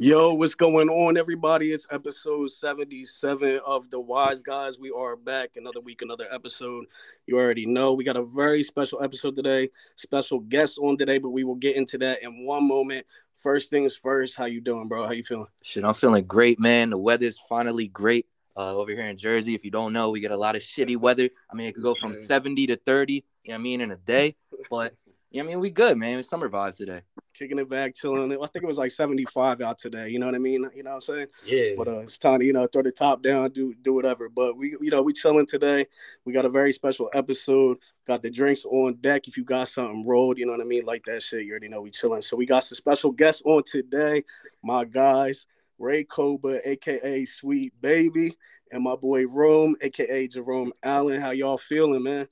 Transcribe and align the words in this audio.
Yo, 0.00 0.32
what's 0.32 0.54
going 0.54 0.88
on, 0.88 1.16
everybody? 1.16 1.72
It's 1.72 1.84
episode 1.90 2.48
77 2.50 3.58
of 3.66 3.90
The 3.90 3.98
Wise 3.98 4.42
Guys. 4.42 4.78
We 4.78 4.92
are 4.92 5.16
back 5.16 5.56
another 5.56 5.80
week, 5.80 6.02
another 6.02 6.28
episode. 6.30 6.84
You 7.26 7.36
already 7.36 7.66
know 7.66 7.94
we 7.94 8.04
got 8.04 8.16
a 8.16 8.22
very 8.22 8.62
special 8.62 9.02
episode 9.02 9.34
today, 9.34 9.70
special 9.96 10.38
guests 10.38 10.78
on 10.78 10.98
today, 10.98 11.18
but 11.18 11.30
we 11.30 11.42
will 11.42 11.56
get 11.56 11.74
into 11.74 11.98
that 11.98 12.22
in 12.22 12.46
one 12.46 12.68
moment. 12.68 13.06
First 13.34 13.70
things 13.70 13.96
first, 13.96 14.36
how 14.36 14.44
you 14.44 14.60
doing, 14.60 14.86
bro? 14.86 15.04
How 15.04 15.10
you 15.10 15.24
feeling? 15.24 15.48
Shit, 15.64 15.82
I'm 15.82 15.94
feeling 15.94 16.26
great, 16.26 16.60
man. 16.60 16.90
The 16.90 16.98
weather's 16.98 17.40
finally 17.48 17.88
great 17.88 18.26
uh, 18.56 18.76
over 18.76 18.92
here 18.92 19.08
in 19.08 19.18
Jersey. 19.18 19.56
If 19.56 19.64
you 19.64 19.72
don't 19.72 19.92
know, 19.92 20.10
we 20.10 20.20
get 20.20 20.30
a 20.30 20.36
lot 20.36 20.54
of 20.54 20.62
shitty 20.62 20.96
weather. 20.96 21.28
I 21.50 21.56
mean, 21.56 21.66
it 21.66 21.74
could 21.74 21.82
go 21.82 21.94
from 21.94 22.14
70 22.14 22.68
to 22.68 22.76
30, 22.76 23.14
you 23.14 23.20
know 23.48 23.54
what 23.54 23.54
I 23.54 23.58
mean, 23.58 23.80
in 23.80 23.90
a 23.90 23.96
day, 23.96 24.36
but 24.70 24.94
yeah, 25.30 25.42
I 25.42 25.46
mean, 25.46 25.60
we 25.60 25.70
good, 25.70 25.98
man. 25.98 26.18
It's 26.18 26.28
summer 26.28 26.48
vibes 26.48 26.78
today. 26.78 27.02
Kicking 27.34 27.58
it 27.58 27.68
back, 27.68 27.94
chilling. 27.94 28.32
I 28.32 28.46
think 28.46 28.62
it 28.62 28.66
was 28.66 28.78
like 28.78 28.90
75 28.90 29.60
out 29.60 29.78
today. 29.78 30.08
You 30.08 30.18
know 30.18 30.24
what 30.24 30.34
I 30.34 30.38
mean? 30.38 30.68
You 30.74 30.82
know 30.82 30.90
what 30.90 30.96
I'm 30.96 31.00
saying? 31.02 31.26
Yeah. 31.44 31.74
But 31.76 31.86
uh, 31.86 31.98
it's 31.98 32.18
time 32.18 32.40
to, 32.40 32.46
you 32.46 32.54
know, 32.54 32.66
throw 32.66 32.82
the 32.82 32.90
top 32.90 33.22
down, 33.22 33.50
do 33.50 33.74
do 33.82 33.92
whatever. 33.92 34.30
But 34.30 34.56
we, 34.56 34.70
you 34.80 34.90
know, 34.90 35.02
we 35.02 35.12
chilling 35.12 35.44
today. 35.44 35.86
We 36.24 36.32
got 36.32 36.46
a 36.46 36.48
very 36.48 36.72
special 36.72 37.10
episode. 37.12 37.76
Got 38.06 38.22
the 38.22 38.30
drinks 38.30 38.64
on 38.64 38.94
deck. 38.94 39.28
If 39.28 39.36
you 39.36 39.44
got 39.44 39.68
something 39.68 40.06
rolled, 40.06 40.38
you 40.38 40.46
know 40.46 40.52
what 40.52 40.62
I 40.62 40.64
mean? 40.64 40.86
Like 40.86 41.04
that 41.04 41.22
shit, 41.22 41.44
you 41.44 41.50
already 41.50 41.68
know 41.68 41.82
we 41.82 41.90
chilling. 41.90 42.22
So 42.22 42.36
we 42.36 42.46
got 42.46 42.64
some 42.64 42.76
special 42.76 43.12
guests 43.12 43.42
on 43.44 43.62
today. 43.64 44.24
My 44.62 44.86
guys, 44.86 45.46
Ray 45.78 46.04
Koba, 46.04 46.66
aka 46.66 47.26
Sweet 47.26 47.78
Baby, 47.82 48.34
and 48.72 48.82
my 48.82 48.96
boy 48.96 49.26
Rome, 49.26 49.76
aka 49.82 50.26
Jerome 50.26 50.72
Allen. 50.82 51.20
How 51.20 51.32
y'all 51.32 51.58
feeling, 51.58 52.02
man? 52.02 52.28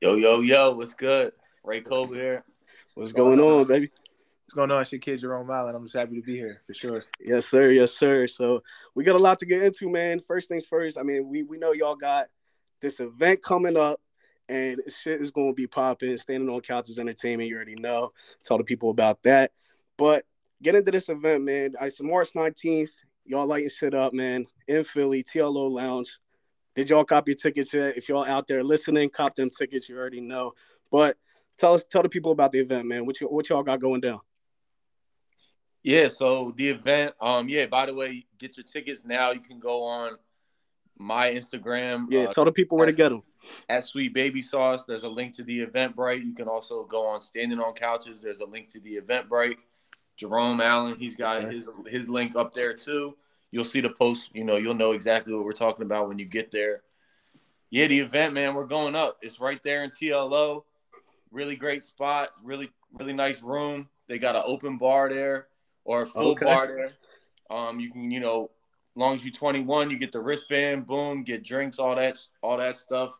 Yo, 0.00 0.14
yo, 0.14 0.40
yo, 0.40 0.70
what's 0.70 0.94
good? 0.94 1.32
Ray 1.64 1.80
Koba 1.80 2.14
here. 2.14 2.44
What's 2.94 3.12
going 3.12 3.38
on, 3.38 3.66
baby? 3.66 3.90
What's 4.44 4.54
going 4.54 4.70
on? 4.70 4.82
It's 4.82 4.92
your 4.92 4.98
kid 4.98 5.20
Jerome 5.20 5.50
Allen. 5.50 5.74
I'm 5.74 5.84
just 5.84 5.96
happy 5.96 6.16
to 6.16 6.22
be 6.22 6.36
here 6.36 6.62
for 6.66 6.74
sure. 6.74 7.04
Yes, 7.20 7.46
sir. 7.46 7.70
Yes, 7.70 7.92
sir. 7.92 8.26
So 8.26 8.62
we 8.94 9.04
got 9.04 9.14
a 9.14 9.18
lot 9.18 9.38
to 9.40 9.46
get 9.46 9.62
into, 9.62 9.90
man. 9.90 10.20
First 10.20 10.48
things 10.48 10.64
first. 10.64 10.98
I 10.98 11.02
mean, 11.02 11.28
we 11.28 11.42
we 11.42 11.58
know 11.58 11.72
y'all 11.72 11.96
got 11.96 12.28
this 12.80 12.98
event 12.98 13.42
coming 13.42 13.76
up, 13.76 14.00
and 14.48 14.80
shit 14.88 15.20
is 15.20 15.30
going 15.30 15.50
to 15.50 15.54
be 15.54 15.66
popping. 15.66 16.16
Standing 16.16 16.48
on 16.48 16.62
couches, 16.62 16.98
entertainment. 16.98 17.48
You 17.48 17.56
already 17.56 17.76
know. 17.76 18.12
Tell 18.42 18.58
the 18.58 18.64
people 18.64 18.90
about 18.90 19.22
that. 19.24 19.52
But 19.98 20.24
get 20.62 20.74
into 20.74 20.90
this 20.90 21.10
event, 21.10 21.44
man. 21.44 21.74
It's 21.80 22.00
March 22.00 22.32
19th. 22.32 22.90
Y'all 23.26 23.46
lighting 23.46 23.70
shit 23.70 23.94
up, 23.94 24.14
man. 24.14 24.46
In 24.66 24.82
Philly, 24.82 25.22
TLO 25.22 25.70
Lounge. 25.70 26.18
Did 26.74 26.88
y'all 26.88 27.04
cop 27.04 27.28
your 27.28 27.36
tickets 27.36 27.74
yet? 27.74 27.96
If 27.96 28.08
y'all 28.08 28.24
out 28.24 28.48
there 28.48 28.64
listening, 28.64 29.10
cop 29.10 29.34
them 29.34 29.50
tickets. 29.50 29.88
You 29.88 29.98
already 29.98 30.20
know. 30.20 30.54
But 30.90 31.16
tell 31.60 31.74
us, 31.74 31.84
tell 31.84 32.02
the 32.02 32.08
people 32.08 32.32
about 32.32 32.52
the 32.52 32.58
event, 32.58 32.88
man. 32.88 33.06
What 33.06 33.20
you, 33.20 33.28
what 33.28 33.48
y'all 33.48 33.62
got 33.62 33.80
going 33.80 34.00
down? 34.00 34.20
Yeah, 35.82 36.08
so 36.08 36.52
the 36.56 36.68
event, 36.68 37.14
um, 37.20 37.48
yeah, 37.48 37.66
by 37.66 37.86
the 37.86 37.94
way, 37.94 38.26
get 38.38 38.56
your 38.56 38.64
tickets 38.64 39.04
now. 39.04 39.30
You 39.30 39.40
can 39.40 39.58
go 39.58 39.82
on 39.82 40.16
my 40.98 41.32
Instagram. 41.32 42.06
Yeah, 42.10 42.24
uh, 42.24 42.32
tell 42.32 42.44
the 42.44 42.52
people 42.52 42.76
where 42.76 42.86
to 42.86 42.92
get 42.92 43.10
them. 43.10 43.22
At 43.68 43.86
Sweet 43.86 44.12
Baby 44.12 44.42
Sauce, 44.42 44.84
there's 44.84 45.04
a 45.04 45.08
link 45.08 45.34
to 45.36 45.42
the 45.42 45.64
Eventbrite. 45.64 46.24
You 46.24 46.34
can 46.34 46.48
also 46.48 46.84
go 46.84 47.06
on 47.06 47.22
Standing 47.22 47.60
on 47.60 47.72
Couches. 47.72 48.20
There's 48.20 48.40
a 48.40 48.46
link 48.46 48.68
to 48.70 48.80
the 48.80 49.00
Eventbrite. 49.00 49.56
Jerome 50.16 50.60
Allen, 50.60 50.98
he's 50.98 51.16
got 51.16 51.44
okay. 51.44 51.54
his 51.54 51.68
his 51.86 52.08
link 52.10 52.36
up 52.36 52.52
there 52.52 52.74
too. 52.74 53.16
You'll 53.50 53.64
see 53.64 53.80
the 53.80 53.88
post. 53.88 54.30
You 54.34 54.44
know, 54.44 54.56
you'll 54.56 54.74
know 54.74 54.92
exactly 54.92 55.32
what 55.32 55.44
we're 55.44 55.52
talking 55.52 55.86
about 55.86 56.08
when 56.08 56.18
you 56.18 56.26
get 56.26 56.50
there. 56.50 56.82
Yeah, 57.70 57.86
the 57.86 58.00
event, 58.00 58.34
man, 58.34 58.54
we're 58.54 58.66
going 58.66 58.94
up. 58.94 59.16
It's 59.22 59.40
right 59.40 59.62
there 59.62 59.82
in 59.82 59.90
TLO. 59.90 60.64
Really 61.30 61.56
great 61.56 61.84
spot. 61.84 62.30
Really, 62.42 62.70
really 62.98 63.12
nice 63.12 63.42
room. 63.42 63.88
They 64.08 64.18
got 64.18 64.36
an 64.36 64.42
open 64.44 64.78
bar 64.78 65.08
there 65.08 65.46
or 65.84 66.02
a 66.02 66.06
full 66.06 66.32
okay. 66.32 66.44
bar 66.44 66.66
there. 66.66 66.90
Um, 67.50 67.80
you 67.80 67.90
can, 67.90 68.10
you 68.10 68.20
know, 68.20 68.50
long 68.94 69.14
as 69.14 69.24
you're 69.24 69.32
21, 69.32 69.90
you 69.90 69.98
get 69.98 70.12
the 70.12 70.20
wristband, 70.20 70.86
boom, 70.86 71.22
get 71.24 71.44
drinks, 71.44 71.78
all 71.78 71.94
that, 71.96 72.16
all 72.42 72.58
that 72.58 72.76
stuff. 72.76 73.18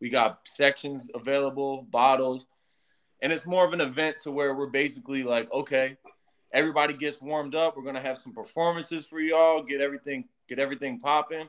We 0.00 0.08
got 0.10 0.40
sections 0.44 1.08
available, 1.14 1.82
bottles, 1.90 2.46
and 3.20 3.32
it's 3.32 3.46
more 3.46 3.64
of 3.64 3.72
an 3.72 3.80
event 3.80 4.18
to 4.22 4.30
where 4.30 4.54
we're 4.54 4.68
basically 4.68 5.22
like, 5.24 5.52
okay, 5.52 5.96
everybody 6.52 6.94
gets 6.94 7.20
warmed 7.20 7.54
up. 7.54 7.76
We're 7.76 7.82
gonna 7.82 8.00
have 8.00 8.18
some 8.18 8.32
performances 8.32 9.06
for 9.06 9.20
y'all, 9.20 9.62
get 9.62 9.80
everything, 9.80 10.24
get 10.48 10.58
everything 10.58 11.00
popping, 11.00 11.48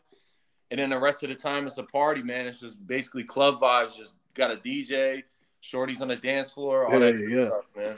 and 0.72 0.80
then 0.80 0.90
the 0.90 1.00
rest 1.00 1.24
of 1.24 1.30
the 1.30 1.36
time 1.36 1.68
it's 1.68 1.78
a 1.78 1.84
party, 1.84 2.24
man. 2.24 2.48
It's 2.48 2.60
just 2.60 2.86
basically 2.88 3.24
club 3.24 3.60
vibes. 3.60 3.96
Just 3.96 4.16
got 4.34 4.52
a 4.52 4.56
DJ, 4.56 5.24
shorties 5.64 6.02
on 6.02 6.08
the 6.08 6.16
dance 6.16 6.52
floor, 6.52 6.86
all 6.86 6.94
yeah, 6.94 7.12
that 7.12 7.28
yeah. 7.30 7.48
stuff, 7.48 7.66
man. 7.76 7.98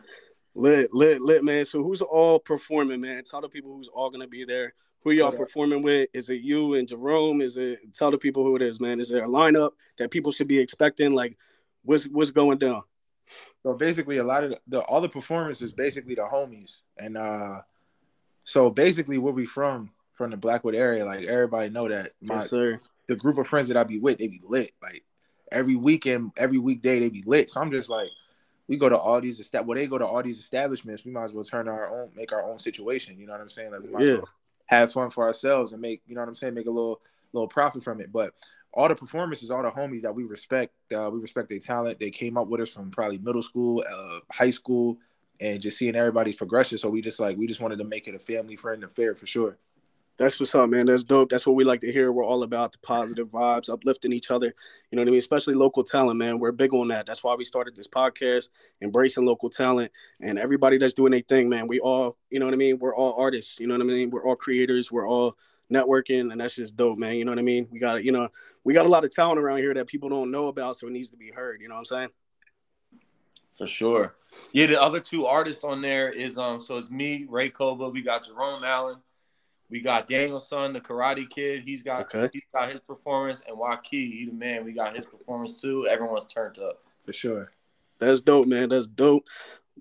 Lit, 0.53 0.93
lit, 0.93 1.21
lit, 1.21 1.43
man. 1.43 1.65
So 1.65 1.81
who's 1.83 2.01
all 2.01 2.39
performing, 2.39 3.01
man? 3.01 3.23
Tell 3.23 3.41
the 3.41 3.49
people 3.49 3.75
who's 3.75 3.87
all 3.87 4.09
gonna 4.09 4.27
be 4.27 4.43
there. 4.43 4.73
Who 5.03 5.11
y'all 5.11 5.31
performing 5.31 5.81
with? 5.81 6.09
Is 6.13 6.29
it 6.29 6.41
you 6.41 6.75
and 6.75 6.87
Jerome? 6.87 7.41
Is 7.41 7.57
it 7.57 7.79
tell 7.93 8.11
the 8.11 8.17
people 8.17 8.43
who 8.43 8.55
it 8.55 8.61
is, 8.61 8.79
man? 8.79 8.99
Is 8.99 9.09
there 9.09 9.23
a 9.23 9.27
lineup 9.27 9.71
that 9.97 10.11
people 10.11 10.31
should 10.31 10.47
be 10.47 10.59
expecting? 10.59 11.11
Like, 11.11 11.37
what's 11.83 12.03
what's 12.05 12.31
going 12.31 12.59
down? 12.59 12.83
So 13.63 13.73
basically, 13.73 14.17
a 14.17 14.23
lot 14.23 14.43
of 14.43 14.51
the, 14.51 14.59
the 14.67 14.81
all 14.81 15.01
the 15.01 15.09
performance 15.09 15.61
is 15.61 15.71
basically 15.71 16.15
the 16.15 16.23
homies, 16.23 16.81
and 16.97 17.17
uh 17.17 17.61
so 18.43 18.69
basically, 18.69 19.17
where 19.17 19.33
we 19.33 19.45
from 19.45 19.91
from 20.13 20.31
the 20.31 20.37
Blackwood 20.37 20.75
area, 20.75 21.05
like 21.05 21.25
everybody 21.25 21.69
know 21.69 21.87
that 21.87 22.13
my 22.21 22.35
yes, 22.35 22.49
sir. 22.49 22.79
the 23.07 23.15
group 23.15 23.37
of 23.37 23.47
friends 23.47 23.67
that 23.69 23.77
I 23.77 23.83
be 23.83 23.99
with, 23.99 24.17
they 24.17 24.27
be 24.27 24.41
lit. 24.43 24.71
Like 24.81 25.03
every 25.51 25.75
weekend, 25.75 26.31
every 26.37 26.57
weekday, 26.57 26.99
they 26.99 27.09
be 27.09 27.23
lit. 27.25 27.49
So 27.49 27.61
I'm 27.61 27.71
just 27.71 27.89
like 27.89 28.09
we 28.67 28.77
go 28.77 28.89
to 28.89 28.97
all 28.97 29.19
these 29.19 29.39
estab- 29.39 29.65
well, 29.65 29.77
they 29.77 29.87
go 29.87 29.97
to 29.97 30.07
all 30.07 30.23
these 30.23 30.39
establishments. 30.39 31.03
We 31.03 31.11
might 31.11 31.23
as 31.23 31.33
well 31.33 31.43
turn 31.43 31.67
our 31.67 32.01
own, 32.01 32.09
make 32.15 32.31
our 32.31 32.43
own 32.43 32.57
situation. 32.57 33.17
You 33.19 33.27
know 33.27 33.33
what 33.33 33.41
I'm 33.41 33.49
saying? 33.49 33.71
Like 33.71 33.81
we 33.81 33.89
might 33.89 34.03
yeah. 34.03 34.13
well 34.15 34.29
have 34.67 34.93
fun 34.93 35.09
for 35.09 35.25
ourselves 35.25 35.73
and 35.73 35.81
make, 35.81 36.01
you 36.07 36.15
know 36.15 36.21
what 36.21 36.29
I'm 36.29 36.35
saying, 36.35 36.53
make 36.53 36.67
a 36.67 36.71
little 36.71 37.01
little 37.33 37.47
profit 37.47 37.83
from 37.83 37.99
it. 37.99 38.11
But 38.11 38.33
all 38.73 38.87
the 38.87 38.95
performances, 38.95 39.51
all 39.51 39.61
the 39.63 39.71
homies 39.71 40.01
that 40.03 40.15
we 40.15 40.23
respect, 40.23 40.73
uh, 40.93 41.09
we 41.11 41.19
respect 41.19 41.49
their 41.49 41.59
talent. 41.59 41.99
They 41.99 42.11
came 42.11 42.37
up 42.37 42.47
with 42.47 42.61
us 42.61 42.69
from 42.69 42.89
probably 42.91 43.17
middle 43.17 43.43
school, 43.43 43.83
uh, 43.91 44.19
high 44.31 44.51
school, 44.51 44.97
and 45.41 45.61
just 45.61 45.77
seeing 45.77 45.95
everybody's 45.95 46.35
progression. 46.35 46.77
So 46.77 46.89
we 46.89 47.01
just 47.01 47.19
like 47.19 47.37
we 47.37 47.47
just 47.47 47.59
wanted 47.59 47.79
to 47.79 47.85
make 47.85 48.07
it 48.07 48.15
a 48.15 48.19
family 48.19 48.55
friend 48.55 48.83
affair 48.83 49.15
for 49.15 49.25
sure. 49.25 49.57
That's 50.21 50.39
what's 50.39 50.53
up, 50.53 50.69
man. 50.69 50.85
That's 50.85 51.03
dope. 51.03 51.31
That's 51.31 51.47
what 51.47 51.55
we 51.55 51.63
like 51.63 51.81
to 51.81 51.91
hear. 51.91 52.11
We're 52.11 52.23
all 52.23 52.43
about 52.43 52.73
the 52.73 52.77
positive 52.77 53.29
vibes, 53.29 53.71
uplifting 53.71 54.13
each 54.13 54.29
other. 54.29 54.53
You 54.91 54.95
know 54.95 55.01
what 55.01 55.07
I 55.07 55.09
mean? 55.09 55.17
Especially 55.17 55.55
local 55.55 55.83
talent, 55.83 56.19
man. 56.19 56.37
We're 56.37 56.51
big 56.51 56.75
on 56.75 56.89
that. 56.89 57.07
That's 57.07 57.23
why 57.23 57.33
we 57.33 57.43
started 57.43 57.75
this 57.75 57.87
podcast, 57.87 58.49
embracing 58.83 59.25
local 59.25 59.49
talent 59.49 59.91
and 60.21 60.37
everybody 60.37 60.77
that's 60.77 60.93
doing 60.93 61.09
their 61.09 61.21
thing, 61.21 61.49
man. 61.49 61.65
We 61.65 61.79
all, 61.79 62.17
you 62.29 62.37
know 62.37 62.45
what 62.45 62.53
I 62.53 62.57
mean? 62.57 62.77
We're 62.77 62.95
all 62.95 63.19
artists. 63.19 63.59
You 63.59 63.65
know 63.65 63.73
what 63.73 63.81
I 63.81 63.85
mean? 63.85 64.11
We're 64.11 64.23
all 64.23 64.35
creators. 64.35 64.91
We're 64.91 65.09
all 65.09 65.37
networking, 65.73 66.31
and 66.31 66.39
that's 66.39 66.53
just 66.53 66.77
dope, 66.77 66.99
man. 66.99 67.15
You 67.15 67.25
know 67.25 67.31
what 67.31 67.39
I 67.39 67.41
mean? 67.41 67.67
We 67.71 67.79
got, 67.79 68.03
you 68.03 68.11
know, 68.11 68.29
we 68.63 68.75
got 68.75 68.85
a 68.85 68.89
lot 68.89 69.03
of 69.03 69.09
talent 69.09 69.39
around 69.39 69.57
here 69.57 69.73
that 69.73 69.87
people 69.87 70.09
don't 70.09 70.29
know 70.29 70.49
about, 70.49 70.77
so 70.77 70.85
it 70.85 70.93
needs 70.93 71.09
to 71.09 71.17
be 71.17 71.31
heard. 71.31 71.61
You 71.61 71.67
know 71.67 71.73
what 71.73 71.79
I'm 71.79 71.85
saying? 71.85 72.09
For 73.57 73.65
sure. 73.65 74.13
Yeah, 74.51 74.67
the 74.67 74.79
other 74.79 74.99
two 74.99 75.25
artists 75.25 75.63
on 75.63 75.81
there 75.81 76.11
is 76.11 76.37
um, 76.37 76.61
so 76.61 76.75
it's 76.75 76.91
me, 76.91 77.25
Ray 77.27 77.49
Koba. 77.49 77.89
We 77.89 78.03
got 78.03 78.27
Jerome 78.27 78.63
Allen 78.63 78.97
we 79.71 79.79
got 79.79 80.07
Daniel-san, 80.07 80.73
the 80.73 80.81
Karate 80.81 81.27
Kid. 81.27 81.63
He's 81.65 81.81
got 81.81 82.01
okay. 82.13 82.29
he's 82.33 82.43
got 82.53 82.69
his 82.69 82.81
performance, 82.81 83.41
and 83.47 83.57
Waki, 83.57 84.11
he 84.11 84.25
the 84.25 84.33
man. 84.33 84.65
We 84.65 84.73
got 84.73 84.95
his 84.95 85.05
performance 85.05 85.61
too. 85.61 85.87
Everyone's 85.87 86.27
turned 86.27 86.59
up 86.59 86.83
for 87.05 87.13
sure. 87.13 87.51
That's 87.97 88.21
dope, 88.21 88.47
man. 88.47 88.69
That's 88.69 88.87
dope. 88.87 89.23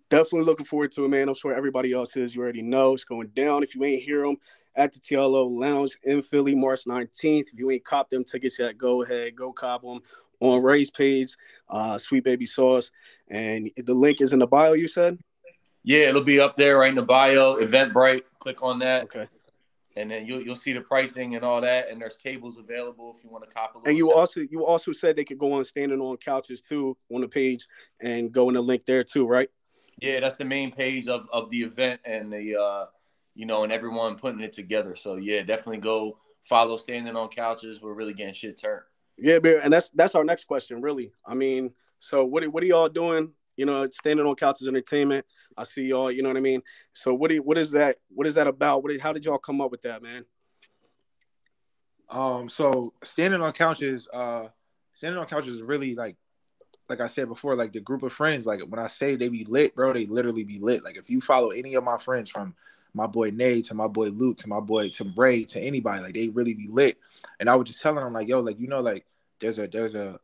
Definitely 0.08 0.42
looking 0.42 0.66
forward 0.66 0.92
to 0.92 1.04
it, 1.04 1.08
man. 1.08 1.28
I'm 1.28 1.34
sure 1.34 1.52
everybody 1.52 1.92
else 1.92 2.16
is. 2.16 2.34
You 2.34 2.42
already 2.42 2.62
know 2.62 2.94
it's 2.94 3.04
going 3.04 3.28
down. 3.28 3.64
If 3.64 3.74
you 3.74 3.84
ain't 3.84 4.02
hear 4.02 4.22
them 4.22 4.36
at 4.76 4.92
the 4.92 5.00
TLO 5.00 5.50
Lounge 5.50 5.98
in 6.04 6.22
Philly, 6.22 6.54
March 6.54 6.84
19th. 6.86 7.52
If 7.52 7.58
you 7.58 7.70
ain't 7.70 7.84
cop 7.84 8.10
them 8.10 8.22
tickets 8.22 8.58
yet, 8.58 8.78
go 8.78 9.02
ahead, 9.02 9.34
go 9.34 9.52
cop 9.52 9.82
them 9.82 10.00
on 10.38 10.62
Ray's 10.62 10.90
page, 10.90 11.36
uh, 11.68 11.98
Sweet 11.98 12.24
Baby 12.24 12.46
Sauce, 12.46 12.92
and 13.28 13.70
the 13.76 13.94
link 13.94 14.20
is 14.20 14.32
in 14.32 14.38
the 14.38 14.46
bio. 14.46 14.72
You 14.72 14.86
said. 14.86 15.18
Yeah, 15.82 16.10
it'll 16.10 16.22
be 16.22 16.38
up 16.38 16.56
there 16.56 16.78
right 16.78 16.90
in 16.90 16.94
the 16.94 17.02
bio. 17.02 17.56
Eventbrite. 17.56 18.22
Click 18.38 18.62
on 18.62 18.78
that. 18.80 19.04
Okay 19.04 19.26
and 19.96 20.10
then 20.10 20.26
you'll 20.26 20.40
you'll 20.40 20.56
see 20.56 20.72
the 20.72 20.80
pricing 20.80 21.34
and 21.34 21.44
all 21.44 21.60
that, 21.60 21.88
and 21.88 22.00
there's 22.00 22.18
tables 22.18 22.58
available 22.58 23.14
if 23.16 23.24
you 23.24 23.30
want 23.30 23.44
to 23.44 23.50
cop 23.50 23.74
a 23.76 23.88
And 23.88 23.96
you 23.98 24.08
set. 24.08 24.16
also 24.16 24.40
you 24.40 24.64
also 24.64 24.92
said 24.92 25.16
they 25.16 25.24
could 25.24 25.38
go 25.38 25.52
on 25.52 25.64
standing 25.64 26.00
on 26.00 26.16
couches 26.16 26.60
too 26.60 26.96
on 27.12 27.20
the 27.20 27.28
page 27.28 27.66
and 28.00 28.30
go 28.32 28.48
in 28.48 28.54
the 28.54 28.60
link 28.62 28.84
there 28.84 29.04
too, 29.04 29.26
right? 29.26 29.48
Yeah, 30.00 30.20
that's 30.20 30.36
the 30.36 30.44
main 30.44 30.70
page 30.72 31.08
of 31.08 31.28
of 31.32 31.50
the 31.50 31.62
event 31.62 32.00
and 32.04 32.32
the 32.32 32.56
uh 32.56 32.86
you 33.34 33.46
know 33.46 33.64
and 33.64 33.72
everyone 33.72 34.16
putting 34.16 34.40
it 34.40 34.52
together. 34.52 34.94
So 34.94 35.16
yeah, 35.16 35.42
definitely 35.42 35.78
go 35.78 36.18
follow 36.42 36.76
standing 36.76 37.16
on 37.16 37.28
couches. 37.28 37.80
We're 37.80 37.94
really 37.94 38.14
getting 38.14 38.34
shit 38.34 38.60
turned. 38.60 38.82
Yeah, 39.18 39.38
bear, 39.38 39.60
and 39.60 39.72
that's 39.72 39.90
that's 39.90 40.14
our 40.14 40.24
next 40.24 40.44
question, 40.44 40.80
really. 40.80 41.12
I 41.26 41.34
mean, 41.34 41.74
so 41.98 42.24
what 42.24 42.46
what 42.48 42.62
are 42.62 42.66
y'all 42.66 42.88
doing 42.88 43.34
you 43.60 43.66
know, 43.66 43.86
standing 43.88 44.24
on 44.24 44.34
couches 44.36 44.66
entertainment. 44.66 45.26
I 45.54 45.64
see 45.64 45.82
y'all, 45.82 46.10
you 46.10 46.22
know 46.22 46.30
what 46.30 46.38
I 46.38 46.40
mean? 46.40 46.62
So 46.94 47.12
what 47.12 47.28
do 47.28 47.34
you, 47.34 47.42
what 47.42 47.58
is 47.58 47.72
that? 47.72 47.96
What 48.08 48.26
is 48.26 48.36
that 48.36 48.46
about? 48.46 48.82
What 48.82 48.98
how 49.00 49.12
did 49.12 49.26
y'all 49.26 49.36
come 49.36 49.60
up 49.60 49.70
with 49.70 49.82
that, 49.82 50.02
man? 50.02 50.24
Um, 52.08 52.48
so 52.48 52.94
standing 53.04 53.42
on 53.42 53.52
couches, 53.52 54.08
uh, 54.14 54.48
standing 54.94 55.20
on 55.20 55.26
couches 55.26 55.56
is 55.56 55.62
really 55.62 55.94
like, 55.94 56.16
like 56.88 57.02
I 57.02 57.06
said 57.06 57.28
before, 57.28 57.54
like 57.54 57.74
the 57.74 57.82
group 57.82 58.02
of 58.02 58.14
friends. 58.14 58.46
Like 58.46 58.62
when 58.62 58.80
I 58.80 58.86
say 58.86 59.14
they 59.14 59.28
be 59.28 59.44
lit, 59.44 59.74
bro, 59.74 59.92
they 59.92 60.06
literally 60.06 60.44
be 60.44 60.58
lit. 60.58 60.82
Like 60.82 60.96
if 60.96 61.10
you 61.10 61.20
follow 61.20 61.50
any 61.50 61.74
of 61.74 61.84
my 61.84 61.98
friends 61.98 62.30
from 62.30 62.54
my 62.94 63.06
boy 63.06 63.30
Nate, 63.30 63.66
to 63.66 63.74
my 63.74 63.88
boy 63.88 64.06
Luke, 64.06 64.38
to 64.38 64.48
my 64.48 64.60
boy 64.60 64.88
to 64.88 65.12
Ray, 65.18 65.44
to 65.44 65.60
anybody. 65.60 66.02
Like 66.02 66.14
they 66.14 66.28
really 66.28 66.54
be 66.54 66.68
lit. 66.68 66.96
And 67.38 67.50
I 67.50 67.56
was 67.56 67.68
just 67.68 67.82
telling 67.82 68.02
them 68.02 68.14
like, 68.14 68.26
yo, 68.26 68.40
like 68.40 68.58
you 68.58 68.68
know, 68.68 68.80
like 68.80 69.04
there's 69.38 69.58
a 69.58 69.68
there's 69.68 69.94
a 69.94 70.18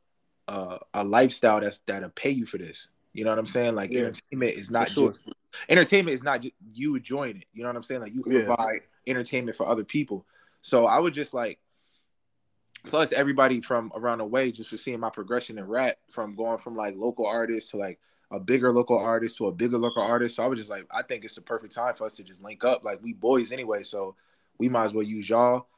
a, 0.48 0.78
a 0.94 1.04
lifestyle 1.04 1.60
that's 1.60 1.80
that'll 1.86 2.08
pay 2.08 2.30
you 2.30 2.46
for 2.46 2.56
this. 2.56 2.88
You 3.16 3.24
know 3.24 3.30
what 3.30 3.38
I'm 3.38 3.46
saying? 3.46 3.74
Like 3.74 3.90
yeah. 3.90 4.00
entertainment 4.00 4.52
is 4.52 4.70
not 4.70 4.90
sure. 4.90 5.08
just 5.08 5.22
entertainment 5.70 6.14
is 6.14 6.22
not 6.22 6.42
just 6.42 6.54
you 6.74 6.96
enjoying 6.96 7.38
it. 7.38 7.46
You 7.54 7.62
know 7.62 7.70
what 7.70 7.76
I'm 7.76 7.82
saying? 7.82 8.02
Like 8.02 8.14
you 8.14 8.22
yeah. 8.26 8.44
provide 8.44 8.82
entertainment 9.06 9.56
for 9.56 9.66
other 9.66 9.84
people. 9.84 10.26
So 10.60 10.84
I 10.84 10.98
would 10.98 11.14
just 11.14 11.32
like 11.32 11.58
plus 12.84 13.12
everybody 13.12 13.62
from 13.62 13.90
around 13.96 14.18
the 14.18 14.26
way 14.26 14.52
just 14.52 14.68
for 14.68 14.76
seeing 14.76 15.00
my 15.00 15.08
progression 15.08 15.58
in 15.58 15.66
rap 15.66 15.96
from 16.10 16.36
going 16.36 16.58
from 16.58 16.76
like 16.76 16.94
local 16.96 17.26
artists 17.26 17.70
to 17.70 17.78
like 17.78 17.98
a 18.30 18.38
bigger 18.38 18.70
local 18.70 18.98
artist 18.98 19.38
to 19.38 19.46
a 19.46 19.52
bigger 19.52 19.78
local 19.78 20.02
artist. 20.02 20.36
So 20.36 20.44
I 20.44 20.46
was 20.46 20.58
just 20.58 20.70
like, 20.70 20.86
I 20.90 21.00
think 21.00 21.24
it's 21.24 21.36
the 21.36 21.40
perfect 21.40 21.74
time 21.74 21.94
for 21.94 22.04
us 22.04 22.16
to 22.16 22.22
just 22.22 22.44
link 22.44 22.64
up. 22.64 22.84
Like 22.84 23.02
we 23.02 23.14
boys 23.14 23.50
anyway, 23.50 23.82
so 23.82 24.14
we 24.58 24.69
might 24.69 24.84
as 24.84 24.94
well 24.94 25.04
use 25.04 25.28
y'all 25.28 25.69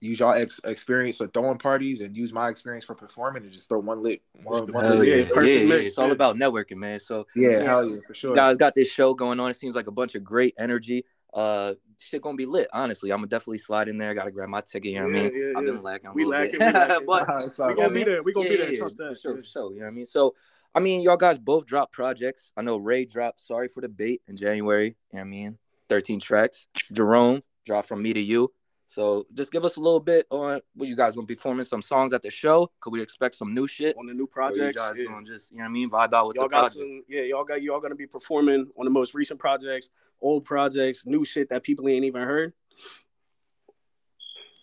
use 0.00 0.20
y'all 0.20 0.32
ex- 0.32 0.60
experience 0.64 1.16
for 1.16 1.26
throwing 1.28 1.58
parties 1.58 2.00
and 2.00 2.16
use 2.16 2.32
my 2.32 2.48
experience 2.48 2.84
for 2.84 2.94
performing 2.94 3.42
and 3.42 3.52
just 3.52 3.68
throw 3.68 3.78
one 3.78 4.02
lit 4.02 4.22
one, 4.42 4.70
one 4.72 4.98
lit 4.98 5.08
yeah, 5.08 5.42
yeah, 5.42 5.42
yeah, 5.42 5.74
it's 5.76 5.98
all 5.98 6.12
about 6.12 6.36
networking 6.36 6.76
man. 6.76 7.00
So 7.00 7.26
yeah, 7.34 7.50
yeah. 7.50 7.62
hell 7.62 7.88
yeah 7.88 8.00
for 8.06 8.14
sure. 8.14 8.34
Guys 8.34 8.56
got 8.56 8.74
this 8.74 8.90
show 8.90 9.14
going 9.14 9.40
on. 9.40 9.50
It 9.50 9.56
seems 9.56 9.74
like 9.74 9.86
a 9.86 9.92
bunch 9.92 10.14
of 10.14 10.24
great 10.24 10.54
energy. 10.58 11.04
Uh 11.32 11.74
shit 11.98 12.22
gonna 12.22 12.36
be 12.36 12.46
lit 12.46 12.68
honestly. 12.72 13.10
I'm 13.10 13.18
gonna 13.18 13.28
definitely 13.28 13.58
slide 13.58 13.88
in 13.88 13.98
there. 13.98 14.10
I 14.10 14.14
gotta 14.14 14.30
grab 14.30 14.48
my 14.48 14.60
ticket 14.60 14.92
you 14.92 15.00
know 15.00 15.06
what 15.06 15.16
i 15.16 15.22
mean? 15.22 15.32
yeah, 15.34 15.58
i've 15.58 15.64
been 15.64 15.82
lacking 15.82 16.10
we 16.14 16.24
lacking, 16.24 16.60
we 16.60 16.66
lacking. 16.72 17.06
but 17.06 17.68
we 17.68 17.74
gonna 17.74 17.90
be 17.90 18.04
there 18.04 18.22
we 18.22 18.32
gonna 18.32 18.48
be 18.48 18.56
there 18.56 18.76
trust 18.76 18.96
that. 18.98 19.18
sure, 19.20 19.42
sure 19.42 19.72
you 19.72 19.80
know 19.80 19.86
what 19.86 19.90
i 19.90 19.94
mean? 19.94 20.04
So 20.04 20.34
i 20.74 20.80
mean 20.80 21.00
y'all 21.00 21.16
guys 21.16 21.38
both 21.38 21.66
dropped 21.66 21.92
projects. 21.92 22.52
I 22.56 22.62
know 22.62 22.76
ray 22.76 23.06
dropped 23.06 23.40
sorry 23.40 23.68
for 23.68 23.80
the 23.80 23.88
bait 23.88 24.22
in 24.28 24.36
january 24.36 24.88
you 25.12 25.18
know 25.18 25.20
what 25.20 25.20
i 25.20 25.24
mean? 25.24 25.58
13 25.88 26.20
tracks. 26.20 26.66
Jerome 26.92 27.42
dropped 27.64 27.88
from 27.88 28.02
me 28.02 28.12
to 28.12 28.20
you 28.20 28.52
so 28.88 29.26
just 29.34 29.50
give 29.50 29.64
us 29.64 29.76
a 29.76 29.80
little 29.80 30.00
bit 30.00 30.26
on 30.30 30.60
what 30.74 30.88
you 30.88 30.96
guys 30.96 31.14
gonna 31.14 31.26
be 31.26 31.34
performing 31.34 31.64
some 31.64 31.82
songs 31.82 32.12
at 32.12 32.22
the 32.22 32.30
show. 32.30 32.70
Could 32.80 32.92
we 32.92 33.02
expect 33.02 33.34
some 33.34 33.52
new 33.52 33.66
shit 33.66 33.96
on 33.98 34.06
the 34.06 34.14
new 34.14 34.26
projects? 34.26 34.58
You 34.58 34.72
guys 34.72 34.92
yeah. 34.96 35.04
gonna 35.06 35.26
just 35.26 35.50
you 35.50 35.58
know 35.58 35.64
what 35.64 35.70
I 35.70 35.72
mean 35.72 35.90
vibe 35.90 36.12
out 36.12 36.28
with 36.28 36.36
y'all 36.36 36.44
the 36.44 36.50
got 36.50 36.60
project. 36.60 36.74
Some, 36.74 37.02
yeah, 37.08 37.22
y'all 37.22 37.44
got 37.44 37.62
y'all 37.62 37.80
gonna 37.80 37.96
be 37.96 38.06
performing 38.06 38.70
on 38.78 38.84
the 38.84 38.90
most 38.90 39.14
recent 39.14 39.40
projects, 39.40 39.90
old 40.20 40.44
projects, 40.44 41.04
new 41.04 41.24
shit 41.24 41.48
that 41.50 41.62
people 41.62 41.88
ain't 41.88 42.04
even 42.04 42.22
heard. 42.22 42.52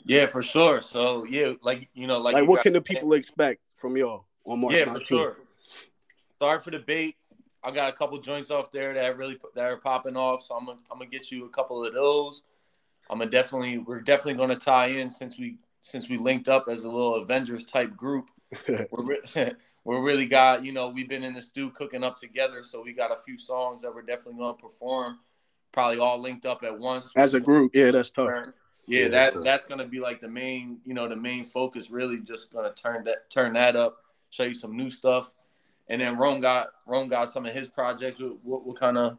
Yeah, 0.06 0.26
for 0.26 0.42
sure. 0.42 0.82
So 0.82 1.26
yeah, 1.26 1.54
like 1.62 1.90
you 1.94 2.08
know, 2.08 2.20
like, 2.20 2.34
like 2.34 2.48
what 2.48 2.62
can 2.62 2.74
the 2.74 2.82
people 2.82 3.14
expect 3.14 3.62
from 3.76 3.98
y'all 3.98 4.26
on 4.46 4.60
March 4.60 4.74
Yeah, 4.74 4.86
19th? 4.86 4.94
for 4.94 5.02
sure. 5.02 5.38
Sorry 6.40 6.60
for 6.60 6.72
the 6.72 6.80
bait. 6.80 7.16
I 7.64 7.72
got 7.72 7.90
a 7.90 7.94
couple 7.94 8.18
joints 8.20 8.52
off 8.52 8.72
there 8.72 8.94
that 8.94 9.18
really 9.18 9.40
that 9.56 9.66
are 9.66 9.78
popping 9.78 10.18
off, 10.18 10.44
so 10.44 10.56
I'm 10.56 10.66
gonna 10.66 10.80
I'm 10.92 10.98
gonna 10.98 11.10
get 11.10 11.32
you 11.32 11.46
a 11.46 11.50
couple 11.50 11.84
of 11.86 11.94
those. 11.94 12.42
I'm 13.10 13.20
gonna 13.20 13.30
definitely 13.30 13.78
we're 13.78 14.02
definitely 14.02 14.36
gonna 14.36 14.56
tie 14.56 14.88
in 14.88 15.10
since 15.10 15.38
we 15.38 15.58
since 15.82 16.10
we 16.10 16.18
linked 16.18 16.48
up 16.48 16.68
as 16.70 16.84
a 16.84 16.90
little 16.90 17.16
Avengers 17.16 17.64
type 17.64 17.96
group. 17.96 18.30
we're 18.68 19.06
re- 19.06 19.52
we're 19.84 20.02
really 20.02 20.26
got 20.26 20.64
you 20.64 20.72
know 20.72 20.90
we've 20.90 21.10
been 21.10 21.24
in 21.24 21.34
the 21.34 21.42
stew 21.42 21.70
cooking 21.72 22.04
up 22.04 22.18
together, 22.18 22.64
so 22.64 22.82
we 22.82 22.94
got 22.94 23.12
a 23.12 23.18
few 23.26 23.38
songs 23.38 23.82
that 23.82 23.94
we're 23.94 24.02
definitely 24.02 24.40
gonna 24.40 24.54
perform, 24.54 25.20
probably 25.72 26.00
all 26.00 26.20
linked 26.20 26.46
up 26.46 26.64
at 26.64 26.78
once 26.78 27.12
as 27.16 27.34
a 27.34 27.40
group. 27.40 27.76
Yeah, 27.76 27.92
that's 27.92 28.10
tough. 28.10 28.46
Yeah, 28.88 29.08
that 29.10 29.44
that's 29.44 29.66
gonna 29.66 29.88
be 29.88 30.00
like 30.00 30.20
the 30.22 30.28
main 30.28 30.80
you 30.86 30.94
know 30.94 31.08
the 31.08 31.16
main 31.16 31.46
focus. 31.46 31.90
Really, 31.90 32.20
just 32.20 32.52
gonna 32.52 32.74
turn 32.74 33.04
that 33.06 33.30
turn 33.30 33.54
that 33.54 33.76
up, 33.76 33.98
show 34.30 34.44
you 34.44 34.56
some 34.56 34.76
new 34.76 34.90
stuff, 34.90 35.34
and 35.88 36.02
then 36.02 36.18
Rome 36.18 36.42
got 36.42 36.70
Rome 36.86 37.08
got 37.08 37.30
some 37.30 37.46
of 37.46 37.54
his 37.54 37.68
projects. 37.68 38.20
What, 38.20 38.66
what 38.66 38.78
kind 38.78 38.98
of 38.98 39.18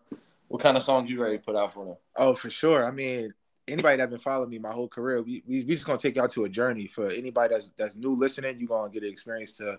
what 0.48 0.60
kind 0.60 0.76
of 0.76 0.82
songs 0.82 1.10
you 1.10 1.22
ready 1.22 1.38
to 1.38 1.42
put 1.42 1.56
out 1.56 1.72
for 1.72 1.84
them? 1.84 1.96
Oh, 2.16 2.34
for 2.34 2.50
sure. 2.50 2.86
I 2.86 2.90
mean, 2.90 3.32
anybody 3.68 3.96
that 3.96 4.10
been 4.10 4.18
following 4.18 4.50
me 4.50 4.58
my 4.58 4.72
whole 4.72 4.88
career, 4.88 5.22
we, 5.22 5.42
we 5.46 5.64
we 5.64 5.74
just 5.74 5.86
gonna 5.86 5.98
take 5.98 6.16
y'all 6.16 6.28
to 6.28 6.44
a 6.44 6.48
journey. 6.48 6.86
For 6.86 7.08
anybody 7.08 7.54
that's 7.54 7.70
that's 7.76 7.96
new 7.96 8.14
listening, 8.14 8.58
you 8.60 8.66
gonna 8.66 8.90
get 8.90 9.02
an 9.02 9.10
experience 9.10 9.52
to 9.54 9.78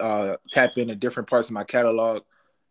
uh, 0.00 0.36
tap 0.50 0.76
into 0.76 0.94
different 0.94 1.28
parts 1.28 1.48
of 1.48 1.54
my 1.54 1.64
catalog, 1.64 2.22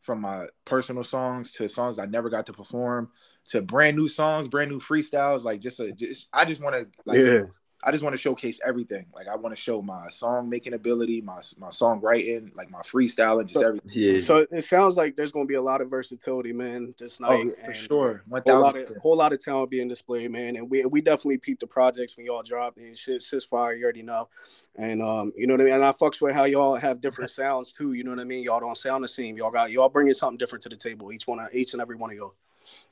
from 0.02 0.22
my 0.22 0.48
personal 0.66 1.04
songs 1.04 1.52
to 1.52 1.68
songs 1.68 2.00
I 2.00 2.06
never 2.06 2.30
got 2.30 2.46
to 2.46 2.54
perform, 2.54 3.12
to 3.48 3.62
brand 3.62 3.98
new 3.98 4.08
songs, 4.08 4.48
brand 4.48 4.72
new 4.72 4.80
freestyles. 4.80 5.44
Like 5.44 5.60
just 5.60 5.80
a 5.80 5.92
just 5.92 6.30
I 6.32 6.46
just 6.46 6.64
want 6.64 6.76
to 6.76 6.88
like 7.06 7.20
yeah. 7.20 7.42
I 7.88 7.92
just 7.92 8.04
want 8.04 8.14
to 8.14 8.22
showcase 8.22 8.60
everything. 8.68 9.06
Like 9.16 9.30
I 9.30 9.38
want 9.38 9.56
to 9.56 9.62
show 9.62 9.82
my 9.82 10.10
song 10.10 10.50
making 10.50 10.74
ability, 10.74 11.22
my 11.22 11.40
my 11.58 11.70
songwriting, 11.70 12.54
like 12.58 12.70
my 12.70 12.82
freestyle, 12.82 13.40
and 13.40 13.48
just 13.48 13.62
so, 13.62 13.68
everything. 13.68 13.90
Yeah. 13.94 14.20
So 14.20 14.46
it 14.52 14.64
sounds 14.66 14.98
like 14.98 15.16
there's 15.16 15.32
going 15.32 15.46
to 15.46 15.48
be 15.48 15.56
a 15.56 15.62
lot 15.62 15.80
of 15.80 15.90
versatility, 15.90 16.52
man, 16.52 16.94
this 17.00 17.18
oh, 17.24 17.30
night. 17.30 17.56
Oh, 17.58 17.66
for 17.66 17.74
sure. 17.74 18.24
One 18.28 18.42
whole 18.46 18.60
lot 18.60 18.78
of 18.78 18.90
whole 19.02 19.16
lot 19.16 19.32
of 19.32 19.40
talent 19.40 19.72
being 19.72 19.88
displayed, 19.88 20.30
man. 20.32 20.58
And 20.58 20.70
we 20.70 20.84
we 20.84 21.00
definitely 21.00 21.38
peep 21.38 21.62
the 21.62 21.68
projects 21.68 22.18
when 22.18 22.26
y'all 22.26 22.44
drop 22.44 22.76
and 22.76 22.98
shit. 22.98 23.22
Shit's 23.22 23.46
fire. 23.46 23.74
You 23.74 23.86
already 23.86 24.04
know. 24.04 24.28
And 24.76 25.02
um, 25.02 25.32
you 25.38 25.48
know 25.48 25.54
what 25.54 25.62
I 25.62 25.64
mean. 25.64 25.76
And 25.76 25.86
I 25.86 25.94
fucks 25.94 26.20
with 26.20 26.36
how 26.36 26.44
y'all 26.44 26.76
have 26.76 27.00
different 27.00 27.32
sounds 27.40 27.72
too. 27.72 27.94
You 27.94 28.04
know 28.04 28.12
what 28.12 28.20
I 28.20 28.26
mean. 28.26 28.44
Y'all 28.44 28.60
don't 28.60 28.78
sound 28.78 29.02
the 29.02 29.08
same. 29.08 29.38
Y'all 29.38 29.50
got 29.50 29.72
y'all 29.72 29.88
bringing 29.88 30.14
something 30.14 30.38
different 30.38 30.64
to 30.64 30.70
the 30.70 30.76
table. 30.76 31.14
Each 31.14 31.26
one, 31.26 31.40
of, 31.40 31.54
each 31.54 31.72
and 31.72 31.82
every 31.82 31.96
one 31.96 32.12
of 32.12 32.18
y'all. 32.18 32.34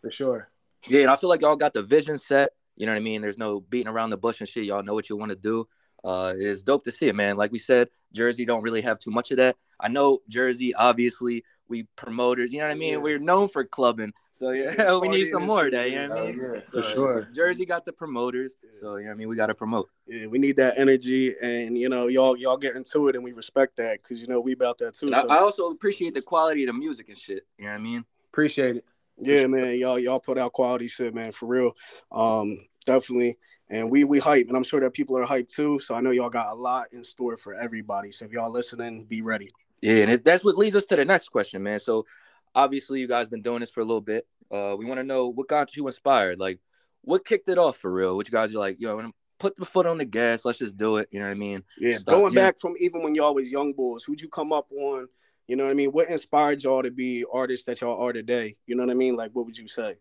For 0.01 0.09
sure. 0.09 0.47
Yeah, 0.87 1.01
and 1.01 1.11
I 1.11 1.17
feel 1.17 1.29
like 1.29 1.41
y'all 1.41 1.57
got 1.57 1.73
the 1.73 1.81
vision 1.81 2.17
set 2.17 2.51
you 2.75 2.85
know 2.85 2.91
what 2.91 2.97
I 2.97 3.01
mean? 3.01 3.21
There's 3.21 3.37
no 3.37 3.61
beating 3.61 3.87
around 3.87 4.09
the 4.09 4.17
bush 4.17 4.39
and 4.39 4.49
shit. 4.49 4.65
Y'all 4.65 4.83
know 4.83 4.93
what 4.93 5.09
you 5.09 5.15
want 5.15 5.29
to 5.29 5.35
do. 5.35 5.67
Uh, 6.03 6.33
it's 6.37 6.61
dope 6.61 6.83
to 6.83 6.91
see 6.91 7.07
it, 7.07 7.15
man. 7.15 7.35
Like 7.35 7.51
we 7.51 7.57
said, 7.57 7.89
Jersey 8.13 8.45
don't 8.45 8.61
really 8.61 8.81
have 8.81 8.99
too 8.99 9.11
much 9.11 9.31
of 9.31 9.37
that. 9.37 9.55
I 9.79 9.87
know 9.87 10.19
Jersey, 10.29 10.73
obviously, 10.75 11.43
we 11.67 11.83
promoters, 11.95 12.53
you 12.53 12.59
know 12.59 12.65
what 12.65 12.71
I 12.71 12.75
mean? 12.75 12.93
Yeah. 12.93 12.97
We're 12.97 13.19
known 13.19 13.47
for 13.47 13.63
clubbing. 13.63 14.13
So 14.31 14.51
yeah, 14.51 14.97
we 14.99 15.07
need 15.07 15.25
some 15.25 15.47
more 15.47 15.65
of 15.65 15.71
that, 15.71 15.89
you 15.89 15.95
know 15.95 16.09
what 16.09 16.19
I 16.19 16.25
mean? 16.25 16.39
Yeah, 16.39 16.59
for 16.61 16.83
so, 16.83 16.89
sure. 16.93 17.27
Jersey 17.33 17.65
got 17.65 17.85
the 17.85 17.93
promoters. 17.93 18.53
So 18.79 18.97
you 18.97 19.03
know 19.03 19.09
what 19.09 19.13
I 19.13 19.17
mean, 19.17 19.29
we 19.29 19.35
gotta 19.35 19.55
promote. 19.55 19.89
Yeah, 20.05 20.27
we 20.27 20.37
need 20.37 20.57
that 20.57 20.77
energy 20.77 21.33
and 21.41 21.77
you 21.77 21.89
know, 21.89 22.07
y'all 22.07 22.37
y'all 22.37 22.57
get 22.57 22.75
into 22.75 23.07
it 23.07 23.15
and 23.15 23.23
we 23.23 23.31
respect 23.31 23.77
that 23.77 24.03
because 24.03 24.21
you 24.21 24.27
know 24.27 24.39
we 24.39 24.53
about 24.53 24.77
that 24.79 24.93
too. 24.95 25.11
So. 25.13 25.27
I, 25.27 25.37
I 25.37 25.39
also 25.39 25.71
appreciate 25.71 26.13
the 26.13 26.21
quality 26.21 26.65
of 26.67 26.75
the 26.75 26.79
music 26.79 27.09
and 27.09 27.17
shit. 27.17 27.47
You 27.57 27.65
know 27.65 27.71
what 27.71 27.79
I 27.79 27.83
mean? 27.83 28.05
Appreciate 28.31 28.77
it. 28.77 28.85
Yeah, 29.17 29.47
man, 29.47 29.77
y'all 29.79 29.99
y'all 29.99 30.19
put 30.19 30.37
out 30.37 30.53
quality 30.53 30.87
shit, 30.87 31.13
man, 31.13 31.31
for 31.31 31.45
real. 31.45 31.71
Um, 32.11 32.59
definitely. 32.85 33.37
And 33.69 33.89
we 33.89 34.03
we 34.03 34.19
hype, 34.19 34.47
and 34.47 34.55
I'm 34.55 34.63
sure 34.63 34.79
that 34.81 34.93
people 34.93 35.17
are 35.17 35.25
hyped 35.25 35.47
too. 35.47 35.79
So 35.79 35.95
I 35.95 36.01
know 36.01 36.11
y'all 36.11 36.29
got 36.29 36.49
a 36.49 36.53
lot 36.53 36.87
in 36.91 37.03
store 37.03 37.35
for 37.37 37.55
everybody. 37.55 38.11
So 38.11 38.25
if 38.25 38.31
y'all 38.31 38.51
listening, 38.51 39.05
be 39.05 39.21
ready. 39.21 39.49
Yeah, 39.81 39.97
and 39.97 40.11
it, 40.11 40.23
that's 40.23 40.43
what 40.43 40.57
leads 40.57 40.75
us 40.75 40.85
to 40.87 40.95
the 40.95 41.05
next 41.05 41.29
question, 41.29 41.63
man. 41.63 41.79
So 41.79 42.05
obviously 42.53 42.99
you 42.99 43.07
guys 43.07 43.27
been 43.27 43.41
doing 43.41 43.59
this 43.59 43.69
for 43.69 43.81
a 43.81 43.85
little 43.85 44.01
bit. 44.01 44.27
Uh, 44.51 44.75
we 44.77 44.85
want 44.85 44.99
to 44.99 45.03
know 45.03 45.27
what 45.27 45.47
got 45.47 45.75
you 45.75 45.85
inspired. 45.87 46.39
Like, 46.39 46.59
what 47.01 47.25
kicked 47.25 47.49
it 47.49 47.57
off 47.57 47.77
for 47.77 47.91
real? 47.91 48.15
What 48.15 48.27
you 48.27 48.31
guys 48.31 48.53
are 48.53 48.59
like, 48.59 48.79
yo, 48.79 49.11
put 49.39 49.55
the 49.55 49.65
foot 49.65 49.85
on 49.85 49.97
the 49.97 50.05
gas. 50.05 50.45
Let's 50.45 50.59
just 50.59 50.77
do 50.77 50.97
it. 50.97 51.09
You 51.11 51.19
know 51.19 51.25
what 51.25 51.31
I 51.31 51.35
mean? 51.35 51.63
Yeah. 51.77 51.97
Stop, 51.97 52.15
going 52.15 52.33
back 52.33 52.55
know. 52.55 52.59
from 52.61 52.75
even 52.79 53.03
when 53.03 53.15
y'all 53.15 53.35
was 53.35 53.51
young 53.51 53.73
boys, 53.73 54.03
who'd 54.03 54.21
you 54.21 54.29
come 54.29 54.53
up 54.53 54.71
on? 54.71 55.07
You 55.47 55.55
know 55.55 55.65
what 55.65 55.71
I 55.71 55.75
mean? 55.75 55.91
What 55.91 56.09
inspired 56.09 56.63
y'all 56.63 56.83
to 56.83 56.91
be 56.91 57.23
artists 57.31 57.65
that 57.65 57.81
y'all 57.81 58.01
are 58.01 58.13
today? 58.13 58.55
You 58.65 58.75
know 58.75 58.83
what 58.83 58.91
I 58.91 58.95
mean? 58.95 59.13
Like, 59.13 59.31
what 59.33 59.45
would 59.45 59.57
you 59.57 59.67
say? 59.67 59.95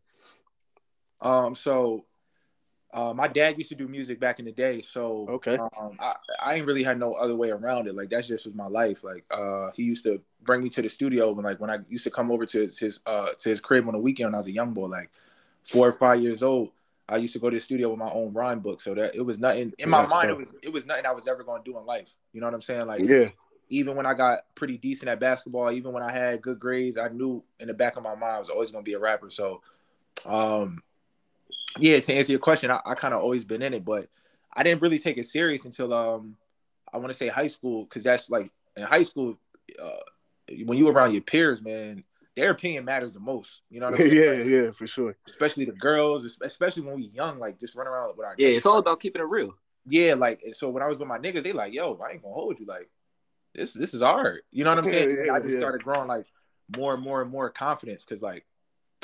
Um, 1.20 1.54
so 1.54 2.06
uh, 2.94 3.12
my 3.12 3.26
dad 3.26 3.58
used 3.58 3.68
to 3.70 3.74
do 3.74 3.88
music 3.88 4.20
back 4.20 4.38
in 4.38 4.44
the 4.44 4.52
day, 4.52 4.80
so 4.80 5.26
okay, 5.28 5.58
um, 5.76 5.96
I, 5.98 6.14
I 6.40 6.54
ain't 6.54 6.66
really 6.66 6.84
had 6.84 6.98
no 6.98 7.14
other 7.14 7.34
way 7.34 7.50
around 7.50 7.88
it. 7.88 7.96
Like 7.96 8.08
that 8.10 8.24
just 8.24 8.46
was 8.46 8.54
my 8.54 8.68
life. 8.68 9.02
Like 9.02 9.24
uh, 9.32 9.70
he 9.74 9.82
used 9.82 10.04
to 10.04 10.20
bring 10.42 10.62
me 10.62 10.70
to 10.70 10.82
the 10.82 10.88
studio 10.88 11.32
when 11.32 11.44
like 11.44 11.60
when 11.60 11.70
I 11.70 11.78
used 11.88 12.04
to 12.04 12.10
come 12.10 12.30
over 12.30 12.46
to 12.46 12.58
his, 12.58 12.78
his 12.78 13.00
uh 13.06 13.30
to 13.38 13.48
his 13.48 13.60
crib 13.60 13.86
on 13.88 13.94
the 13.94 13.98
weekend 13.98 14.28
when 14.28 14.34
I 14.34 14.38
was 14.38 14.46
a 14.46 14.52
young 14.52 14.72
boy, 14.72 14.86
like 14.86 15.10
four 15.64 15.88
or 15.88 15.92
five 15.92 16.22
years 16.22 16.42
old. 16.42 16.70
I 17.08 17.16
used 17.16 17.34
to 17.34 17.38
go 17.38 17.50
to 17.50 17.56
the 17.56 17.60
studio 17.60 17.90
with 17.90 17.98
my 17.98 18.10
own 18.10 18.32
rhyme 18.32 18.60
book, 18.60 18.80
so 18.80 18.94
that 18.94 19.16
it 19.16 19.20
was 19.20 19.38
nothing 19.40 19.74
in 19.78 19.90
my 19.90 20.06
mind. 20.06 20.30
It 20.30 20.36
was 20.36 20.52
it 20.62 20.72
was 20.72 20.86
nothing 20.86 21.04
I 21.04 21.10
was 21.10 21.26
ever 21.26 21.42
going 21.42 21.64
to 21.64 21.70
do 21.70 21.76
in 21.76 21.84
life. 21.84 22.08
You 22.32 22.40
know 22.40 22.46
what 22.46 22.54
I'm 22.54 22.62
saying? 22.62 22.86
Like 22.86 23.00
yeah. 23.00 23.28
Even 23.74 23.96
when 23.96 24.06
I 24.06 24.14
got 24.14 24.40
pretty 24.54 24.78
decent 24.78 25.08
at 25.08 25.20
basketball, 25.20 25.72
even 25.72 25.92
when 25.92 26.02
I 26.02 26.12
had 26.12 26.42
good 26.42 26.60
grades, 26.60 26.98
I 26.98 27.08
knew 27.08 27.42
in 27.58 27.68
the 27.68 27.74
back 27.74 27.96
of 27.96 28.02
my 28.02 28.14
mind 28.14 28.36
I 28.36 28.38
was 28.38 28.48
always 28.48 28.70
going 28.70 28.84
to 28.84 28.88
be 28.88 28.94
a 28.94 28.98
rapper. 28.98 29.30
So, 29.30 29.62
um, 30.24 30.82
yeah, 31.78 31.98
to 31.98 32.14
answer 32.14 32.32
your 32.32 32.38
question, 32.38 32.70
I, 32.70 32.80
I 32.84 32.94
kind 32.94 33.14
of 33.14 33.22
always 33.22 33.44
been 33.44 33.62
in 33.62 33.74
it, 33.74 33.84
but 33.84 34.08
I 34.52 34.62
didn't 34.62 34.82
really 34.82 34.98
take 34.98 35.18
it 35.18 35.26
serious 35.26 35.64
until 35.64 35.92
um 35.92 36.36
I 36.92 36.98
want 36.98 37.10
to 37.10 37.14
say 37.14 37.28
high 37.28 37.48
school 37.48 37.84
because 37.84 38.04
that's 38.04 38.30
like 38.30 38.50
in 38.76 38.84
high 38.84 39.02
school 39.02 39.36
uh, 39.82 39.90
when 40.64 40.78
you 40.78 40.88
around 40.88 41.12
your 41.12 41.22
peers, 41.22 41.62
man, 41.62 42.04
their 42.36 42.50
opinion 42.50 42.84
matters 42.84 43.12
the 43.12 43.20
most. 43.20 43.62
You 43.70 43.80
know 43.80 43.90
what 43.90 44.00
I 44.00 44.04
mean? 44.04 44.14
yeah, 44.22 44.30
like, 44.30 44.46
yeah, 44.46 44.70
for 44.70 44.86
sure. 44.86 45.16
Especially 45.26 45.64
the 45.64 45.72
girls, 45.72 46.38
especially 46.42 46.84
when 46.84 46.96
we 46.96 47.06
young, 47.06 47.38
like 47.38 47.58
just 47.58 47.74
run 47.74 47.86
around 47.86 48.16
with 48.16 48.26
our. 48.26 48.34
Yeah, 48.38 48.48
it's 48.48 48.66
all 48.66 48.78
about 48.78 49.00
keeping 49.00 49.22
it 49.22 49.28
real. 49.28 49.54
Yeah, 49.86 50.14
like 50.14 50.42
so 50.52 50.70
when 50.70 50.82
I 50.82 50.86
was 50.86 50.98
with 50.98 51.08
my 51.08 51.18
niggas, 51.18 51.42
they 51.42 51.52
like, 51.52 51.72
yo, 51.72 51.98
I 52.06 52.12
ain't 52.12 52.22
gonna 52.22 52.34
hold 52.34 52.58
you. 52.58 52.66
Like 52.66 52.88
this, 53.54 53.72
this 53.72 53.94
is 53.94 54.02
art. 54.02 54.44
You 54.50 54.64
know 54.64 54.70
what 54.70 54.78
I'm 54.78 54.84
saying? 54.86 55.10
Yeah, 55.10 55.24
yeah, 55.26 55.32
I 55.32 55.40
just 55.40 55.52
yeah. 55.52 55.58
started 55.58 55.82
growing 55.82 56.08
like 56.08 56.26
more 56.76 56.94
and 56.94 57.02
more 57.02 57.22
and 57.22 57.30
more 57.30 57.50
confidence 57.50 58.04
because 58.04 58.22
like 58.22 58.44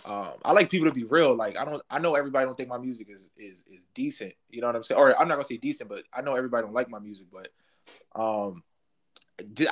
um, 0.04 0.30
I 0.45 0.52
like 0.52 0.71
people 0.71 0.88
to 0.88 0.95
be 0.95 1.04
real. 1.04 1.35
Like 1.35 1.59
I 1.59 1.64
don't, 1.64 1.83
I 1.90 1.99
know 1.99 2.14
everybody 2.14 2.47
don't 2.47 2.57
think 2.57 2.69
my 2.69 2.78
music 2.78 3.09
is 3.11 3.28
is 3.37 3.62
is 3.71 3.80
decent. 3.95 4.33
You 4.49 4.61
know 4.61 4.69
what 4.69 4.76
I'm 4.76 4.85
saying? 4.85 5.00
Or 5.00 5.19
I'm 5.19 5.28
not 5.28 5.35
gonna 5.35 5.45
say 5.45 5.57
decent, 5.57 5.88
but 5.88 6.04
I 6.12 6.23
know 6.23 6.35
everybody 6.35 6.64
don't 6.64 6.75
like 6.75 6.88
my 6.88 6.99
music. 6.99 7.26
But 7.33 7.49
um, 8.14 8.62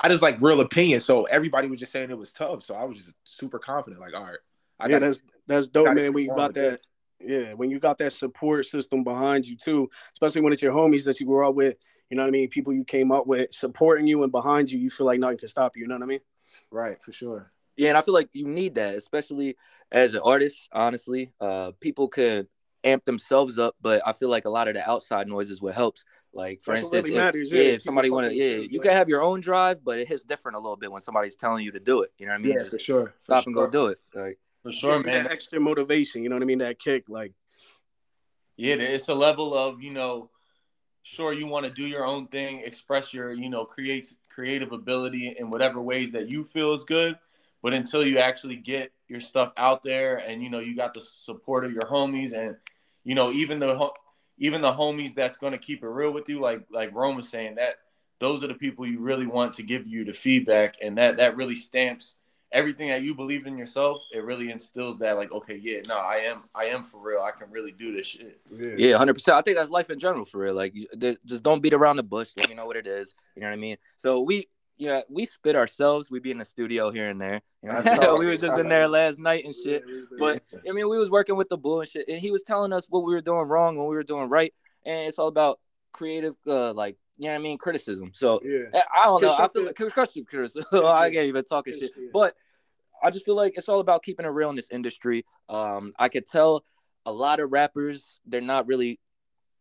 I 0.03 0.09
just 0.09 0.23
like 0.23 0.41
real 0.41 0.61
opinion. 0.61 1.01
So 1.01 1.25
everybody 1.25 1.69
was 1.69 1.81
just 1.81 1.93
saying 1.93 2.11
it 2.11 2.19
was 2.19 2.33
tough. 2.33 2.63
So 2.63 2.75
I 2.75 2.85
was 2.85 2.99
just 2.99 3.13
super 3.25 3.59
confident. 3.59 4.01
Like, 4.01 4.15
all 4.15 4.25
right, 4.25 4.39
I 4.79 4.89
yeah, 4.89 4.99
that's 4.99 5.21
that's 5.47 5.69
dope, 5.69 5.95
man. 5.95 6.13
We 6.13 6.27
got 6.27 6.55
that. 6.55 6.81
Yeah, 7.21 7.55
when 7.55 7.71
you 7.71 7.81
got 7.81 7.99
that 7.99 8.13
support 8.13 8.65
system 8.67 9.03
behind 9.03 9.47
you 9.47 9.57
too, 9.57 9.91
especially 10.13 10.41
when 10.41 10.53
it's 10.53 10.63
your 10.63 10.73
homies 10.73 11.05
that 11.05 11.19
you 11.19 11.27
grew 11.27 11.49
up 11.49 11.55
with, 11.55 11.77
you 12.11 12.17
know 12.17 12.23
what 12.23 12.29
I 12.29 12.31
mean? 12.31 12.49
People 12.49 12.73
you 12.73 12.85
came 12.85 13.11
up 13.11 13.27
with 13.27 13.53
supporting 13.53 14.07
you 14.07 14.23
and 14.23 14.31
behind 14.31 14.71
you, 14.71 14.79
you 14.79 14.89
feel 14.89 15.07
like 15.07 15.19
nothing 15.19 15.39
can 15.39 15.49
stop 15.49 15.77
you, 15.77 15.83
you 15.83 15.89
know 15.89 15.97
what 15.97 16.05
I 16.05 16.07
mean? 16.07 16.21
Right, 16.71 17.03
for 17.03 17.13
sure. 17.13 17.53
Yeah, 17.77 17.91
and 17.91 17.99
I 17.99 18.03
feel 18.03 18.15
like 18.15 18.29
you 18.33 18.47
need 18.47 18.77
that, 18.77 18.95
especially 18.95 19.57
as 19.93 20.15
an 20.15 20.21
artist. 20.25 20.69
Honestly, 20.73 21.33
uh, 21.41 21.73
people 21.81 22.09
can 22.09 22.49
amp 22.85 23.05
themselves 23.05 23.59
up, 23.59 23.75
but 23.81 24.03
I 24.07 24.13
feel 24.13 24.29
like 24.29 24.45
a 24.45 24.51
lot 24.51 24.69
of 24.69 24.75
the 24.75 24.89
outside 24.89 25.29
noise 25.29 25.51
is 25.51 25.61
what 25.61 25.75
helps. 25.75 26.05
Like 26.33 26.63
for 26.63 26.73
That's 26.73 26.83
instance, 26.85 27.05
really 27.05 27.17
if, 27.17 27.25
matters, 27.25 27.53
yeah, 27.53 27.63
yeah, 27.63 27.69
if 27.71 27.83
somebody 27.83 28.11
want 28.11 28.29
to, 28.29 28.35
yeah, 28.35 28.45
you, 28.45 28.69
you 28.71 28.79
like- 28.79 28.89
can 28.89 28.93
have 28.93 29.09
your 29.09 29.23
own 29.23 29.41
drive, 29.41 29.83
but 29.85 29.99
it 29.99 30.09
hits 30.09 30.25
different 30.25 30.57
a 30.57 30.61
little 30.61 30.77
bit 30.77 30.91
when 30.93 31.01
somebody's 31.01 31.37
telling 31.37 31.65
you 31.65 31.73
to 31.73 31.81
do 31.81 32.03
it. 32.03 32.13
You 32.19 32.27
know 32.27 32.33
what 32.33 32.41
I 32.41 32.43
mean? 32.43 32.53
Yeah, 32.53 32.59
Just 32.59 32.71
for 32.71 32.79
sure. 32.79 33.15
For 33.23 33.37
stop 33.37 33.47
and 33.47 33.55
go 33.55 33.67
do 33.69 33.87
it. 33.87 33.99
Like, 34.15 34.39
For 34.69 34.73
sure, 34.73 35.03
That 35.03 35.07
man. 35.07 35.27
extra 35.29 35.59
motivation, 35.59 36.23
you 36.23 36.29
know 36.29 36.37
what 36.37 36.43
I 36.43 36.47
mean? 36.47 36.59
That 36.59 36.79
kick, 36.79 37.09
like, 37.09 37.33
Yeah, 38.57 38.75
it's 38.75 39.09
a 39.09 39.15
level 39.15 39.57
of 39.57 39.83
you 39.83 39.93
know, 39.93 40.29
sure 41.03 41.33
you 41.33 41.47
want 41.47 41.65
to 41.65 41.71
do 41.71 41.87
your 41.87 42.05
own 42.05 42.27
thing, 42.27 42.61
express 42.61 43.15
your 43.15 43.33
you 43.33 43.49
know 43.49 43.65
create 43.65 44.13
creative 44.29 44.73
ability 44.73 45.35
in 45.39 45.49
whatever 45.51 45.81
ways 45.81 46.13
that 46.13 46.31
you 46.31 46.45
feel 46.45 46.75
is 46.75 46.85
good, 46.85 47.19
but 47.63 47.73
until 47.73 48.07
you 48.07 48.19
actually 48.19 48.57
get 48.57 48.93
your 49.09 49.23
stuff 49.23 49.55
out 49.57 49.83
there 49.83 50.19
and 50.19 50.43
you 50.43 50.51
know 50.51 50.59
you 50.59 50.77
got 50.77 50.93
the 50.93 51.01
support 51.01 51.65
of 51.65 51.73
your 51.73 51.83
homies 51.83 52.35
and 52.35 52.55
you 53.05 53.15
know 53.15 53.33
even 53.33 53.59
the 53.59 53.91
even 54.39 54.61
the 54.61 54.73
homies 54.73 55.15
that's 55.15 55.39
going 55.39 55.53
to 55.53 55.59
keep 55.59 55.83
it 55.83 55.89
real 55.89 56.11
with 56.11 56.29
you, 56.29 56.41
like 56.41 56.67
like 56.71 56.95
Rome 56.95 57.17
was 57.17 57.31
saying 57.31 57.55
that 57.55 57.77
those 58.19 58.45
are 58.45 58.49
the 58.49 58.55
people 58.55 58.87
you 58.87 59.01
really 59.01 59.27
want 59.27 59.55
to 59.55 59.63
give 59.63 59.87
you 59.87 60.05
the 60.05 60.13
feedback, 60.13 60.77
and 60.83 60.99
that 60.99 61.17
that 61.17 61.37
really 61.37 61.55
stamps 61.57 62.17
everything 62.53 62.89
that 62.89 63.03
you 63.03 63.15
believe 63.15 63.47
in 63.47 63.59
yourself. 63.59 64.03
It 64.13 64.25
really 64.25 64.51
instills 64.51 64.99
that 64.99 65.17
like 65.17 65.33
okay, 65.33 65.57
yeah, 65.57 65.81
no, 65.89 65.97
I 65.97 66.17
am 66.27 66.45
I 66.55 66.67
am 66.67 66.83
for 66.83 67.01
real. 67.01 67.21
I 67.21 67.31
can 67.31 67.51
really 67.51 67.73
do 67.73 67.93
this 67.93 68.07
shit. 68.07 68.41
yeah, 68.51 68.97
hundred 68.97 69.15
percent. 69.15 69.37
I 69.37 69.43
think 69.43 69.57
that's 69.57 69.71
life 69.71 69.91
in 69.91 69.99
general 69.99 70.25
for 70.25 70.39
real. 70.39 70.55
Like, 70.55 70.75
just 71.25 71.43
don't 71.43 71.61
beat 71.61 71.75
around 71.75 71.97
the 71.97 72.03
bush. 72.03 72.31
Let 72.37 72.49
me 72.49 72.55
know 72.55 72.67
what 72.67 72.77
it 72.77 72.87
is. 72.87 73.15
You 73.35 73.43
know 73.43 73.49
what 73.49 73.55
I 73.55 73.59
mean? 73.59 73.77
So 73.97 74.21
we, 74.21 74.47
yeah, 74.77 75.03
we 75.11 75.27
spit 75.27 75.57
ourselves. 75.57 76.11
We 76.11 76.21
be 76.21 76.31
in 76.31 76.39
the 76.39 76.45
studio 76.45 76.91
here 76.91 77.09
and 77.09 77.21
there. 77.21 77.43
You 77.63 77.73
know? 77.73 78.15
We 78.19 78.27
was 78.27 78.41
just 78.41 78.59
in 78.59 78.69
there 78.69 78.89
last 78.89 79.19
night 79.19 79.45
and 79.45 79.55
shit. 79.55 79.85
But 80.19 80.43
I 80.69 80.73
mean, 80.73 80.89
we 80.89 80.99
was 80.99 81.11
working 81.11 81.37
with 81.37 81.49
the 81.49 81.59
blue 81.59 81.81
and 81.81 81.89
shit, 81.89 82.09
and 82.09 82.19
he 82.19 82.31
was 82.31 82.43
telling 82.43 82.73
us 82.73 82.87
what 82.89 83.05
we 83.05 83.13
were 83.13 83.21
doing 83.21 83.47
wrong, 83.49 83.77
what 83.77 83.89
we 83.89 83.97
were 83.97 84.03
doing 84.03 84.29
right, 84.29 84.53
and 84.85 85.09
it's 85.09 85.19
all 85.19 85.29
about 85.29 85.59
creative, 85.93 86.35
uh, 86.47 86.73
like 86.73 86.97
you 87.19 87.25
know 87.27 87.31
what 87.35 87.41
I 87.41 87.43
mean, 87.43 87.59
criticism. 87.59 88.13
So 88.15 88.41
yeah. 88.45 88.65
I 88.75 89.03
I 89.03 89.05
don't 89.07 89.23
know. 89.23 89.29
I 89.29 89.37
feel 89.49 89.65
Constructive- 89.65 89.67
like 89.67 89.75
constructive 89.77 90.27
criticism. 90.27 90.65
I 90.87 91.11
can't 91.11 91.27
even 91.27 91.45
talk 91.45 91.67
shit, 91.69 91.83
Yeah. 91.97 92.09
but 92.13 92.35
I 93.03 93.11
just 93.11 93.25
feel 93.25 93.37
like 93.37 93.55
it's 93.57 93.69
all 93.69 93.81
about 93.81 94.03
keeping 94.03 94.27
it 94.27 94.31
real 94.31 94.51
in 94.51 94.57
this 94.57 94.71
industry. 94.71 95.25
Um, 95.49 95.93
I 95.99 96.09
could 96.09 96.27
tell 96.27 96.65
a 97.07 97.13
lot 97.13 97.41
of 97.41 97.53
rappers 97.53 98.21
they're 98.27 98.41
not 98.41 98.67
really 98.67 98.99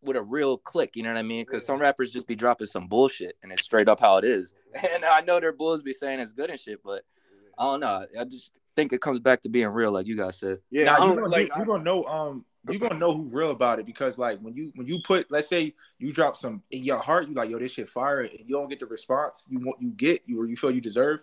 with 0.02 0.18
a 0.18 0.22
real 0.22 0.58
click. 0.58 0.96
You 0.96 1.04
know 1.04 1.10
what 1.12 1.18
I 1.20 1.24
mean? 1.24 1.46
Because 1.46 1.64
Yeah. 1.64 1.68
some 1.68 1.80
rappers 1.80 2.12
just 2.12 2.28
be 2.28 2.36
dropping 2.36 2.68
some 2.68 2.88
bullshit, 2.88 3.36
and 3.44 3.52
it's 3.52 3.64
straight 3.64 3.90
up 3.90 4.00
how 4.00 4.18
it 4.18 4.26
is. 4.26 4.54
And 4.94 5.04
I 5.06 5.22
know 5.22 5.40
their 5.40 5.54
bulls 5.54 5.82
be 5.82 5.94
saying 5.94 6.20
it's 6.20 6.34
good 6.34 6.50
and 6.50 6.60
shit, 6.60 6.82
but 6.84 7.04
I 7.58 7.64
don't 7.64 7.80
know. 7.80 8.06
I 8.20 8.24
just 8.26 8.52
think 8.76 8.94
it 8.94 9.02
comes 9.02 9.20
back 9.20 9.42
to 9.42 9.50
being 9.50 9.68
real, 9.70 9.92
like 9.92 10.06
you 10.06 10.16
guys 10.16 10.38
said. 10.38 10.60
Yeah, 10.70 10.86
now, 10.86 10.92
I 10.92 10.98
you 11.00 11.06
don't 11.08 11.16
gonna, 11.18 11.30
like. 11.30 11.48
you, 11.48 11.54
you 11.62 11.66
gonna 11.66 11.84
know 11.84 12.04
um 12.06 12.46
you 12.70 12.80
gonna 12.80 12.98
know 12.98 13.14
who 13.14 13.24
real 13.24 13.52
about 13.52 13.80
it 13.80 13.86
because 13.86 14.18
like 14.18 14.40
when 14.40 14.56
you 14.56 14.72
when 14.76 14.88
you 14.88 15.00
put 15.04 15.30
let's 15.32 15.48
say 15.48 15.74
you 16.00 16.12
drop 16.12 16.36
some 16.36 16.62
in 16.72 16.84
your 16.84 16.98
heart 16.98 17.28
you 17.28 17.34
like 17.34 17.50
yo 17.50 17.60
this 17.60 17.72
shit 17.74 17.90
fire 17.90 18.22
and 18.22 18.32
you 18.40 18.56
don't 18.56 18.70
get 18.70 18.80
the 18.80 18.86
response 18.86 19.48
you 19.50 19.60
want 19.60 19.82
you 19.82 19.90
get 19.92 20.22
you 20.26 20.40
or 20.42 20.46
you 20.46 20.56
feel 20.56 20.72
you 20.72 20.82
deserve 20.82 21.20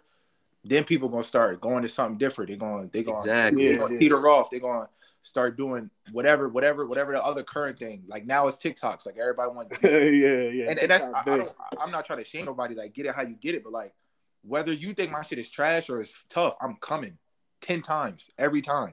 then 0.65 0.85
people 0.85 1.09
gonna 1.09 1.23
start 1.25 1.61
going 1.61 1.83
to 1.83 1.89
something 1.89 2.19
different 2.19 2.49
they're 2.49 2.57
going 2.57 2.89
they 2.93 3.03
going 3.03 3.19
Exactly. 3.19 3.69
they're 3.69 3.79
gonna 3.79 3.97
teeter 3.97 4.29
off 4.29 4.51
they're 4.51 4.61
going 4.61 4.83
to 4.83 4.89
start 5.23 5.57
doing 5.57 5.89
whatever 6.13 6.49
whatever 6.51 6.87
whatever 6.87 7.13
the 7.13 7.25
other 7.25 7.43
current 7.43 7.79
thing 7.79 8.03
like 8.09 8.27
now 8.27 8.47
it's 8.47 8.59
TikToks 8.59 9.07
like 9.07 9.17
everybody 9.17 9.51
wants 9.51 9.79
yeah, 9.83 9.91
yeah. 9.91 10.69
and, 10.69 10.79
and 10.79 10.91
that's 10.91 11.05
I, 11.05 11.21
I 11.21 11.25
don't, 11.25 11.53
i'm 11.81 11.91
not 11.91 12.05
trying 12.05 12.19
to 12.19 12.25
shame 12.27 12.45
nobody. 12.45 12.75
Like, 12.75 12.93
get 12.93 13.07
it 13.07 13.15
how 13.15 13.23
you 13.23 13.35
get 13.35 13.55
it, 13.55 13.65
but 13.65 13.73
like, 13.73 13.95
whether 14.43 14.71
you 14.73 14.93
think 14.93 15.11
my 15.11 15.23
shit 15.23 15.39
is 15.39 15.49
trash 15.49 15.89
or 15.89 16.01
it's 16.01 16.25
tough, 16.29 16.57
I'm 16.61 16.77
coming 16.77 17.17
ten 17.63 17.81
times 17.81 18.31
every 18.39 18.61
time. 18.61 18.93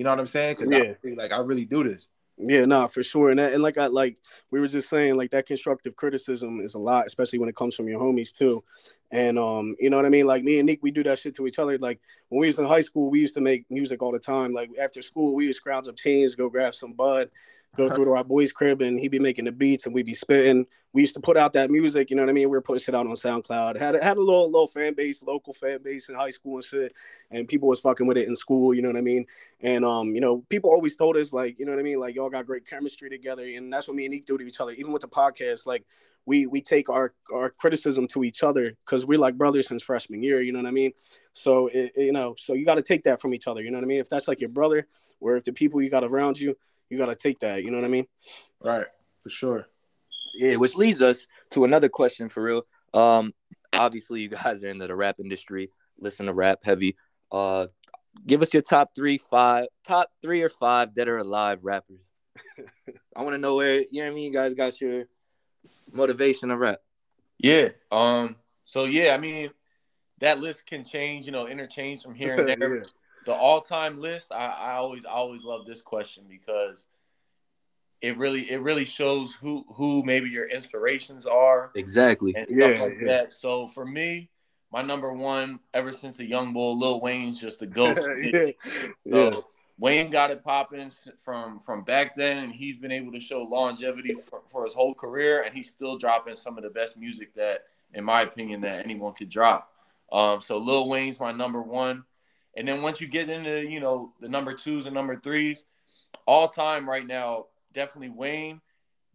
You 0.00 0.04
know 0.04 0.10
what 0.12 0.18
I'm 0.18 0.26
saying? 0.26 0.56
Because 0.58 0.72
Yeah. 0.72 0.94
like 1.14 1.30
I 1.30 1.40
really 1.40 1.66
do 1.66 1.84
this. 1.84 2.08
Yeah, 2.38 2.64
nah, 2.64 2.86
for 2.86 3.02
sure. 3.02 3.28
And 3.28 3.38
that, 3.38 3.52
and 3.52 3.62
like 3.62 3.76
I 3.76 3.88
like 3.88 4.16
we 4.50 4.58
were 4.58 4.66
just 4.66 4.88
saying, 4.88 5.14
like 5.14 5.30
that 5.32 5.44
constructive 5.44 5.94
criticism 5.94 6.58
is 6.60 6.72
a 6.72 6.78
lot, 6.78 7.04
especially 7.04 7.38
when 7.38 7.50
it 7.50 7.54
comes 7.54 7.74
from 7.74 7.86
your 7.86 8.00
homies 8.00 8.32
too. 8.32 8.64
And 9.12 9.38
um, 9.38 9.74
you 9.80 9.90
know 9.90 9.96
what 9.96 10.06
I 10.06 10.10
mean? 10.10 10.26
Like 10.26 10.44
me 10.44 10.58
and 10.58 10.66
Nick, 10.66 10.80
we 10.82 10.90
do 10.90 11.02
that 11.02 11.18
shit 11.18 11.34
to 11.36 11.46
each 11.46 11.58
other. 11.58 11.76
Like 11.78 12.00
when 12.28 12.40
we 12.40 12.46
was 12.46 12.58
in 12.58 12.66
high 12.66 12.80
school, 12.80 13.10
we 13.10 13.20
used 13.20 13.34
to 13.34 13.40
make 13.40 13.68
music 13.70 14.02
all 14.02 14.12
the 14.12 14.20
time. 14.20 14.52
Like 14.52 14.70
after 14.80 15.02
school, 15.02 15.34
we 15.34 15.46
would 15.46 15.54
scrounge 15.54 15.88
up 15.88 15.96
chains, 15.96 16.36
go 16.36 16.48
grab 16.48 16.74
some 16.74 16.92
bud, 16.92 17.28
go 17.76 17.88
through 17.88 18.04
to 18.04 18.12
our 18.12 18.24
boy's 18.24 18.52
crib, 18.52 18.82
and 18.82 18.98
he'd 18.98 19.08
be 19.08 19.18
making 19.18 19.44
the 19.44 19.52
beats, 19.52 19.86
and 19.86 19.94
we'd 19.94 20.06
be 20.06 20.14
spitting. 20.14 20.66
We 20.92 21.02
used 21.02 21.14
to 21.14 21.20
put 21.20 21.36
out 21.36 21.52
that 21.52 21.70
music, 21.70 22.10
you 22.10 22.16
know 22.16 22.22
what 22.22 22.30
I 22.30 22.32
mean? 22.32 22.48
We 22.48 22.56
were 22.56 22.62
putting 22.62 22.82
shit 22.82 22.96
out 22.96 23.06
on 23.06 23.12
SoundCloud. 23.12 23.78
Had 23.78 23.94
had 24.02 24.16
a 24.16 24.20
little 24.20 24.46
little 24.46 24.66
fan 24.66 24.94
base, 24.94 25.22
local 25.22 25.52
fan 25.52 25.80
base 25.82 26.08
in 26.08 26.16
high 26.16 26.30
school 26.30 26.56
and 26.56 26.64
shit, 26.64 26.92
and 27.30 27.46
people 27.46 27.68
was 27.68 27.78
fucking 27.78 28.06
with 28.06 28.16
it 28.16 28.26
in 28.26 28.34
school, 28.34 28.74
you 28.74 28.82
know 28.82 28.88
what 28.88 28.96
I 28.96 29.02
mean? 29.02 29.24
And 29.60 29.84
um, 29.84 30.14
you 30.14 30.20
know, 30.20 30.44
people 30.48 30.70
always 30.70 30.96
told 30.96 31.16
us 31.16 31.32
like, 31.32 31.58
you 31.58 31.64
know 31.64 31.72
what 31.72 31.78
I 31.78 31.84
mean, 31.84 32.00
like 32.00 32.16
y'all 32.16 32.30
got 32.30 32.46
great 32.46 32.66
chemistry 32.66 33.08
together, 33.08 33.44
and 33.44 33.72
that's 33.72 33.86
what 33.86 33.96
me 33.96 34.04
and 34.04 34.14
Nick 34.14 34.24
do 34.24 34.36
to 34.36 34.44
each 34.44 34.60
other. 34.60 34.72
Even 34.72 34.92
with 34.92 35.02
the 35.02 35.08
podcast, 35.08 35.66
like 35.66 35.84
we 36.26 36.46
we 36.46 36.60
take 36.60 36.88
our 36.88 37.14
our 37.32 37.50
criticism 37.50 38.08
to 38.08 38.24
each 38.24 38.42
other 38.42 38.74
because 38.84 38.99
we're 39.06 39.18
like 39.18 39.36
brothers 39.36 39.68
since 39.68 39.82
freshman 39.82 40.22
year. 40.22 40.40
You 40.40 40.52
know 40.52 40.58
what 40.60 40.68
I 40.68 40.72
mean? 40.72 40.92
So 41.32 41.68
it, 41.68 41.92
it- 41.96 42.04
you 42.06 42.12
know, 42.12 42.34
so 42.38 42.54
you 42.54 42.64
got 42.64 42.74
to 42.76 42.82
take 42.82 43.02
that 43.04 43.20
from 43.20 43.34
each 43.34 43.46
other. 43.46 43.62
You 43.62 43.70
know 43.70 43.78
what 43.78 43.84
I 43.84 43.88
mean? 43.88 44.00
If 44.00 44.08
that's 44.08 44.28
like 44.28 44.40
your 44.40 44.50
brother, 44.50 44.86
or 45.20 45.36
if 45.36 45.44
the 45.44 45.52
people 45.52 45.80
you 45.82 45.90
got 45.90 46.04
around 46.04 46.38
you, 46.38 46.56
you 46.88 46.98
got 46.98 47.06
to 47.06 47.16
take 47.16 47.38
that. 47.40 47.62
You 47.62 47.70
know 47.70 47.78
what 47.78 47.84
I 47.84 47.88
mean? 47.88 48.06
Right, 48.60 48.86
for 49.22 49.30
sure. 49.30 49.66
Yeah, 50.34 50.56
which 50.56 50.76
leads 50.76 51.02
us 51.02 51.26
to 51.50 51.64
another 51.64 51.88
question 51.88 52.28
for 52.28 52.42
real. 52.42 52.62
Um, 52.94 53.34
obviously 53.74 54.22
you 54.22 54.28
guys 54.28 54.62
are 54.64 54.68
into 54.68 54.86
the 54.86 54.94
rap 54.94 55.16
industry, 55.20 55.70
listen 55.98 56.26
to 56.26 56.32
rap 56.32 56.60
heavy. 56.62 56.96
Uh, 57.30 57.66
give 58.26 58.42
us 58.42 58.52
your 58.52 58.62
top 58.62 58.94
three, 58.94 59.18
five, 59.18 59.66
top 59.84 60.10
three 60.22 60.42
or 60.42 60.48
five 60.48 60.94
dead 60.94 61.08
or 61.08 61.18
alive 61.18 61.60
rappers. 61.62 62.00
I 63.16 63.22
want 63.22 63.34
to 63.34 63.38
know 63.38 63.56
where 63.56 63.80
you 63.80 63.88
know 63.92 64.02
what 64.04 64.10
I 64.10 64.14
mean. 64.14 64.32
You 64.32 64.32
guys 64.32 64.54
got 64.54 64.80
your 64.80 65.04
motivation 65.92 66.48
to 66.50 66.56
rap. 66.56 66.80
Yeah. 67.38 67.68
Um. 67.90 68.36
So 68.70 68.84
yeah, 68.84 69.14
I 69.14 69.18
mean, 69.18 69.50
that 70.20 70.38
list 70.38 70.64
can 70.64 70.84
change. 70.84 71.26
You 71.26 71.32
know, 71.32 71.48
interchange 71.48 72.02
from 72.02 72.14
here 72.14 72.36
and 72.36 72.48
there. 72.60 72.76
Yeah. 72.76 72.82
The 73.26 73.32
all-time 73.32 74.00
list, 74.00 74.32
I, 74.32 74.46
I 74.46 74.72
always, 74.74 75.04
I 75.04 75.10
always 75.10 75.44
love 75.44 75.66
this 75.66 75.82
question 75.82 76.24
because 76.26 76.86
it 78.00 78.16
really, 78.16 78.50
it 78.50 78.62
really 78.62 78.86
shows 78.86 79.34
who, 79.34 79.66
who 79.74 80.02
maybe 80.04 80.30
your 80.30 80.48
inspirations 80.48 81.26
are 81.26 81.70
Exactly. 81.74 82.32
and 82.34 82.48
stuff 82.48 82.78
Yeah, 82.78 82.82
like 82.82 82.94
yeah. 82.98 83.06
that. 83.08 83.34
So 83.34 83.66
for 83.66 83.84
me, 83.84 84.30
my 84.72 84.80
number 84.80 85.12
one, 85.12 85.60
ever 85.74 85.92
since 85.92 86.18
a 86.20 86.24
young 86.24 86.54
bull, 86.54 86.78
Lil 86.78 87.00
Wayne's 87.00 87.38
just 87.40 87.58
the 87.58 87.66
goat. 87.66 87.98
yeah. 88.22 88.52
Yeah. 89.04 89.34
Wayne 89.78 90.10
got 90.10 90.30
it 90.30 90.44
popping 90.44 90.90
from 91.18 91.58
from 91.58 91.82
back 91.84 92.14
then, 92.14 92.44
and 92.44 92.52
he's 92.52 92.78
been 92.78 92.92
able 92.92 93.12
to 93.12 93.20
show 93.20 93.42
longevity 93.42 94.14
for, 94.14 94.42
for 94.48 94.62
his 94.64 94.74
whole 94.74 94.94
career, 94.94 95.42
and 95.42 95.54
he's 95.54 95.68
still 95.70 95.98
dropping 95.98 96.36
some 96.36 96.56
of 96.56 96.64
the 96.64 96.70
best 96.70 96.96
music 96.96 97.34
that, 97.34 97.64
in 97.94 98.04
my 98.04 98.22
opinion, 98.22 98.60
that 98.62 98.84
anyone 98.84 99.14
could 99.14 99.28
drop. 99.28 99.70
Um, 100.12 100.40
so 100.40 100.58
Lil 100.58 100.88
Wayne's 100.88 101.20
my 101.20 101.32
number 101.32 101.62
one, 101.62 102.04
and 102.56 102.66
then 102.66 102.82
once 102.82 103.00
you 103.00 103.06
get 103.06 103.28
into 103.30 103.60
you 103.68 103.80
know 103.80 104.12
the 104.20 104.28
number 104.28 104.54
twos 104.54 104.86
and 104.86 104.94
number 104.94 105.16
threes, 105.16 105.64
all 106.26 106.48
time 106.48 106.88
right 106.88 107.06
now, 107.06 107.46
definitely 107.72 108.10
Wayne. 108.10 108.60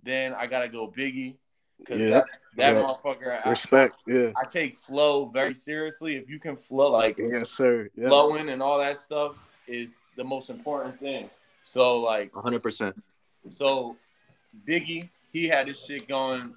Then 0.03 0.33
I 0.33 0.45
gotta 0.45 0.67
go 0.67 0.87
Biggie 0.95 1.35
because 1.79 1.99
Yeah. 2.01 2.09
that, 2.09 2.25
that 2.57 2.75
Yeah. 2.75 2.81
motherfucker. 2.83 3.45
I, 3.45 3.49
Respect. 3.49 4.01
Yeah. 4.05 4.31
I 4.37 4.45
take 4.45 4.77
flow 4.77 5.25
very 5.25 5.53
seriously. 5.53 6.15
If 6.15 6.29
you 6.29 6.39
can 6.39 6.55
flow 6.55 6.91
like 6.91 7.17
Yes, 7.17 7.49
sir. 7.49 7.89
Yeah. 7.95 8.07
flowing 8.09 8.49
and 8.49 8.61
all 8.61 8.77
that 8.79 8.97
stuff 8.97 9.35
is 9.67 9.99
the 10.15 10.23
most 10.23 10.49
important 10.49 10.99
thing. 10.99 11.29
So 11.63 11.99
like 11.99 12.31
100%. 12.33 12.95
so 13.49 13.97
Biggie, 14.67 15.09
he 15.33 15.47
had 15.47 15.67
his 15.67 15.83
shit 15.83 16.07
going 16.07 16.55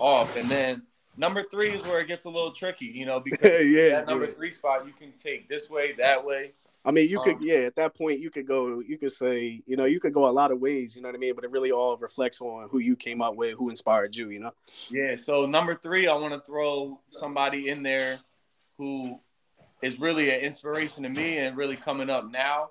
off. 0.00 0.36
And 0.36 0.50
then 0.50 0.82
number 1.18 1.42
three 1.42 1.70
is 1.70 1.84
where 1.86 2.00
it 2.00 2.08
gets 2.08 2.24
a 2.24 2.30
little 2.30 2.52
tricky, 2.52 2.86
you 2.86 3.04
know, 3.04 3.20
because 3.24 3.66
yeah. 3.66 3.90
that 3.90 4.06
number 4.06 4.26
yeah. 4.26 4.34
three 4.34 4.52
spot 4.52 4.86
you 4.86 4.92
can 4.92 5.12
take 5.22 5.48
this 5.48 5.68
way, 5.68 5.92
that 5.98 6.24
way. 6.24 6.52
I 6.84 6.90
mean, 6.90 7.10
you 7.10 7.20
could, 7.20 7.34
Um, 7.34 7.42
yeah, 7.42 7.58
at 7.58 7.74
that 7.76 7.94
point, 7.94 8.20
you 8.20 8.30
could 8.30 8.46
go, 8.46 8.80
you 8.80 8.96
could 8.96 9.12
say, 9.12 9.62
you 9.66 9.76
know, 9.76 9.84
you 9.84 10.00
could 10.00 10.14
go 10.14 10.28
a 10.28 10.30
lot 10.30 10.52
of 10.52 10.60
ways, 10.60 10.96
you 10.96 11.02
know 11.02 11.08
what 11.08 11.16
I 11.16 11.18
mean? 11.18 11.34
But 11.34 11.44
it 11.44 11.50
really 11.50 11.72
all 11.72 11.96
reflects 11.98 12.40
on 12.40 12.68
who 12.70 12.78
you 12.78 12.96
came 12.96 13.20
up 13.20 13.34
with, 13.34 13.58
who 13.58 13.68
inspired 13.68 14.16
you, 14.16 14.30
you 14.30 14.38
know? 14.38 14.52
Yeah. 14.88 15.16
So 15.16 15.44
number 15.44 15.74
three, 15.74 16.06
I 16.06 16.14
want 16.14 16.32
to 16.32 16.40
throw 16.40 17.00
somebody 17.10 17.68
in 17.68 17.82
there 17.82 18.20
who 18.78 19.20
is 19.82 20.00
really 20.00 20.30
an 20.30 20.40
inspiration 20.40 21.02
to 21.02 21.08
me 21.08 21.38
and 21.38 21.56
really 21.56 21.76
coming 21.76 22.08
up 22.08 22.30
now. 22.30 22.70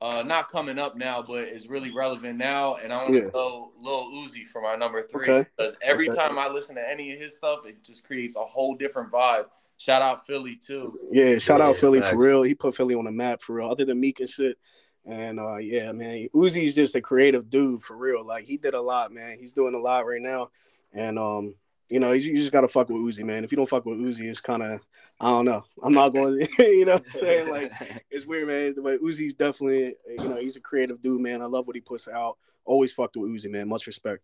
Uh, 0.00 0.22
not 0.22 0.48
coming 0.48 0.78
up 0.78 0.96
now, 0.96 1.20
but 1.20 1.48
is 1.48 1.68
really 1.68 1.90
relevant 1.90 2.38
now. 2.38 2.76
And 2.76 2.92
I 2.92 2.98
want 3.02 3.14
to 3.14 3.20
Yeah. 3.24 3.30
throw 3.30 3.72
Lil 3.80 4.12
Uzi 4.12 4.46
for 4.46 4.62
my 4.62 4.76
number 4.76 5.02
three 5.02 5.28
Okay. 5.28 5.48
because 5.56 5.76
every 5.82 6.08
Okay. 6.08 6.16
time 6.16 6.38
I 6.38 6.48
listen 6.48 6.76
to 6.76 6.88
any 6.88 7.12
of 7.12 7.18
his 7.18 7.36
stuff, 7.36 7.66
it 7.66 7.82
just 7.82 8.04
creates 8.04 8.36
a 8.36 8.44
whole 8.44 8.76
different 8.76 9.10
vibe. 9.10 9.46
Shout 9.76 10.00
out 10.00 10.24
Philly 10.26 10.54
too. 10.54 10.96
Yeah, 11.10 11.38
shout 11.38 11.58
Yeah, 11.60 11.68
out 11.68 11.76
Philly 11.76 12.00
facts. 12.00 12.12
for 12.12 12.18
real. 12.18 12.42
He 12.42 12.54
put 12.54 12.76
Philly 12.76 12.94
on 12.94 13.06
the 13.06 13.12
map 13.12 13.40
for 13.40 13.54
real. 13.56 13.70
Other 13.70 13.84
than 13.84 13.98
Meek 13.98 14.20
and 14.20 14.28
shit, 14.28 14.56
And 15.04 15.40
uh, 15.40 15.56
yeah, 15.56 15.90
man, 15.92 16.28
Uzi's 16.34 16.74
just 16.74 16.94
a 16.94 17.00
creative 17.00 17.48
dude 17.48 17.82
for 17.82 17.96
real. 17.96 18.22
Like 18.26 18.44
he 18.44 18.58
did 18.58 18.74
a 18.74 18.80
lot, 18.80 19.10
man. 19.10 19.38
He's 19.38 19.52
doing 19.52 19.74
a 19.74 19.78
lot 19.78 20.04
right 20.06 20.20
now, 20.20 20.50
and 20.92 21.18
um, 21.18 21.54
you 21.88 22.00
know, 22.00 22.12
you 22.12 22.36
just 22.36 22.52
gotta 22.52 22.68
fuck 22.68 22.88
with 22.88 23.02
Uzi, 23.02 23.24
man. 23.24 23.44
If 23.44 23.52
you 23.52 23.56
don't 23.56 23.68
fuck 23.68 23.86
with 23.86 23.98
Uzi, 23.98 24.28
it's 24.28 24.40
kind 24.40 24.62
of 24.62 24.80
I 25.20 25.30
don't 25.30 25.46
know. 25.46 25.64
I'm 25.82 25.92
not 25.92 26.10
going, 26.10 26.46
to, 26.56 26.62
you 26.62 26.84
know, 26.84 26.94
what 26.94 27.06
I'm 27.14 27.20
saying 27.20 27.48
like 27.50 27.72
it's 28.10 28.26
weird, 28.26 28.48
man. 28.48 28.82
But 28.82 29.00
Uzi's 29.00 29.34
definitely, 29.34 29.94
you 30.08 30.28
know, 30.28 30.36
he's 30.36 30.56
a 30.56 30.60
creative 30.60 31.00
dude, 31.00 31.20
man. 31.20 31.42
I 31.42 31.46
love 31.46 31.66
what 31.66 31.76
he 31.76 31.80
puts 31.80 32.08
out. 32.08 32.36
Always 32.64 32.92
fucked 32.92 33.16
with 33.16 33.30
Uzi, 33.30 33.50
man. 33.50 33.68
Much 33.68 33.86
respect. 33.86 34.22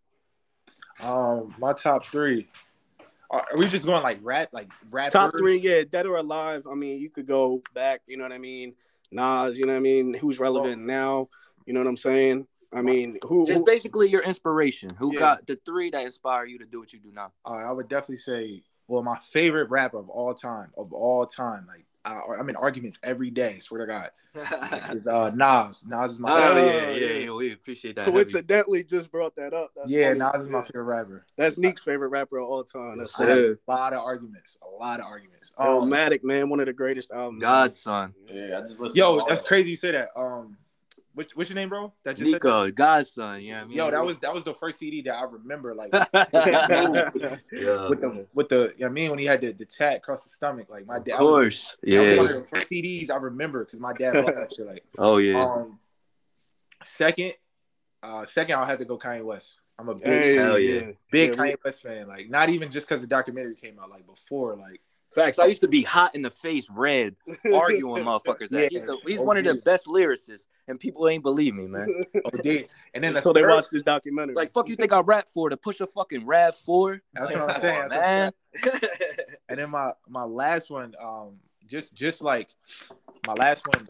Um, 1.00 1.54
my 1.58 1.72
top 1.72 2.04
three. 2.06 2.48
Are 3.30 3.46
we 3.56 3.66
just 3.68 3.84
going 3.84 4.02
like 4.02 4.18
rap, 4.22 4.50
like 4.52 4.70
rap? 4.90 5.10
Top 5.10 5.32
three, 5.36 5.58
yeah, 5.58 5.82
dead 5.82 6.06
or 6.06 6.18
alive. 6.18 6.66
I 6.70 6.74
mean, 6.74 7.00
you 7.00 7.10
could 7.10 7.26
go 7.26 7.62
back. 7.74 8.02
You 8.06 8.16
know 8.16 8.22
what 8.22 8.32
I 8.32 8.38
mean? 8.38 8.74
Nas. 9.10 9.58
You 9.58 9.66
know 9.66 9.72
what 9.72 9.78
I 9.78 9.82
mean? 9.82 10.14
Who's 10.14 10.38
relevant 10.38 10.82
now? 10.82 11.28
You 11.66 11.72
know 11.72 11.80
what 11.80 11.88
I'm 11.88 11.96
saying? 11.96 12.46
I 12.74 12.82
mean, 12.82 13.18
who? 13.24 13.46
Just 13.46 13.60
who, 13.60 13.64
basically 13.64 14.08
your 14.08 14.22
inspiration. 14.22 14.90
Who 14.98 15.12
Yeah. 15.14 15.20
got 15.20 15.46
the 15.46 15.56
three 15.64 15.90
that 15.90 16.04
inspire 16.04 16.44
you 16.44 16.58
to 16.58 16.66
do 16.66 16.80
what 16.80 16.92
you 16.92 16.98
do 16.98 17.12
now? 17.12 17.32
Uh, 17.46 17.54
I 17.54 17.70
would 17.72 17.88
definitely 17.88 18.18
say, 18.18 18.62
well, 18.88 19.02
my 19.02 19.18
favorite 19.20 19.70
rapper 19.70 19.98
of 19.98 20.08
all 20.08 20.34
time, 20.34 20.70
of 20.76 20.92
all 20.92 21.24
time, 21.26 21.66
like 21.68 21.86
I, 22.04 22.20
I'm 22.38 22.48
in 22.50 22.56
arguments 22.56 22.98
every 23.02 23.30
day. 23.30 23.58
Swear 23.60 23.86
to 23.86 23.86
God, 23.86 24.10
is 24.94 25.06
uh 25.06 25.30
Nas. 25.30 25.84
Nas 25.86 26.12
is 26.12 26.18
my 26.18 26.30
Oh 26.30 26.54
favorite. 26.54 26.66
yeah, 26.66 26.90
yeah, 27.08 27.24
yeah. 27.24 27.30
We 27.32 27.52
appreciate 27.52 27.96
that. 27.96 28.02
heavy. 28.02 28.12
coincidentally 28.12 28.84
just 28.84 29.10
brought 29.10 29.34
that 29.36 29.54
up. 29.54 29.70
That's 29.74 29.90
yeah, 29.90 30.08
funny. 30.08 30.18
Nas 30.18 30.42
is 30.42 30.48
my 30.50 30.62
favorite 30.64 30.82
rapper. 30.84 31.24
That's 31.36 31.56
Neek's 31.56 31.80
favorite 31.82 32.08
rapper 32.08 32.38
of 32.38 32.48
all 32.48 32.62
time. 32.64 32.98
That's 32.98 33.18
I 33.18 33.24
a 33.32 33.56
lot 33.66 33.94
of 33.94 34.00
arguments. 34.00 34.58
A 34.62 34.68
lot 34.82 35.00
of 35.00 35.06
arguments. 35.06 35.54
Oh, 35.56 35.80
Um, 35.80 35.90
Matic, 35.90 36.22
man, 36.24 36.50
one 36.50 36.60
of 36.60 36.66
the 36.66 36.72
greatest 36.74 37.10
albums. 37.10 37.40
God's 37.40 37.78
Son, 37.80 38.12
Yeah, 38.28 38.58
I 38.58 38.60
just 38.60 38.80
listened. 38.80 38.96
yo, 38.98 39.20
all 39.20 39.26
that's 39.26 39.40
crazy 39.40 39.70
you 39.70 39.76
say 39.76 39.92
that. 39.92 40.10
Um, 40.14 40.58
which, 41.14 41.30
what's 41.34 41.48
your 41.48 41.54
name, 41.56 41.68
bro? 41.68 41.92
That 42.04 42.16
just 42.16 42.30
said 42.30 42.40
that? 42.40 42.46
Nico, 42.46 42.70
God's 42.70 43.12
Son. 43.12 43.40
You 43.40 43.52
know 43.54 43.60
I 43.60 43.64
mean? 43.64 43.76
Yo, 43.76 43.90
that 43.90 44.04
was 44.04 44.18
that 44.18 44.34
was 44.34 44.44
the 44.44 44.54
first 44.54 44.78
CD 44.78 45.02
that 45.02 45.14
I 45.14 45.22
remember. 45.24 45.74
Like 45.74 45.90
yeah, 45.92 46.08
with 47.88 48.00
the 48.00 48.26
with 48.34 48.48
the, 48.48 48.72
you 48.76 48.80
know 48.80 48.86
I 48.86 48.90
mean, 48.90 49.10
when 49.10 49.18
he 49.18 49.24
had 49.26 49.40
the, 49.40 49.52
the 49.52 49.64
tat 49.64 49.96
across 49.98 50.24
the 50.24 50.30
stomach, 50.30 50.68
like 50.68 50.86
my 50.86 50.96
of 50.96 51.04
dad. 51.04 51.14
that 51.14 51.22
was- 51.22 51.30
course. 51.30 51.76
That 51.82 51.90
was 51.90 51.98
one 51.98 52.06
Yeah. 52.16 52.22
of 52.22 52.28
the 52.28 52.48
first 52.48 52.68
CDs 52.70 53.10
I 53.10 53.16
remember 53.16 53.64
because 53.64 53.80
my 53.80 53.92
dad 53.92 54.12
bought 54.24 54.34
that 54.34 54.52
shit. 54.54 54.66
Like, 54.66 54.84
Oh 54.98 55.18
yeah. 55.18 55.40
um, 55.40 55.78
second, 56.84 57.32
uh, 58.02 58.24
second, 58.24 58.56
I'll 58.58 58.66
have 58.66 58.78
to 58.78 58.84
go 58.84 58.98
Kanye 58.98 59.24
West. 59.24 59.58
I'm 59.78 59.88
a 59.88 59.94
big, 59.94 60.04
Hey, 60.04 60.34
Hell 60.36 60.58
yeah. 60.58 60.90
big 61.10 61.30
Yeah, 61.36 61.42
we- 61.42 61.48
Kanye 61.50 61.56
West 61.64 61.82
fan. 61.82 62.06
Like, 62.08 62.28
not 62.30 62.48
even 62.48 62.70
just 62.70 62.88
because 62.88 63.00
the 63.00 63.06
documentary 63.08 63.54
came 63.56 63.78
out. 63.80 63.90
Like 63.90 64.06
before, 64.06 64.56
like, 64.56 64.80
Facts. 65.14 65.38
I 65.38 65.46
used 65.46 65.60
to 65.60 65.68
be 65.68 65.82
hot 65.82 66.14
in 66.14 66.22
the 66.22 66.30
face, 66.30 66.68
red, 66.70 67.14
arguing 67.54 68.04
motherfuckers. 68.04 68.50
Yeah. 68.50 68.68
He's, 68.70 68.84
the, 68.84 68.98
he's 69.06 69.20
one 69.20 69.36
of 69.36 69.44
the 69.44 69.54
best 69.54 69.86
lyricists, 69.86 70.46
and 70.66 70.78
people 70.78 71.08
ain't 71.08 71.22
believe 71.22 71.54
me, 71.54 71.66
man. 71.66 71.86
OD. 72.24 72.66
And 72.94 73.04
then 73.04 73.12
the 73.12 73.18
Until 73.18 73.32
they 73.32 73.42
watch 73.42 73.66
this 73.70 73.82
documentary. 73.82 74.34
Like, 74.34 74.52
fuck 74.52 74.68
you 74.68 74.76
think 74.76 74.92
I 74.92 75.00
rap 75.00 75.28
for 75.28 75.50
to 75.50 75.56
push 75.56 75.80
a 75.80 75.86
fucking 75.86 76.26
rap 76.26 76.54
four? 76.54 77.00
That's 77.12 77.32
Like, 77.32 77.40
what 77.40 77.54
I'm 77.56 77.60
saying. 77.60 77.82
on, 77.82 77.88
That's 77.88 78.34
what 78.62 78.74
I'm 78.74 78.80
man. 78.82 79.30
And 79.48 79.58
then 79.58 79.70
my 79.70 79.92
my 80.08 80.24
last 80.24 80.70
one, 80.70 80.94
um, 81.00 81.36
just 81.68 81.94
just 81.94 82.22
like 82.22 82.48
my 83.26 83.34
last 83.34 83.66
one, 83.74 83.88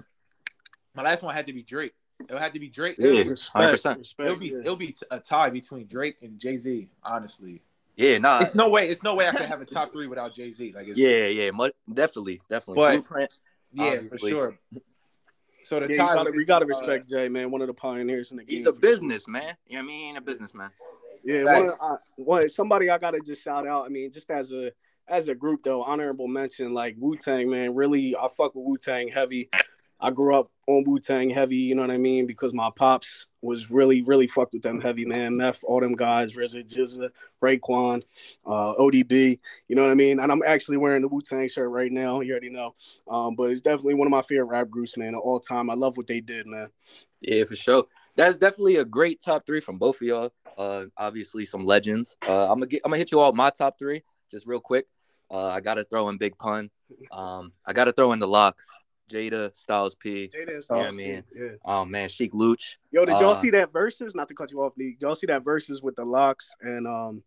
my 0.94 1.02
last 1.02 1.22
one 1.22 1.34
had 1.34 1.46
to 1.46 1.52
be 1.52 1.62
Drake. 1.62 1.92
It 2.20 2.38
had 2.38 2.54
to 2.54 2.60
be 2.60 2.68
Drake. 2.68 2.96
Yeah. 2.98 3.08
It'll, 3.08 3.30
respect, 3.30 3.84
100%. 3.84 4.14
it'll 4.20 4.36
be 4.36 4.48
yeah. 4.48 4.58
it'll 4.58 4.76
be 4.76 4.94
a 5.10 5.20
tie 5.20 5.50
between 5.50 5.86
Drake 5.86 6.16
and 6.22 6.38
Jay 6.38 6.56
Z. 6.56 6.88
Honestly, 7.02 7.62
yeah, 7.96 8.18
nah. 8.18 8.40
it's 8.40 8.54
no 8.54 8.68
way. 8.68 8.88
It's 8.88 9.02
no 9.02 9.14
way 9.14 9.28
I 9.28 9.32
could 9.32 9.42
have 9.42 9.60
a 9.60 9.64
top 9.64 9.92
three 9.92 10.06
without 10.06 10.34
Jay 10.34 10.52
Z. 10.52 10.72
Like, 10.74 10.88
it's, 10.88 10.98
Yeah, 10.98 11.26
yeah, 11.26 11.50
mu- 11.52 11.70
definitely, 11.92 12.40
definitely. 12.48 12.82
But- 12.82 12.92
Blueprint. 12.92 13.38
yeah, 13.72 14.00
for 14.08 14.18
sure. 14.18 14.58
So 15.62 15.80
the 15.80 15.86
Yeah, 15.86 16.08
you 16.08 16.14
gotta, 16.14 16.30
we 16.30 16.44
gotta 16.44 16.64
uh, 16.66 16.68
respect 16.68 17.08
Jay, 17.08 17.28
man. 17.28 17.50
One 17.50 17.62
of 17.62 17.68
the 17.68 17.74
pioneers 17.74 18.30
in 18.30 18.36
the 18.36 18.44
game. 18.44 18.56
He's 18.56 18.66
a 18.66 18.72
business 18.72 19.24
sure. 19.24 19.32
businessman. 19.32 19.56
You 19.66 19.76
know 19.76 19.78
what 19.78 19.84
I 19.84 19.86
mean? 19.86 20.00
He 20.00 20.08
ain't 20.08 20.18
a 20.18 20.20
businessman. 20.20 20.70
Yeah, 21.24 21.44
one, 21.44 21.70
I, 21.80 21.96
one 22.16 22.48
somebody 22.50 22.90
I 22.90 22.98
gotta 22.98 23.20
just 23.20 23.42
shout 23.42 23.66
out. 23.66 23.86
I 23.86 23.88
mean, 23.88 24.12
just 24.12 24.30
as 24.30 24.52
a 24.52 24.72
as 25.08 25.28
a 25.28 25.34
group 25.34 25.62
though, 25.64 25.82
honorable 25.82 26.28
mention 26.28 26.74
like 26.74 26.96
Wu 26.98 27.16
Tang, 27.16 27.48
man. 27.48 27.74
Really, 27.74 28.14
I 28.14 28.28
fuck 28.28 28.54
with 28.54 28.64
Wu 28.66 28.76
Tang 28.76 29.08
heavy. 29.08 29.48
I 30.04 30.10
grew 30.10 30.38
up 30.38 30.50
on 30.68 30.84
Wu 30.86 30.98
Tang 30.98 31.30
heavy, 31.30 31.56
you 31.56 31.74
know 31.74 31.80
what 31.80 31.90
I 31.90 31.96
mean, 31.96 32.26
because 32.26 32.52
my 32.52 32.70
pops 32.76 33.26
was 33.40 33.70
really, 33.70 34.02
really 34.02 34.26
fucked 34.26 34.52
with 34.52 34.60
them 34.60 34.78
heavy, 34.78 35.06
man. 35.06 35.38
Meth, 35.38 35.64
all 35.64 35.80
them 35.80 35.94
guys, 35.94 36.34
RZA, 36.34 36.66
GZA, 36.66 37.08
Raekwon, 37.42 38.02
uh, 38.44 38.74
ODB, 38.74 39.38
you 39.66 39.74
know 39.74 39.82
what 39.82 39.90
I 39.90 39.94
mean. 39.94 40.20
And 40.20 40.30
I'm 40.30 40.42
actually 40.46 40.76
wearing 40.76 41.00
the 41.00 41.08
Wu 41.08 41.22
Tang 41.22 41.48
shirt 41.48 41.70
right 41.70 41.90
now. 41.90 42.20
You 42.20 42.32
already 42.32 42.50
know, 42.50 42.74
um, 43.08 43.34
but 43.34 43.50
it's 43.50 43.62
definitely 43.62 43.94
one 43.94 44.06
of 44.06 44.10
my 44.10 44.20
favorite 44.20 44.44
rap 44.44 44.68
groups, 44.68 44.98
man, 44.98 45.14
of 45.14 45.22
all 45.22 45.40
time. 45.40 45.70
I 45.70 45.74
love 45.74 45.96
what 45.96 46.06
they 46.06 46.20
did, 46.20 46.46
man. 46.46 46.68
Yeah, 47.22 47.44
for 47.44 47.56
sure. 47.56 47.86
That's 48.14 48.36
definitely 48.36 48.76
a 48.76 48.84
great 48.84 49.22
top 49.22 49.46
three 49.46 49.60
from 49.60 49.78
both 49.78 49.96
of 49.96 50.02
y'all. 50.02 50.34
Uh, 50.58 50.84
obviously 50.98 51.46
some 51.46 51.64
legends. 51.64 52.14
Uh, 52.28 52.52
I'm 52.52 52.60
gonna 52.60 52.70
I'm 52.84 52.90
gonna 52.90 52.98
hit 52.98 53.10
you 53.10 53.20
all 53.20 53.32
my 53.32 53.48
top 53.48 53.78
three 53.78 54.02
just 54.30 54.46
real 54.46 54.60
quick. 54.60 54.86
Uh, 55.30 55.46
I 55.46 55.60
gotta 55.60 55.84
throw 55.84 56.10
in 56.10 56.18
Big 56.18 56.36
Pun. 56.36 56.70
Um, 57.10 57.52
I 57.66 57.72
gotta 57.72 57.92
throw 57.92 58.12
in 58.12 58.18
the 58.18 58.28
LOX. 58.28 58.66
Jada, 59.10 59.54
Styles 59.54 59.94
P. 59.94 60.28
Jada 60.28 60.40
and 60.42 60.50
Yeah, 60.54 60.60
Styles, 60.60 60.96
man. 60.96 61.24
yeah. 61.34 61.48
Oh 61.64 61.84
man, 61.84 62.08
Sheek 62.08 62.32
Louch. 62.32 62.78
Yo, 62.90 63.04
did 63.04 63.18
y'all 63.20 63.30
Uh, 63.30 63.34
see 63.40 63.50
that 63.50 63.72
Verzuz? 63.72 64.14
Not 64.14 64.28
to 64.28 64.34
cut 64.34 64.50
you 64.50 64.62
off, 64.62 64.72
Lee. 64.76 64.92
Did 64.92 65.02
y'all 65.02 65.14
see 65.14 65.26
that 65.26 65.44
Verzuz 65.44 65.82
with 65.82 65.96
the 65.96 66.04
LOX 66.04 66.50
and 66.60 66.86
um 66.86 67.22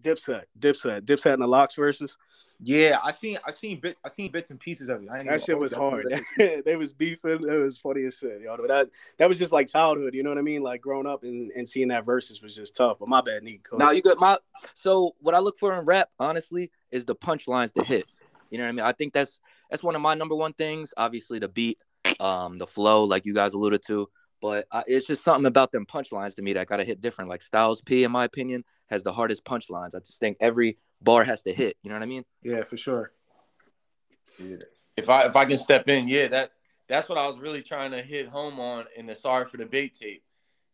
Dipset, 0.00 0.44
Dipset, 0.58 1.02
Dipset 1.02 1.34
and 1.34 1.42
the 1.42 1.46
LOX 1.46 1.76
Verzuz? 1.76 2.16
yeah, 2.64 2.98
I 3.02 3.10
seen 3.12 3.38
I 3.46 3.50
seen 3.50 3.80
bit 3.80 3.96
I 4.04 4.08
seen 4.08 4.30
bits 4.30 4.50
and 4.50 4.58
pieces 4.58 4.88
of 4.88 5.02
it. 5.02 5.08
I 5.10 5.18
ain't 5.18 5.26
That 5.28 5.34
even- 5.34 5.44
shit 5.46 5.58
was 5.58 5.72
hard. 5.72 6.06
they 6.38 6.76
was 6.76 6.92
beefing. 6.92 7.30
It 7.48 7.62
was 7.62 7.78
funny 7.78 8.04
as 8.04 8.16
shit, 8.18 8.40
yo. 8.42 8.56
But 8.56 8.68
that 8.68 8.88
that 9.18 9.28
was 9.28 9.36
just 9.38 9.52
like 9.52 9.68
childhood. 9.68 10.14
You 10.14 10.22
know 10.22 10.30
what 10.30 10.38
I 10.38 10.42
mean? 10.42 10.62
Like 10.62 10.80
growing 10.80 11.06
up 11.06 11.22
and, 11.24 11.50
and 11.52 11.68
seeing 11.68 11.88
that 11.88 12.06
Verzuz 12.06 12.42
was 12.42 12.54
just 12.56 12.74
tough. 12.76 12.98
But 13.00 13.08
my 13.08 13.20
bad, 13.20 13.42
Nick. 13.42 13.68
Go 13.68 13.76
Now 13.76 13.90
you 13.90 14.00
got 14.02 14.18
my. 14.18 14.38
So 14.74 15.14
what 15.20 15.34
I 15.34 15.38
look 15.40 15.58
for 15.58 15.76
in 15.78 15.84
rap, 15.84 16.10
honestly, 16.18 16.70
is 16.90 17.04
the 17.04 17.14
punchlines 17.16 17.72
to 17.74 17.84
hit. 17.84 18.06
You 18.50 18.58
know 18.58 18.64
what 18.64 18.68
I 18.68 18.72
mean? 18.72 18.84
I 18.86 18.92
think 18.92 19.12
that's 19.12 19.40
that's 19.72 19.82
one 19.82 19.96
of 19.96 20.02
my 20.02 20.12
number 20.12 20.36
one 20.36 20.52
things. 20.52 20.92
Obviously, 20.98 21.38
the 21.38 21.48
beat, 21.48 21.78
um, 22.20 22.58
the 22.58 22.66
flow, 22.66 23.04
like 23.04 23.24
you 23.24 23.32
guys 23.32 23.54
alluded 23.54 23.80
to. 23.86 24.06
But 24.42 24.66
I, 24.70 24.84
it's 24.86 25.06
just 25.06 25.24
something 25.24 25.46
about 25.46 25.72
them 25.72 25.86
punchlines 25.86 26.36
to 26.36 26.42
me 26.42 26.52
that 26.52 26.66
gotta 26.66 26.84
hit 26.84 27.00
different. 27.00 27.30
Like 27.30 27.40
Styles 27.40 27.80
P, 27.80 28.04
in 28.04 28.12
my 28.12 28.24
opinion, 28.24 28.64
has 28.90 29.02
the 29.02 29.14
hardest 29.14 29.46
punchlines. 29.46 29.94
I 29.94 30.00
just 30.00 30.20
think 30.20 30.36
every 30.40 30.76
bar 31.00 31.24
has 31.24 31.40
to 31.44 31.54
hit. 31.54 31.78
You 31.82 31.88
know 31.88 31.96
what 31.96 32.02
I 32.02 32.06
mean? 32.06 32.24
Yeah, 32.42 32.64
for 32.64 32.76
sure. 32.76 33.12
if 34.38 35.08
I 35.08 35.22
if 35.22 35.36
I 35.36 35.46
can 35.46 35.56
step 35.56 35.88
in, 35.88 36.06
yeah, 36.06 36.28
that 36.28 36.50
that's 36.86 37.08
what 37.08 37.16
I 37.16 37.26
was 37.26 37.38
really 37.38 37.62
trying 37.62 37.92
to 37.92 38.02
hit 38.02 38.28
home 38.28 38.60
on 38.60 38.84
in 38.94 39.06
the 39.06 39.16
Sorry 39.16 39.46
for 39.46 39.56
the 39.56 39.64
Bait 39.64 39.94
tape, 39.94 40.22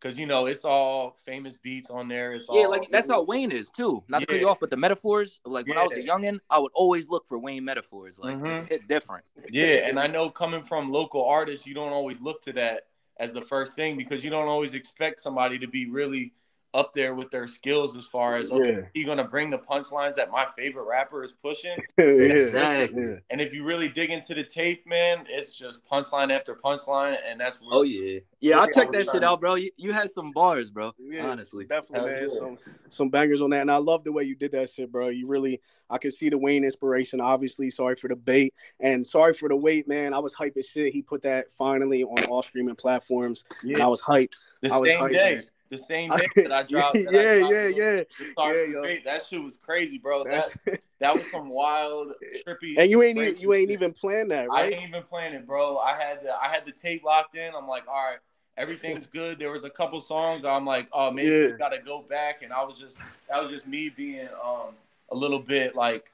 because 0.00 0.18
you 0.18 0.26
know 0.26 0.46
it's 0.46 0.64
all 0.64 1.16
famous 1.24 1.56
beats 1.56 1.90
on 1.90 2.08
there. 2.08 2.34
It's 2.34 2.48
Yeah, 2.50 2.64
all, 2.64 2.70
like 2.70 2.88
that's 2.90 3.08
how 3.08 3.22
Wayne 3.22 3.50
is 3.52 3.70
too. 3.70 4.04
Not 4.08 4.20
to 4.20 4.26
cut 4.26 4.40
you 4.40 4.48
off, 4.48 4.60
but 4.60 4.70
the 4.70 4.76
metaphors. 4.76 5.40
Like 5.44 5.66
when 5.66 5.78
I 5.78 5.82
was 5.82 5.92
a 5.92 6.00
Yeah. 6.02 6.14
youngin, 6.14 6.38
I 6.50 6.58
would 6.58 6.72
always 6.74 7.08
look 7.08 7.26
for 7.26 7.38
Wayne 7.38 7.64
metaphors. 7.64 8.18
Like 8.18 8.38
Mhm. 8.38 8.68
hit 8.68 8.88
different. 8.88 9.24
Yeah, 9.50 9.88
and 9.88 9.98
I 9.98 10.06
know 10.06 10.30
coming 10.30 10.62
from 10.62 10.90
local 10.92 11.24
artists, 11.24 11.66
you 11.66 11.74
don't 11.74 11.92
always 11.92 12.20
look 12.20 12.42
to 12.42 12.52
that 12.54 12.88
as 13.18 13.32
the 13.32 13.42
first 13.42 13.74
thing 13.74 13.96
because 13.96 14.22
you 14.24 14.30
don't 14.30 14.48
always 14.48 14.74
expect 14.74 15.20
somebody 15.20 15.58
to 15.58 15.66
be 15.66 15.86
really 15.86 16.32
up 16.74 16.92
there 16.92 17.14
with 17.14 17.30
their 17.30 17.48
skills 17.48 17.96
as 17.96 18.04
far 18.04 18.36
as 18.36 18.50
okay, 18.50 18.72
Yeah. 18.74 18.80
you 18.94 19.06
gonna 19.06 19.24
bring 19.24 19.50
the 19.50 19.58
punchlines 19.58 20.14
that 20.16 20.30
my 20.30 20.46
favorite 20.56 20.84
rapper 20.84 21.24
is 21.24 21.32
pushing. 21.32 21.78
yeah, 21.98 22.04
Exactly. 22.04 23.02
yeah. 23.02 23.14
And 23.30 23.40
if 23.40 23.54
you 23.54 23.64
really 23.64 23.88
dig 23.88 24.10
into 24.10 24.34
the 24.34 24.44
tape, 24.44 24.86
man, 24.86 25.24
it's 25.28 25.54
just 25.56 25.80
punchline 25.90 26.30
after 26.30 26.54
punchline, 26.54 27.16
and 27.26 27.40
that's 27.40 27.58
Oh 27.70 27.82
yeah, 27.82 28.20
yeah. 28.40 28.60
I 28.60 28.66
Yeah, 28.66 28.72
checked 28.72 28.92
that 28.92 29.08
shit 29.10 29.24
out, 29.24 29.40
bro. 29.40 29.54
You, 29.54 29.70
you 29.76 29.92
had 29.92 30.10
some 30.10 30.32
bars, 30.32 30.70
bro. 30.70 30.92
Yeah, 30.98 31.26
Honestly, 31.26 31.64
Definitely, 31.64 32.12
man. 32.12 32.28
Some 32.28 32.58
some 32.90 33.08
bangers 33.08 33.40
on 33.40 33.50
that, 33.50 33.62
and 33.62 33.70
I 33.70 33.78
love 33.78 34.04
the 34.04 34.12
way 34.12 34.24
you 34.24 34.34
did 34.36 34.52
that 34.52 34.70
shit, 34.70 34.92
bro. 34.92 35.08
You 35.08 35.26
really, 35.26 35.60
I 35.88 35.98
can 35.98 36.10
see 36.10 36.28
the 36.28 36.38
Wayne 36.38 36.64
inspiration. 36.64 37.20
Obviously, 37.20 37.70
sorry 37.70 37.96
for 37.96 38.08
the 38.08 38.16
bait, 38.16 38.52
and 38.80 39.06
sorry 39.06 39.32
for 39.32 39.48
the 39.48 39.56
wait, 39.56 39.88
man. 39.88 40.12
I 40.12 40.18
was 40.18 40.34
hype 40.34 40.56
as 40.58 40.66
shit. 40.66 40.92
He 40.92 41.02
put 41.02 41.22
that 41.22 41.52
finally 41.52 42.04
on 42.04 42.24
all 42.26 42.42
streaming 42.42 42.76
platforms, 42.76 43.44
and 43.62 43.80
I 43.80 43.86
was 43.86 44.00
hyped. 44.02 44.34
The 44.60 44.72
I 44.72 44.78
was 44.78 44.88
same 44.88 45.00
hyped, 45.00 45.12
day, 45.12 45.34
man. 45.36 45.44
The 45.70 45.78
same 45.78 46.10
day 46.16 46.26
that 46.36 46.52
I 46.52 46.62
dropped. 46.62 46.94
that 46.94 47.08
I 47.08 47.12
yeah, 47.12 47.38
dropped 47.40 47.54
yeah, 47.54 47.68
yeah. 47.68 48.02
Yeah. 48.38 48.98
That 49.04 49.22
shit 49.28 49.42
was 49.42 49.56
crazy, 49.56 49.98
bro. 49.98 50.24
That 50.24 50.52
that 51.00 51.14
was 51.14 51.30
some 51.30 51.48
wild, 51.48 52.12
trippy. 52.46 52.76
and 52.78 52.90
you 52.90 53.02
ain't 53.02 53.18
even 53.18 53.36
you 53.36 53.54
ain't 53.54 53.70
even 53.70 53.92
planned 53.92 54.30
that, 54.30 54.48
right? 54.48 54.72
I 54.72 54.76
ain't 54.76 54.88
even 54.88 55.02
playing 55.04 55.34
it, 55.34 55.46
bro. 55.46 55.78
I 55.78 55.98
had 55.98 56.22
the 56.22 56.34
I 56.34 56.48
had 56.48 56.64
the 56.66 56.72
tape 56.72 57.04
locked 57.04 57.36
in. 57.36 57.52
I'm 57.54 57.68
like, 57.68 57.86
all 57.88 57.94
right, 57.94 58.18
everything's 58.56 59.06
good. 59.12 59.38
There 59.38 59.50
was 59.50 59.64
a 59.64 59.70
couple 59.70 60.00
songs. 60.00 60.44
I'm 60.44 60.64
like, 60.66 60.88
oh, 60.92 61.10
maybe 61.10 61.30
Yeah. 61.30 61.46
we 61.46 61.52
gotta 61.52 61.78
go 61.78 62.02
back. 62.02 62.42
And 62.42 62.52
I 62.52 62.64
was 62.64 62.78
just 62.78 62.98
that 63.28 63.42
was 63.42 63.50
just 63.50 63.66
me 63.66 63.90
being 63.90 64.28
um 64.42 64.74
a 65.10 65.14
little 65.16 65.38
bit 65.40 65.74
like, 65.74 66.10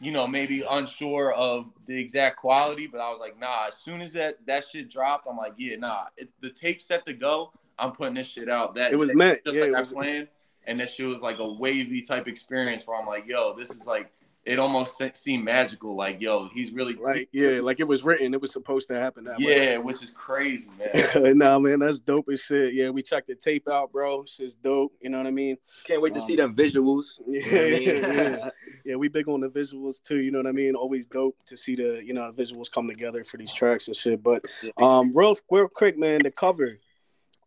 you 0.00 0.10
know, 0.12 0.26
maybe 0.26 0.62
unsure 0.68 1.32
of 1.32 1.66
the 1.86 1.96
exact 1.98 2.36
quality. 2.36 2.86
But 2.86 3.00
I 3.00 3.10
was 3.10 3.20
like, 3.20 3.38
nah. 3.38 3.66
As 3.68 3.74
soon 3.76 4.00
as 4.00 4.12
that 4.12 4.38
that 4.46 4.64
shit 4.64 4.88
dropped, 4.90 5.26
I'm 5.28 5.36
like, 5.36 5.54
yeah, 5.56 5.76
nah. 5.76 6.04
It, 6.16 6.30
the 6.40 6.50
tape's 6.50 6.84
set 6.84 7.04
to 7.06 7.12
go. 7.12 7.52
I'm 7.78 7.92
putting 7.92 8.14
this 8.14 8.26
shit 8.26 8.48
out. 8.48 8.74
That 8.74 8.92
It 8.92 8.96
was 8.96 9.10
that- 9.10 9.16
meant. 9.16 9.38
just 9.44 9.56
Yeah, 9.56 9.64
like 9.66 9.74
I 9.74 9.80
was- 9.80 9.92
planned. 9.92 10.28
And 10.66 10.78
that 10.80 10.90
shit 10.90 11.06
was 11.06 11.22
like 11.22 11.38
a 11.38 11.46
wavy 11.50 12.02
type 12.02 12.28
experience 12.28 12.86
where 12.86 13.00
I'm 13.00 13.06
like, 13.06 13.26
yo, 13.26 13.54
this 13.56 13.70
is 13.70 13.86
like 13.86 14.10
it 14.44 14.58
almost 14.58 15.02
seemed 15.14 15.44
magical. 15.44 15.94
Like, 15.94 16.20
yo, 16.22 16.48
he's 16.48 16.70
really 16.72 16.94
Like 16.94 17.28
yeah, 17.32 17.60
like 17.60 17.80
it 17.80 17.84
was 17.88 18.02
written. 18.02 18.32
It 18.34 18.40
was 18.40 18.52
supposed 18.52 18.88
to 18.88 18.94
happen 18.94 19.24
that 19.24 19.38
way. 19.38 19.72
yeah, 19.72 19.76
which 19.78 20.02
is 20.02 20.10
crazy, 20.10 20.68
man. 20.78 21.36
nah, 21.38 21.58
man, 21.58 21.78
that's 21.80 22.00
dope 22.00 22.28
as 22.30 22.40
shit. 22.42 22.72
Yeah, 22.74 22.90
we 22.90 23.02
checked 23.02 23.28
the 23.28 23.34
tape 23.34 23.66
out, 23.68 23.92
bro. 23.92 24.24
Shit's 24.26 24.54
dope. 24.56 24.92
You 25.02 25.08
know 25.10 25.18
what 25.18 25.26
I 25.26 25.30
mean? 25.30 25.56
Can't 25.84 26.00
wait 26.02 26.12
to 26.14 26.20
see 26.20 26.36
them 26.36 26.54
visuals. 26.54 27.18
Yeah, 27.26 27.62
You 27.64 28.00
know 28.02 28.08
I 28.08 28.10
mean? 28.10 28.18
yeah, 28.38 28.50
yeah. 28.84 28.94
We 28.96 29.08
big 29.08 29.28
on 29.28 29.40
the 29.40 29.48
visuals 29.48 30.02
too. 30.02 30.18
You 30.20 30.30
know 30.30 30.38
what 30.38 30.46
I 30.46 30.52
mean? 30.52 30.74
Always 30.74 31.06
dope 31.06 31.36
to 31.46 31.56
see 31.56 31.76
the 31.76 32.02
you 32.04 32.12
know 32.14 32.30
the 32.30 32.42
visuals 32.42 32.70
come 32.70 32.88
together 32.88 33.24
for 33.24 33.36
these 33.38 33.52
tracks 33.52 33.86
and 33.86 33.96
shit. 33.96 34.22
But 34.22 34.44
um, 34.78 35.12
real 35.14 35.36
real 35.50 35.68
quick, 35.68 35.98
man, 35.98 36.22
the 36.24 36.30
cover. 36.30 36.78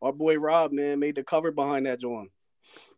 Our 0.02 0.12
boy 0.12 0.38
Rob, 0.38 0.72
man, 0.72 1.00
made 1.00 1.16
the 1.16 1.24
cover 1.24 1.52
behind 1.52 1.86
that 1.86 2.00
joint. 2.00 2.32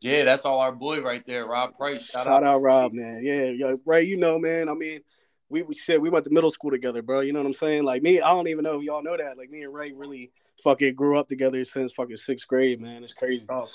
Yeah, 0.02 0.24
that's 0.24 0.46
all 0.46 0.60
our 0.60 0.72
boy 0.72 1.02
right 1.02 1.26
there, 1.26 1.46
Rob 1.46 1.76
Price. 1.76 2.06
Shout, 2.06 2.26
Shout, 2.26 2.44
out. 2.44 2.62
Rob, 2.62 2.94
man. 2.94 3.22
Yeah, 3.24 3.46
yeah, 3.46 3.76
right. 3.86 4.06
You 4.06 4.18
know, 4.18 4.38
man. 4.38 4.70
I 4.70 4.74
mean, 4.74 5.02
we, 5.50 5.63
we 5.63 5.76
shit. 5.76 6.02
We 6.02 6.10
went 6.10 6.26
to 6.26 6.32
middle 6.32 6.50
school 6.50 6.72
together, 6.72 7.02
bro. 7.02 7.22
You 7.22 7.34
know 7.34 7.39
what 7.39 7.46
I'm 7.48 7.54
saying? 7.54 7.84
Like 7.84 8.04
me, 8.04 8.22
I 8.22 8.30
don't 8.32 8.48
even 8.48 8.63
know 8.63 8.80
if 8.80 8.84
y'all 8.84 9.04
know 9.04 9.18
that. 9.18 9.38
Like 9.38 9.50
me 9.50 9.63
and 9.63 9.74
Ray 9.74 9.92
really 9.92 10.32
fucking 10.63 10.96
grew 10.96 11.18
up 11.18 11.28
together 11.28 11.63
since 11.66 11.94
fucking 11.94 12.18
sixth 12.18 12.48
grade, 12.48 12.82
man. 12.82 13.04
It's 13.04 13.13
crazy. 13.13 13.46
Oh, 13.50 13.68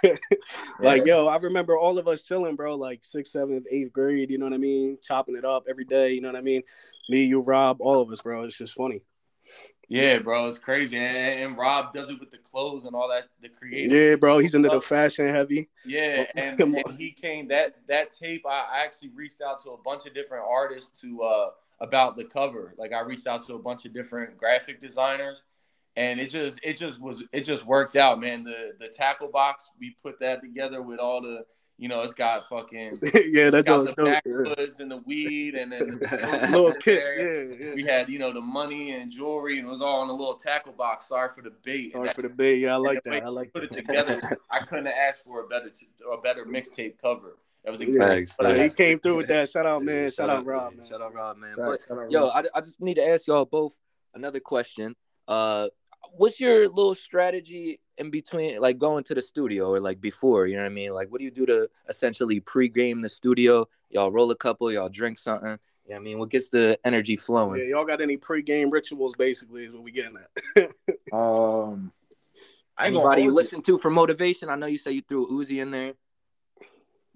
like 0.80 1.04
yo, 1.06 1.26
I 1.26 1.36
remember 1.36 1.76
all 1.76 1.98
of 1.98 2.08
us 2.08 2.22
chilling, 2.22 2.56
bro. 2.56 2.76
Like 2.76 3.02
sixth, 3.02 3.32
seventh, 3.32 3.66
eighth 3.70 3.92
grade. 3.92 4.30
You 4.30 4.38
know 4.38 4.46
what 4.46 4.54
I 4.54 4.58
mean? 4.58 4.98
Chopping 5.02 5.36
it 5.36 5.44
up 5.44 5.64
every 5.68 5.84
day. 5.84 6.12
You 6.12 6.20
know 6.20 6.28
what 6.28 6.36
I 6.36 6.42
mean? 6.42 6.62
Me, 7.08 7.24
you, 7.24 7.42
Rob, 7.42 7.78
all 7.80 8.00
of 8.00 8.10
us, 8.10 8.20
bro. 8.20 8.44
It's 8.44 8.58
just 8.58 8.74
funny. 8.74 9.02
Yeah, 9.90 10.20
bro, 10.20 10.48
it's 10.48 10.58
crazy. 10.58 10.96
And, 10.96 11.16
and 11.16 11.58
Rob 11.58 11.92
does 11.92 12.10
it 12.10 12.20
with 12.20 12.30
the 12.30 12.38
clothes 12.38 12.84
and 12.84 12.94
all 12.94 13.08
that, 13.08 13.24
the 13.42 13.48
creative. 13.48 13.90
Yeah, 13.90 14.14
bro. 14.14 14.38
He's 14.38 14.54
into 14.54 14.68
the 14.68 14.80
fashion 14.80 15.26
heavy. 15.28 15.68
Yeah, 15.84 16.26
and, 16.36 16.60
and 16.86 16.96
he 16.96 17.10
came 17.10 17.48
that 17.48 17.74
that 17.88 18.12
tape. 18.12 18.46
I 18.46 18.66
I 18.72 18.84
actually 18.84 19.10
reached 19.10 19.42
out 19.42 19.62
to 19.64 19.70
a 19.70 19.76
bunch 19.76 20.06
of 20.06 20.14
different 20.14 20.44
artists 20.48 21.00
to 21.00 21.22
uh 21.22 21.50
about 21.80 22.16
the 22.16 22.24
cover. 22.24 22.72
Like 22.78 22.92
I 22.92 23.00
reached 23.00 23.26
out 23.26 23.44
to 23.48 23.54
a 23.54 23.58
bunch 23.58 23.84
of 23.84 23.92
different 23.92 24.38
graphic 24.38 24.80
designers, 24.80 25.42
and 25.96 26.20
it 26.20 26.30
just 26.30 26.60
it 26.62 26.76
just 26.76 27.00
was 27.00 27.24
it 27.32 27.40
just 27.40 27.66
worked 27.66 27.96
out, 27.96 28.20
man. 28.20 28.44
The 28.44 28.74
the 28.78 28.88
tackle 28.88 29.28
box 29.28 29.70
we 29.80 29.96
put 30.00 30.20
that 30.20 30.40
together 30.40 30.82
with 30.82 31.00
all 31.00 31.20
the 31.20 31.44
you 31.80 31.88
know 31.88 32.02
it's 32.02 32.12
got 32.12 32.46
fucking 32.46 32.98
yeah, 33.30 33.48
that 33.48 33.64
got 33.64 33.86
joint's 33.86 33.92
the 33.96 34.04
dope. 34.04 34.12
backwoods 34.12 34.80
and 34.80 34.90
the 34.90 34.98
weed 34.98 35.54
and 35.54 35.72
then 35.72 35.86
the 35.86 36.48
Little 36.52 36.72
kid. 36.74 36.98
there. 36.98 37.50
Yeah, 37.50 37.56
yeah. 37.68 37.74
We 37.74 37.82
had 37.84 38.10
you 38.10 38.18
know 38.18 38.32
the 38.34 38.40
money 38.42 38.92
and 38.92 39.10
jewelry 39.10 39.58
and 39.58 39.66
it 39.66 39.70
was 39.70 39.80
all 39.80 40.02
in 40.04 40.10
a 40.10 40.12
little 40.12 40.34
tackle 40.34 40.74
box. 40.74 41.08
Sorry 41.08 41.30
for 41.34 41.40
the 41.40 41.52
bait. 41.64 41.92
Sorry 41.92 42.10
for 42.10 42.20
the 42.20 42.28
bait. 42.28 42.58
Yeah, 42.58 42.74
I 42.74 42.76
like 42.76 43.02
that. 43.04 43.24
I 43.24 43.28
like 43.28 43.54
put 43.54 43.64
it 43.64 43.72
together. 43.72 44.20
I 44.50 44.58
couldn't 44.60 44.86
have 44.86 44.94
asked 44.94 45.24
for 45.24 45.40
a 45.40 45.48
better 45.48 45.70
t- 45.70 45.88
a 46.12 46.20
better 46.20 46.44
mixtape 46.44 47.00
cover. 47.00 47.38
That 47.64 47.70
was 47.70 47.80
exactly 47.80 48.24
Facts, 48.24 48.34
what 48.36 48.48
I 48.48 48.56
Yeah, 48.56 48.62
he 48.64 48.68
came 48.68 48.98
through 49.00 49.16
with 49.16 49.28
that. 49.28 49.48
Shout 49.48 49.64
out, 49.66 49.82
man. 49.82 50.04
Yeah, 50.04 50.10
Shout, 50.10 50.30
out, 50.30 50.44
Rob, 50.44 50.74
man. 50.74 50.86
Shout 50.86 51.00
out 51.00 51.14
Rob, 51.14 51.38
man. 51.38 51.56
Facts, 51.56 51.86
But 51.88 51.98
out 51.98 52.10
yo, 52.10 52.28
Rob. 52.28 52.46
I, 52.54 52.58
I 52.58 52.60
just 52.60 52.80
need 52.80 52.94
to 52.94 53.06
ask 53.06 53.26
y'all 53.26 53.44
both 53.46 53.74
another 54.14 54.40
question. 54.40 54.96
Uh, 55.28 55.68
what's 56.12 56.40
your 56.40 56.68
little 56.68 56.94
strategy 56.94 57.80
in 58.00 58.10
between, 58.10 58.60
like 58.60 58.78
going 58.78 59.04
to 59.04 59.14
the 59.14 59.22
studio 59.22 59.68
or 59.70 59.78
like 59.78 60.00
before? 60.00 60.46
You 60.46 60.56
know 60.56 60.62
what 60.62 60.70
I 60.70 60.74
mean? 60.74 60.92
Like, 60.92 61.10
what 61.12 61.18
do 61.18 61.24
you 61.24 61.30
do 61.30 61.46
to 61.46 61.68
essentially 61.88 62.40
pre-game 62.40 63.02
the 63.02 63.08
studio? 63.08 63.68
Y'all 63.90 64.10
roll 64.10 64.30
a 64.30 64.36
couple, 64.36 64.72
y'all 64.72 64.88
drink 64.88 65.18
something. 65.18 65.58
You 65.84 65.90
know 65.90 65.96
what 65.96 65.96
I 65.96 66.04
mean? 66.04 66.18
What 66.18 66.30
gets 66.30 66.48
the 66.50 66.78
energy 66.84 67.16
flowing 67.16 67.50
Yeah, 67.50 67.56
flowing? 67.56 67.70
y'all 67.70 67.84
got 67.84 68.00
any 68.00 68.16
pre-game 68.16 68.70
rituals? 68.70 69.14
Basically, 69.14 69.64
is 69.66 69.72
what 69.72 69.82
we 69.82 69.92
getting 69.92 70.16
at. 70.56 70.72
Um, 71.12 71.92
I 72.78 72.86
Anybody 72.86 73.22
you 73.22 73.32
listen 73.32 73.62
to 73.62 73.76
for 73.78 73.90
motivation? 73.90 74.48
I 74.48 74.54
know 74.54 74.66
you 74.66 74.78
say 74.78 74.92
you 74.92 75.02
threw 75.02 75.26
Uzi 75.26 75.60
in 75.60 75.70
there. 75.72 75.94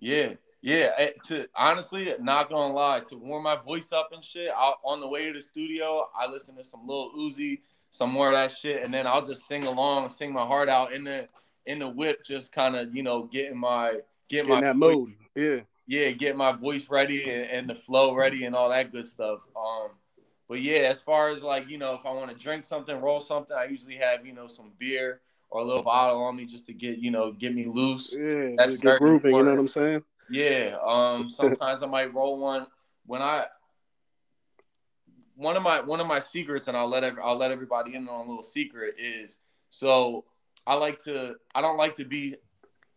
Yeah, 0.00 0.34
yeah. 0.60 0.90
eh, 0.98 1.10
To 1.24 1.46
honestly, 1.54 2.12
not 2.20 2.50
gonna 2.50 2.74
lie, 2.74 3.00
to 3.08 3.16
warm 3.16 3.44
my 3.44 3.56
voice 3.56 3.92
up 3.92 4.10
and 4.12 4.24
shit, 4.24 4.50
I, 4.54 4.72
on 4.82 5.00
the 5.00 5.08
way 5.08 5.26
to 5.26 5.32
the 5.32 5.42
studio, 5.42 6.08
I 6.18 6.26
listen 6.26 6.56
to 6.56 6.64
some 6.64 6.86
little 6.86 7.12
Uzi, 7.16 7.60
some 7.94 8.10
more 8.10 8.26
of 8.26 8.34
that 8.34 8.50
shit, 8.50 8.82
and 8.82 8.92
then 8.92 9.06
I'll 9.06 9.24
just 9.24 9.46
sing 9.46 9.68
along, 9.68 10.08
sing 10.08 10.32
my 10.32 10.44
heart 10.44 10.68
out 10.68 10.92
in 10.92 11.04
the 11.04 11.28
in 11.64 11.78
the 11.78 11.88
whip, 11.88 12.24
just 12.24 12.50
kind 12.50 12.74
of 12.74 12.92
you 12.92 13.04
know 13.04 13.22
getting 13.32 13.56
my 13.56 14.00
getting 14.28 14.50
in 14.50 14.56
my 14.56 14.60
that 14.62 14.74
voice- 14.76 14.96
mode. 14.96 15.12
Yeah. 15.36 15.60
yeah, 15.86 16.10
get 16.10 16.36
my 16.36 16.50
voice 16.50 16.90
ready 16.90 17.30
and, 17.30 17.48
and 17.50 17.70
the 17.70 17.74
flow 17.74 18.12
ready 18.12 18.46
and 18.46 18.54
all 18.56 18.68
that 18.70 18.90
good 18.90 19.06
stuff. 19.06 19.40
Um, 19.56 19.90
but 20.48 20.60
yeah, 20.60 20.88
as 20.90 21.00
far 21.00 21.28
as 21.30 21.44
like 21.44 21.68
you 21.68 21.78
know, 21.78 21.94
if 21.94 22.04
I 22.04 22.10
want 22.10 22.32
to 22.32 22.36
drink 22.36 22.64
something, 22.64 23.00
roll 23.00 23.20
something, 23.20 23.56
I 23.56 23.66
usually 23.66 23.96
have 23.96 24.26
you 24.26 24.32
know 24.32 24.48
some 24.48 24.72
beer 24.80 25.20
or 25.50 25.60
a 25.60 25.64
little 25.64 25.84
bottle 25.84 26.20
on 26.24 26.34
me 26.34 26.46
just 26.46 26.66
to 26.66 26.72
get 26.72 26.98
you 26.98 27.12
know 27.12 27.30
get 27.30 27.54
me 27.54 27.66
loose. 27.66 28.12
Yeah, 28.18 28.54
That's 28.56 28.72
just 28.72 28.82
get 28.82 28.98
grooving. 28.98 29.36
You 29.36 29.44
know 29.44 29.50
what 29.52 29.60
I'm 29.60 29.68
saying? 29.68 30.02
Yeah. 30.28 30.78
Um, 30.84 31.30
sometimes 31.30 31.84
I 31.84 31.86
might 31.86 32.12
roll 32.12 32.38
one 32.38 32.66
when 33.06 33.22
I. 33.22 33.46
One 35.36 35.56
of 35.56 35.62
my 35.62 35.80
one 35.80 36.00
of 36.00 36.06
my 36.06 36.18
secrets, 36.18 36.68
and 36.68 36.76
I'll 36.76 36.88
let 36.88 37.04
every, 37.04 37.22
I'll 37.22 37.36
let 37.36 37.50
everybody 37.50 37.94
in 37.94 38.08
on 38.08 38.26
a 38.26 38.28
little 38.28 38.44
secret 38.44 38.94
is 38.98 39.38
so 39.70 40.24
I 40.66 40.74
like 40.74 40.98
to 41.04 41.36
I 41.54 41.60
don't 41.60 41.76
like 41.76 41.94
to 41.96 42.04
be 42.04 42.36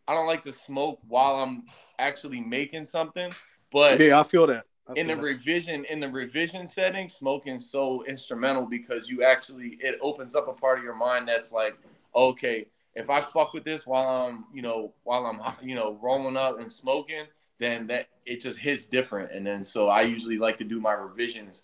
I 0.08 0.14
don't 0.14 0.28
like 0.28 0.42
to 0.44 0.52
smoke 0.52 1.00
while 1.08 1.36
I'm 1.38 1.64
actually 2.00 2.40
making 2.40 2.86
something, 2.86 3.32
but 3.72 4.00
Yeah, 4.00 4.20
I 4.20 4.24
feel 4.24 4.48
that. 4.48 4.66
I 4.88 4.94
in 4.96 5.08
the 5.08 5.16
that. 5.16 5.22
revision 5.22 5.84
in 5.86 6.00
the 6.00 6.08
revision 6.10 6.66
setting 6.66 7.10
smoking 7.10 7.60
so 7.60 8.06
instrumental 8.06 8.66
because 8.66 9.10
you 9.10 9.24
actually 9.24 9.78
it 9.82 9.98
opens 10.02 10.34
up 10.34 10.48
a 10.48 10.54
part 10.54 10.78
of 10.78 10.84
your 10.84 10.96
mind 10.96 11.28
that's 11.28 11.52
like 11.52 11.78
okay 12.16 12.68
if 12.96 13.10
i 13.10 13.20
fuck 13.20 13.54
with 13.54 13.66
this 13.66 13.86
while 13.86 14.08
i'm 14.08 14.46
you 14.54 14.62
know 14.62 14.94
while 15.04 15.26
i'm 15.26 15.42
you 15.68 15.76
know 15.76 15.98
rolling 16.02 16.38
up 16.38 16.62
and 16.62 16.72
smoking 16.72 17.26
then 17.60 17.86
that 17.88 18.08
it 18.26 18.40
just 18.40 18.58
hits 18.60 18.86
different 18.86 19.30
and 19.34 19.46
then 19.46 19.66
so 19.66 19.90
i 19.90 20.02
usually 20.04 20.38
like 20.38 20.58
to 20.58 20.64
do 20.64 20.80
my 20.80 20.94
revisions 20.94 21.64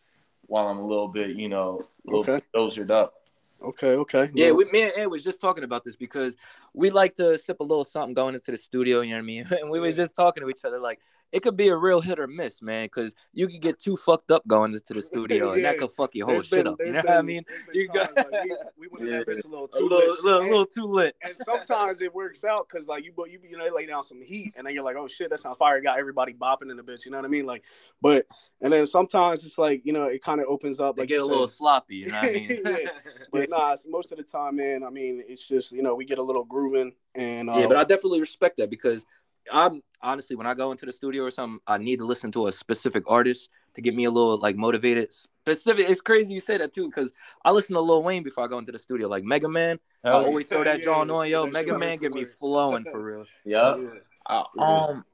while 0.53 0.67
i'm 0.67 0.77
a 0.77 0.85
little 0.85 1.07
bit 1.07 1.35
you 1.35 1.49
know 1.49 1.81
a 2.07 2.11
little 2.11 2.21
Okay. 2.21 2.45
dozered 2.55 2.91
up 2.91 3.15
Okay, 3.63 3.91
okay. 3.91 4.29
Yeah, 4.33 4.51
we, 4.51 4.65
me 4.65 4.83
and 4.83 4.91
Ed 4.97 5.05
was 5.05 5.23
just 5.23 5.39
talking 5.39 5.63
about 5.63 5.85
this 5.85 5.95
because 5.95 6.35
we 6.73 6.89
like 6.89 7.15
to 7.15 7.37
sip 7.37 7.61
a 7.61 7.63
little 7.63 7.85
something 7.85 8.13
going 8.13 8.35
into 8.35 8.51
the 8.51 8.57
studio. 8.57 8.99
You 8.99 9.11
know 9.11 9.17
what 9.17 9.21
I 9.21 9.25
mean? 9.25 9.47
And 9.51 9.69
we 9.69 9.79
was 9.79 9.95
just 9.95 10.15
talking 10.15 10.43
to 10.43 10.49
each 10.49 10.65
other 10.65 10.79
like 10.79 10.99
it 11.33 11.41
could 11.41 11.57
be 11.57 11.67
a 11.67 11.75
real 11.75 11.99
hit 11.99 12.19
or 12.19 12.27
miss, 12.27 12.61
man. 12.61 12.85
Because 12.85 13.15
you 13.33 13.47
could 13.47 13.59
get 13.59 13.79
too 13.79 13.97
fucked 13.97 14.31
up 14.31 14.47
going 14.47 14.71
into 14.71 14.93
the 14.93 15.01
studio, 15.11 15.51
and 15.53 15.65
that 15.65 15.77
could 15.79 15.91
fuck 15.91 16.13
your 16.15 16.27
whole 16.27 16.35
There's 16.35 16.47
shit 16.47 16.67
up. 16.67 16.75
You 16.79 16.93
know 16.93 17.01
been- 17.01 17.05
what 17.11 17.17
I 17.17 17.21
mean? 17.23 17.43
You 17.73 17.87
got- 17.87 18.15
like, 18.15 18.27
we, 18.31 18.55
we 18.79 18.87
went 18.87 19.03
in 19.05 19.09
that 19.11 19.27
bitch 19.27 19.43
a 19.43 19.47
little 19.47 19.65
A 19.65 19.77
too 19.77 19.87
little, 19.87 19.97
lit. 20.13 20.23
little, 20.23 20.39
And- 20.41 20.49
little 20.49 20.65
too 20.65 20.85
lit. 20.85 21.15
and 21.23 21.35
sometimes 21.35 21.99
it 22.01 22.13
works 22.13 22.43
out 22.43 22.67
because 22.69 22.87
like 22.87 23.03
you 23.03 23.11
you 23.27 23.39
you 23.49 23.57
know 23.57 23.63
they 23.65 23.71
lay 23.71 23.85
down 23.87 24.03
some 24.03 24.21
heat 24.21 24.53
and 24.57 24.65
then 24.67 24.73
you're 24.75 24.83
like 24.83 24.95
oh 24.95 25.07
shit 25.07 25.29
that's 25.31 25.43
not 25.43 25.57
fire 25.57 25.81
got 25.81 25.97
everybody 25.99 26.33
bopping 26.33 26.69
in 26.69 26.77
the 26.77 26.83
bitch 26.83 27.05
you 27.05 27.11
know 27.11 27.17
what 27.17 27.25
I 27.25 27.29
mean 27.29 27.45
like 27.47 27.65
but 28.01 28.25
and 28.61 28.71
then 28.71 28.85
sometimes 28.85 29.43
it's 29.43 29.57
like 29.57 29.81
you 29.85 29.91
know 29.93 30.05
it 30.05 30.21
kind 30.23 30.39
of 30.39 30.45
opens 30.47 30.79
up 30.79 30.95
They 30.95 31.01
like 31.03 31.09
get 31.09 31.17
you 31.19 31.25
a 31.25 31.27
little 31.27 31.47
sloppy. 31.47 31.95
You 31.97 32.07
know 32.07 32.17
what 32.19 32.29
I 32.29 32.31
mean? 32.33 32.61
Yeah. 32.65 32.89
but 33.31 33.49
nah 33.49 33.75
most 33.87 34.11
of 34.11 34.19
the 34.19 34.23
time 34.23 34.57
man 34.57 34.83
I 34.83 34.89
mean 34.91 35.23
it's 35.27 35.47
just 35.47 35.71
you 35.71 35.81
know 35.81 35.95
we 35.95 36.05
get 36.05 36.19
a 36.19 36.23
little 36.23 36.43
grooving 36.43 36.93
and 37.15 37.49
uh, 37.49 37.57
Yeah, 37.57 37.67
but 37.67 37.77
I 37.77 37.83
definitely 37.83 38.19
respect 38.19 38.57
that 38.57 38.69
because 38.69 39.03
I'm 39.51 39.81
honestly 40.03 40.35
when 40.35 40.45
I 40.45 40.53
go 40.53 40.71
into 40.71 40.85
the 40.85 40.91
studio 40.91 41.23
or 41.23 41.31
something, 41.31 41.59
I 41.65 41.77
need 41.77 41.97
to 41.99 42.05
listen 42.05 42.31
to 42.33 42.47
a 42.47 42.51
specific 42.51 43.03
artist 43.07 43.49
to 43.75 43.81
get 43.81 43.95
me 43.95 44.03
a 44.05 44.11
little 44.11 44.37
like 44.37 44.55
motivated. 44.55 45.13
Specific, 45.13 45.89
it's 45.89 46.01
crazy 46.01 46.33
you 46.33 46.39
say 46.39 46.57
that 46.57 46.73
too 46.73 46.87
because 46.87 47.13
I 47.43 47.51
listen 47.51 47.73
to 47.75 47.81
Lil 47.81 48.03
Wayne 48.03 48.23
before 48.23 48.43
I 48.43 48.47
go 48.47 48.59
into 48.59 48.71
the 48.71 48.79
studio. 48.79 49.07
Like 49.07 49.23
Mega 49.23 49.49
Man, 49.49 49.79
I 50.03 50.11
always 50.11 50.47
throw 50.47 50.63
that 50.63 50.79
Yeah, 50.79 50.85
John 50.85 51.09
on. 51.09 51.29
Yo, 51.29 51.47
Mega 51.47 51.77
Man 51.77 51.97
get 51.97 52.13
me 52.13 52.25
flowing 52.25 52.83
for 52.83 53.01
real. 53.01 53.25
yeah 53.45 53.77
yeah. 53.77 53.89
Uh, 54.25 54.43
um, 54.59 55.05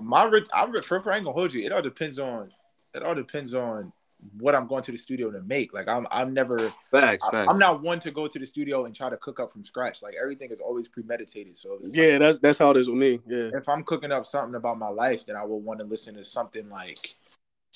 my 0.00 0.24
ri- 0.24 0.46
I 0.52 0.64
ri- 0.66 0.82
for, 0.82 1.00
for 1.00 1.12
I 1.12 1.16
ain't 1.16 1.24
gonna 1.24 1.34
hold 1.34 1.52
you. 1.52 1.62
It 1.62 1.72
all 1.72 1.82
depends 1.82 2.18
on. 2.18 2.50
It 2.94 3.02
all 3.02 3.14
depends 3.14 3.54
on 3.54 3.92
what 4.38 4.54
I'm 4.54 4.66
going 4.66 4.82
to 4.82 4.92
the 4.92 4.98
studio 4.98 5.30
to 5.30 5.42
make. 5.42 5.72
Like 5.72 5.88
I'm, 5.88 6.06
I'm 6.10 6.34
never. 6.34 6.72
Facts, 6.90 7.24
I, 7.24 7.30
facts. 7.30 7.48
I'm 7.50 7.58
not 7.58 7.82
one 7.82 8.00
to 8.00 8.10
go 8.10 8.26
to 8.26 8.38
the 8.38 8.46
studio 8.46 8.84
and 8.84 8.94
try 8.94 9.10
to 9.10 9.16
cook 9.18 9.40
up 9.40 9.52
from 9.52 9.64
scratch. 9.64 10.02
Like 10.02 10.14
everything 10.20 10.50
is 10.50 10.60
always 10.60 10.88
premeditated. 10.88 11.56
So 11.56 11.78
it's 11.80 11.94
yeah 11.94 12.18
that's 12.18 12.38
that's 12.38 12.58
how 12.58 12.70
it 12.70 12.76
is 12.76 12.88
with 12.88 12.98
me 12.98 13.20
yeah 13.26 13.50
if 13.54 13.68
I'm 13.68 13.84
cooking 13.84 14.12
up 14.12 14.26
something 14.26 14.54
about 14.54 14.78
my 14.78 14.88
life, 14.88 15.26
then 15.26 15.36
I 15.36 15.44
will 15.44 15.60
want 15.60 15.80
to 15.80 15.86
listen 15.86 16.14
to 16.14 16.24
something 16.24 16.68
like, 16.68 17.16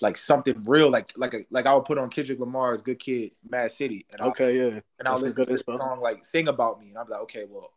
like 0.01 0.17
something 0.17 0.63
real, 0.65 0.91
like 0.91 1.13
like 1.17 1.35
a, 1.35 1.41
like 1.51 1.67
I 1.67 1.75
would 1.75 1.85
put 1.85 1.99
on 1.99 2.09
Kendrick 2.11 2.41
Lamar's 2.41 2.83
"Good 2.83 2.99
Kid, 2.99 3.33
Mad 3.49 3.71
City," 3.71 4.07
and 4.13 4.23
I'll, 4.23 4.29
okay 4.29 4.57
yeah 4.57 4.81
and 4.99 5.09
I'll 5.09 5.19
That's 5.19 5.37
listen 5.37 5.47
to 5.47 5.53
the 5.53 5.63
inspo. 5.63 5.79
song 5.79 6.01
like 6.01 6.25
"Sing 6.25 6.49
About 6.49 6.81
Me," 6.81 6.89
and 6.89 6.99
I'm 6.99 7.09
like, 7.09 7.21
okay, 7.23 7.45
well, 7.49 7.73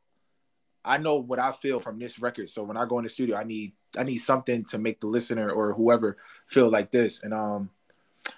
I 0.83 0.97
know 0.97 1.15
what 1.15 1.39
I 1.39 1.51
feel 1.51 1.79
from 1.79 1.99
this 1.99 2.19
record, 2.19 2.49
so 2.49 2.63
when 2.63 2.77
I 2.77 2.85
go 2.85 2.97
in 2.99 3.03
the 3.03 3.09
studio, 3.09 3.37
I 3.37 3.43
need 3.43 3.73
I 3.97 4.03
need 4.03 4.17
something 4.17 4.63
to 4.65 4.77
make 4.77 5.01
the 5.01 5.07
listener 5.07 5.49
or 5.51 5.73
whoever 5.73 6.17
feel 6.47 6.69
like 6.69 6.91
this, 6.91 7.23
and 7.23 7.33
um. 7.33 7.69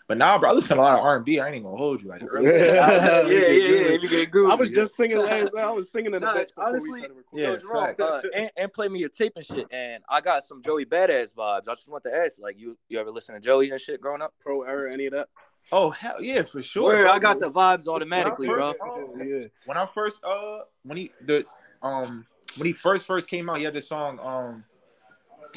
But 0.08 0.18
now, 0.18 0.40
bro, 0.40 0.50
I 0.50 0.54
listen 0.54 0.78
to 0.78 0.82
a 0.82 0.86
lot 0.86 1.00
of 1.00 1.06
R 1.06 1.18
and 1.18 1.26
B. 1.26 1.40
I 1.40 1.48
ain't 1.48 1.56
even 1.56 1.66
gonna 1.66 1.78
hold 1.78 2.02
you. 2.02 2.08
Like, 2.08 2.22
yeah, 2.22 2.40
yeah, 2.40 3.28
yeah. 3.28 3.52
If 3.92 4.04
you 4.04 4.10
get 4.10 4.32
groovy. 4.32 4.52
I 4.52 4.56
was 4.56 4.70
just 4.70 4.96
singing 4.96 5.18
last 5.18 5.54
night 5.56 5.66
I 5.66 5.72
was 5.72 5.92
singing 5.92 6.14
in 6.14 6.22
the 6.22 6.28
Nah, 6.28 6.36
bitch 6.36 6.48
before 6.56 6.68
honestly, 6.68 6.90
we 6.92 6.98
started 7.00 7.18
recording 7.18 7.46
Yeah, 7.46 7.54
Yo, 7.54 7.60
Jerome, 7.60 7.96
uh, 8.00 8.22
and, 8.34 8.52
and 8.56 8.74
play 8.74 8.88
me 8.88 9.00
your 9.00 9.10
tape 9.10 9.34
and 9.36 9.46
shit. 9.46 9.68
And 9.70 10.04
I 10.08 10.22
got 10.22 10.46
some 10.46 10.62
Joey 10.62 10.86
Badass 10.86 11.36
vibes. 11.36 11.68
I 11.68 11.76
just 11.76 11.90
want 11.90 12.06
to 12.06 12.16
ask, 12.16 12.40
like, 12.40 12.58
you 12.58 12.78
you 12.88 13.00
ever 13.00 13.12
listen 13.12 13.36
to 13.36 13.42
Joey 13.42 13.70
and 13.72 13.82
shit 13.82 14.00
growing 14.00 14.22
up? 14.22 14.34
pro 14.40 14.62
era 14.62 14.94
any 14.94 15.08
of 15.08 15.14
that 15.14 15.28
oh 15.72 15.90
hell 15.90 16.16
yeah, 16.22 16.44
for 16.44 16.62
sure. 16.64 16.84
Word, 16.84 17.04
bro. 17.04 17.12
I 17.12 17.20
got 17.20 17.40
the 17.40 17.52
vibes 17.52 17.88
automatically, 17.88 18.48
bro. 18.48 18.74
Oh, 18.82 19.14
yeah 19.18 19.48
when 19.66 19.78
I 19.78 19.86
first 19.86 20.24
uh 20.24 20.60
when 20.84 20.98
he 20.98 21.12
the 21.26 21.46
um 21.82 22.26
when 22.56 22.66
he 22.66 22.74
first 22.74 23.06
first 23.06 23.28
came 23.28 23.50
out, 23.50 23.58
he 23.58 23.64
had 23.64 23.74
this 23.74 23.88
song 23.88 24.20
um 24.20 24.64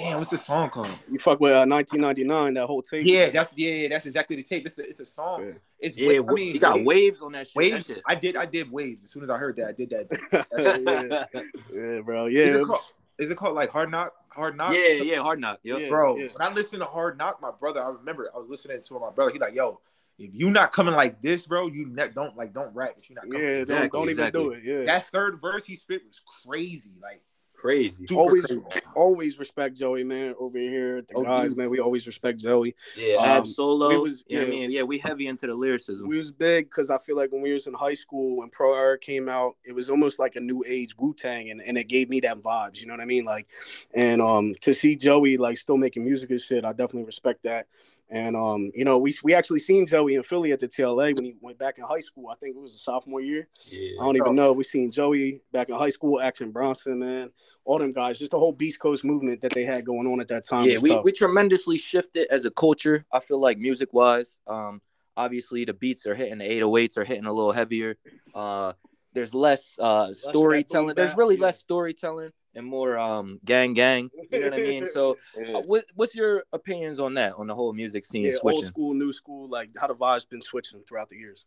damn, 0.03 0.19
what's 0.19 0.31
the 0.31 0.39
song 0.39 0.71
called? 0.71 0.91
You 1.11 1.19
fuck 1.19 1.41
with 1.41 1.53
uh, 1.53 1.67
1999, 1.67 2.55
that 2.55 2.67
whole 2.67 2.83
tape. 2.83 3.07
Yeah, 3.07 3.31
that's 3.31 3.57
yeah, 3.57 3.71
yeah, 3.71 3.89
that's 3.89 4.07
exactly 4.07 4.37
the 4.37 4.43
tape. 4.43 4.67
It's 4.67 4.79
a, 4.79 4.83
it's 4.83 5.01
a 5.01 5.07
song. 5.07 5.47
Yeah. 5.47 5.53
It's 5.79 5.97
Yeah, 5.97 6.21
I 6.29 6.33
mean, 6.33 6.55
you 6.55 6.61
got 6.61 6.75
Waves- 6.75 6.87
waves 6.87 7.23
on 7.23 7.33
that 7.33 7.47
shit. 7.49 7.57
Waves. 7.57 7.85
That 7.87 7.95
shit. 7.95 8.03
I 8.07 8.15
did 8.15 8.37
I 8.37 8.47
did 8.47 8.71
waves. 8.71 9.05
As 9.05 9.11
soon 9.11 9.23
as 9.25 9.31
I 9.31 9.37
heard 9.39 9.57
that, 9.57 9.69
I 9.69 9.73
did 9.73 9.91
that. 9.91 11.27
yeah. 11.33 11.41
yeah, 11.73 12.01
bro. 12.01 12.27
Is, 12.27 12.35
Yeah, 12.35 12.57
it 12.61 12.65
called, 12.65 12.81
is 13.19 13.31
it 13.31 13.37
called 13.37 13.55
like 13.55 13.71
Hard 13.71 13.91
Knock? 13.91 14.13
Hard 14.29 14.57
Knock? 14.57 14.75
yeah, 14.75 15.03
yeah, 15.03 15.21
hard 15.23 15.41
knock. 15.41 15.59
Yep. 15.65 15.81
Yeah. 15.81 15.89
Bro, 15.89 16.15
when 16.17 16.31
I 16.41 16.53
listened 16.53 16.83
to 16.83 16.87
Hard 16.87 17.19
Knock, 17.19 17.41
my 17.43 17.51
brother, 17.51 17.83
I 17.85 17.89
remember 17.91 18.31
I 18.35 18.39
was 18.39 18.49
listening 18.49 18.81
to 18.83 18.99
my 18.99 19.11
brother. 19.11 19.33
He 19.33 19.39
like, 19.39 19.55
yo, 19.55 19.81
if 20.19 20.31
you 20.35 20.51
not 20.51 20.71
coming 20.71 20.95
like 20.95 21.21
this, 21.23 21.47
bro, 21.47 21.67
you 21.67 21.87
ne- 21.87 22.11
don't 22.15 22.37
like 22.37 22.53
don't 22.53 22.75
rap 22.75 22.95
if 22.97 23.09
you 23.11 23.17
not 23.17 23.23
coming. 23.25 23.41
yeah. 23.41 23.65
Don't, 23.65 23.91
don't 23.93 24.11
even 24.11 24.25
exactly. 24.27 24.43
do 24.45 24.51
it. 24.53 24.63
Yeah. 24.65 24.85
That 24.85 25.07
third 25.09 25.41
verse 25.41 25.65
he 25.65 25.77
spit 25.77 26.03
was 26.07 26.21
crazy. 26.47 26.93
Like 27.03 27.23
Crazy. 27.61 28.07
super 28.07 28.19
always, 28.21 28.47
crazy. 28.47 28.63
always 28.97 29.39
respect 29.39 29.77
Joey, 29.77 30.03
man. 30.03 30.35
Over 30.39 30.57
here, 30.59 31.03
the 31.03 31.15
Oh, 31.17 31.23
guys, 31.23 31.51
dude. 31.51 31.59
man. 31.59 31.69
We 31.69 31.79
always 31.79 32.07
respect 32.07 32.41
Joey. 32.41 32.75
Yeah, 32.97 33.17
Um, 33.17 33.25
Ab 33.27 33.47
Solo. 33.47 33.89
we 33.91 33.99
was- 33.99 34.25
yeah, 34.29 34.41
I 34.41 34.45
mean, 34.47 34.71
yeah, 34.71 34.83
we 34.83 34.97
heavy 34.97 35.27
into 35.27 35.47
the 35.47 35.55
lyricism. 35.55 36.09
We 36.09 36.17
was 36.17 36.31
big 36.33 36.71
because 36.71 36.89
I 36.89 36.97
feel 36.97 37.17
like 37.17 37.33
when 37.33 37.43
we 37.43 37.53
was 37.53 37.67
in 37.67 37.75
high 37.75 37.93
school 37.93 38.39
when 38.39 38.49
Pro 38.49 38.73
Era 38.75 38.99
came 38.99 39.29
out, 39.29 39.57
it 39.65 39.75
was 39.75 39.91
almost 39.91 40.19
like 40.19 40.37
a 40.37 40.41
new 40.41 40.65
age 40.67 40.97
Wu 40.97 41.13
Tang, 41.13 41.51
and, 41.51 41.61
and 41.61 41.77
it 41.77 41.85
gave 41.89 42.09
me 42.09 42.21
that 42.21 42.39
vibes. 42.41 42.81
You 42.81 42.87
know 42.87 42.95
what 42.95 43.03
I 43.03 43.05
mean? 43.07 43.25
Like, 43.25 43.47
and 43.95 44.23
um, 44.23 44.55
to 44.63 44.73
see 44.73 44.97
Joey 44.97 45.37
like 45.37 45.59
still 45.59 45.77
making 45.77 46.05
music 46.05 46.31
and 46.31 46.41
shit, 46.41 46.65
I 46.65 46.71
definitely 46.71 47.05
respect 47.05 47.43
that. 47.43 47.67
And 48.13 48.35
um, 48.35 48.73
you 48.75 48.85
know, 48.85 48.99
we 48.99 49.15
we 49.23 49.35
actually 49.35 49.61
seen 49.61 49.87
Joey 49.87 50.17
in 50.17 50.25
Philly 50.25 50.51
at 50.51 50.59
the 50.59 50.67
TLA 50.67 51.15
when 51.15 51.25
he 51.25 51.37
went 51.41 51.59
back 51.59 51.79
in 51.79 51.85
high 51.85 52.01
school. 52.01 52.29
I 52.29 52.35
think 52.35 52.57
it 52.57 52.61
was 52.61 52.75
a 52.75 52.79
sophomore 52.79 53.21
year. 53.21 53.47
I 53.73 54.05
don't 54.05 54.17
even 54.17 54.35
know. 54.35 54.53
We 54.53 54.65
seen 54.65 54.91
Joey 54.91 55.43
back 55.53 55.69
in 55.69 55.77
high 55.77 55.91
school, 55.91 56.21
Action 56.21 56.51
Bronson, 56.51 56.99
man, 56.99 57.31
all 57.65 57.79
them 57.79 57.93
guys, 57.93 58.19
just 58.19 58.33
the 58.33 58.39
whole 58.39 58.51
Beast 58.51 58.81
Coast 58.81 59.05
movement 59.05 59.41
that 59.43 59.53
they 59.53 59.65
had 59.65 59.85
going 59.85 60.09
on 60.09 60.21
at 60.21 60.27
that 60.29 60.45
time. 60.45 60.65
Yeah, 60.65 60.79
we, 60.83 60.91
tough. 60.91 61.05
we 61.05 61.13
tremendously 61.13 61.79
shifted 61.79 62.27
as 62.31 62.45
a 62.45 62.51
culture. 62.51 63.07
I 63.13 63.21
feel 63.21 63.41
like 63.41 63.59
music 63.59 63.93
wise, 63.93 64.39
um, 64.49 64.83
obviously 65.17 65.65
the 65.65 65.75
beats 65.75 66.05
are 66.05 66.17
hitting, 66.17 66.39
the 66.39 66.45
808s 66.45 66.97
are 66.97 67.05
hitting 67.05 67.27
a 67.27 67.33
little 67.33 67.53
heavier. 67.53 67.97
Uh, 68.35 68.73
there's 69.13 69.35
less 69.35 69.79
uh 69.79 70.09
of 70.09 70.17
storytelling. 70.17 70.95
There's 70.97 71.17
really 71.17 71.37
yeah. 71.37 71.43
less 71.43 71.61
storytelling 71.61 72.31
and 72.55 72.67
more 72.67 72.99
um 72.99 73.41
gang 73.45 73.75
gang. 73.75 74.11
You 74.31 74.41
know 74.41 74.47
what 74.47 74.61
I 74.61 74.63
mean? 74.63 74.87
So, 74.87 75.19
Yeah. 75.39 75.59
uh, 75.59 75.61
what 75.61 75.85
what's 75.95 76.15
your 76.15 76.45
opinions 76.53 77.01
on 77.01 77.15
that? 77.15 77.35
On 77.35 77.47
the 77.47 77.55
whole 77.55 77.73
music 77.73 78.05
scene 78.05 78.25
yeah, 78.25 78.33
old 78.43 78.65
school, 78.65 78.95
new 78.95 79.13
school, 79.13 79.49
like 79.49 79.71
how 79.79 79.87
the 79.87 79.95
vibes 79.95 80.29
been 80.29 80.43
switching 80.43 80.83
throughout 80.87 81.09
the 81.09 81.17
years. 81.17 81.47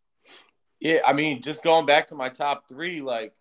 Yeah, 0.79 0.99
I 1.05 1.13
mean, 1.13 1.41
just 1.41 1.63
going 1.63 1.85
back 1.85 2.07
to 2.07 2.15
my 2.15 2.29
top 2.29 2.67
three, 2.67 3.01
like 3.01 3.33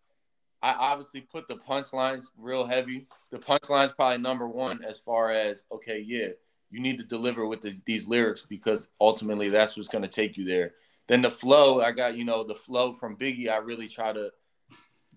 I 0.62 0.72
obviously 0.72 1.22
put 1.22 1.48
the 1.48 1.56
punchlines 1.56 2.26
real 2.38 2.64
heavy. 2.64 3.06
The 3.30 3.38
punchlines 3.38 3.94
probably 3.94 4.18
number 4.18 4.46
one 4.46 4.84
as 4.84 4.98
far 4.98 5.30
as 5.30 5.64
okay, 5.72 5.98
yeah, 6.06 6.28
you 6.70 6.80
need 6.80 6.98
to 6.98 7.04
deliver 7.04 7.46
with 7.46 7.62
the, 7.62 7.76
these 7.84 8.08
lyrics 8.08 8.42
because 8.42 8.88
ultimately 9.00 9.48
that's 9.48 9.76
what's 9.76 9.88
going 9.88 10.02
to 10.02 10.08
take 10.08 10.36
you 10.36 10.44
there. 10.44 10.74
Then 11.08 11.20
the 11.20 11.30
flow, 11.30 11.80
I 11.80 11.92
got 11.92 12.16
you 12.16 12.24
know 12.24 12.44
the 12.44 12.54
flow 12.54 12.92
from 12.92 13.16
Biggie. 13.16 13.50
I 13.50 13.56
really 13.56 13.88
try 13.88 14.12
to 14.12 14.30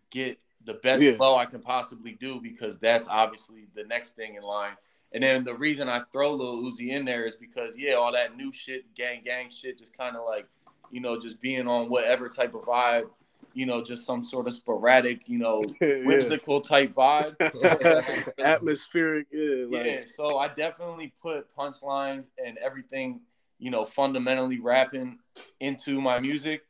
get 0.09 0.39
the 0.65 0.73
best 0.75 1.01
Yeah. 1.03 1.13
flow 1.15 1.35
I 1.35 1.45
can 1.45 1.61
possibly 1.61 2.13
do 2.13 2.39
because 2.41 2.77
that's 2.79 3.07
obviously 3.07 3.67
the 3.75 3.83
next 3.83 4.15
thing 4.15 4.35
in 4.35 4.43
line. 4.43 4.73
And 5.13 5.23
then 5.23 5.43
the 5.43 5.53
reason 5.53 5.87
I 5.87 6.01
throw 6.11 6.33
Lil 6.33 6.63
Uzi 6.63 6.89
in 6.89 7.05
there 7.05 7.25
is 7.25 7.35
because 7.35 7.77
yeah, 7.77 7.93
all 7.93 8.11
that 8.11 8.35
new 8.35 8.51
shit, 8.51 8.93
gang 8.95 9.21
gang 9.23 9.49
shit, 9.49 9.77
just 9.77 9.95
kind 9.97 10.15
of 10.15 10.25
like 10.25 10.47
you 10.91 11.01
know, 11.01 11.19
just 11.19 11.41
being 11.41 11.67
on 11.67 11.89
whatever 11.89 12.29
type 12.29 12.53
of 12.53 12.61
vibe, 12.61 13.09
you 13.53 13.65
know, 13.65 13.83
just 13.83 14.05
some 14.05 14.23
sort 14.23 14.45
of 14.47 14.53
sporadic, 14.53 15.27
you 15.27 15.37
know, 15.39 15.63
Yeah. 15.81 16.05
whimsical 16.05 16.61
type 16.61 16.93
vibe. 16.93 17.35
Atmospheric, 18.39 19.27
yeah, 19.31 19.65
like, 19.67 19.85
yeah, 19.85 20.01
so 20.07 20.37
I 20.37 20.47
definitely 20.49 21.13
put 21.21 21.47
punchlines 21.55 22.25
and 22.43 22.57
everything, 22.59 23.21
you 23.59 23.71
know, 23.71 23.85
fundamentally 23.85 24.59
rapping 24.59 25.19
into 25.59 25.99
my 26.01 26.19
music. 26.19 26.63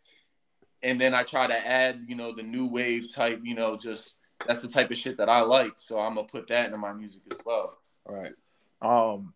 And 0.85 1.01
then 1.01 1.15
I 1.15 1.23
try 1.23 1.47
to 1.47 1.67
add, 1.67 2.05
you 2.07 2.15
know, 2.15 2.31
the 2.31 2.43
new 2.43 2.67
wave 2.67 3.13
type, 3.13 3.41
you 3.43 3.55
know, 3.55 3.75
just 3.75 4.17
that's 4.45 4.61
the 4.61 4.67
type 4.67 4.91
of 4.91 4.97
shit 4.97 5.17
that 5.17 5.29
I 5.29 5.41
like. 5.41 5.73
So 5.77 5.99
I'm 5.99 6.15
gonna 6.15 6.27
put 6.27 6.47
that 6.49 6.67
into 6.67 6.77
my 6.77 6.93
music 6.93 7.21
as 7.31 7.39
well. 7.43 7.77
All 8.05 8.15
right. 8.15 8.33
Um, 8.81 9.33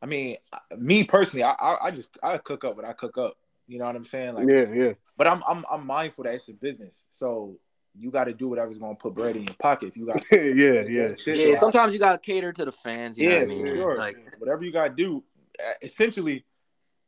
I 0.00 0.06
mean, 0.06 0.36
me 0.78 1.02
personally, 1.02 1.42
I, 1.42 1.52
I 1.52 1.86
I 1.86 1.90
just 1.90 2.10
I 2.22 2.38
cook 2.38 2.64
up 2.64 2.76
what 2.76 2.84
I 2.84 2.92
cook 2.92 3.18
up. 3.18 3.36
You 3.66 3.78
know 3.78 3.86
what 3.86 3.96
I'm 3.96 4.04
saying? 4.04 4.34
Like, 4.34 4.46
yeah, 4.48 4.66
yeah, 4.72 4.92
but 5.16 5.26
I'm 5.26 5.42
I'm 5.48 5.64
I'm 5.70 5.86
mindful 5.86 6.24
that 6.24 6.34
it's 6.34 6.48
a 6.48 6.52
business, 6.52 7.02
so 7.12 7.58
you 7.98 8.10
got 8.10 8.24
to 8.24 8.34
do 8.34 8.48
whatever's 8.48 8.78
gonna 8.78 8.94
put 8.94 9.14
bread 9.14 9.36
in 9.36 9.44
your 9.44 9.54
pocket. 9.54 9.88
If 9.88 9.96
you 9.96 10.06
got 10.06 10.22
yeah, 10.32 10.82
yeah. 10.88 11.14
shit, 11.16 11.36
Yeah, 11.38 11.54
so 11.54 11.60
sometimes 11.60 11.92
you 11.92 11.98
gotta 11.98 12.18
cater 12.18 12.52
to 12.52 12.64
the 12.64 12.72
fans. 12.72 13.18
You 13.18 13.26
know 13.26 13.32
yeah, 13.32 13.38
what 13.40 13.44
I 13.44 13.48
mean? 13.48 13.66
sure. 13.66 13.98
Like, 13.98 14.16
whatever 14.38 14.62
you 14.62 14.72
got 14.72 14.88
to 14.88 14.94
do, 14.94 15.24
uh, 15.58 15.72
essentially, 15.82 16.44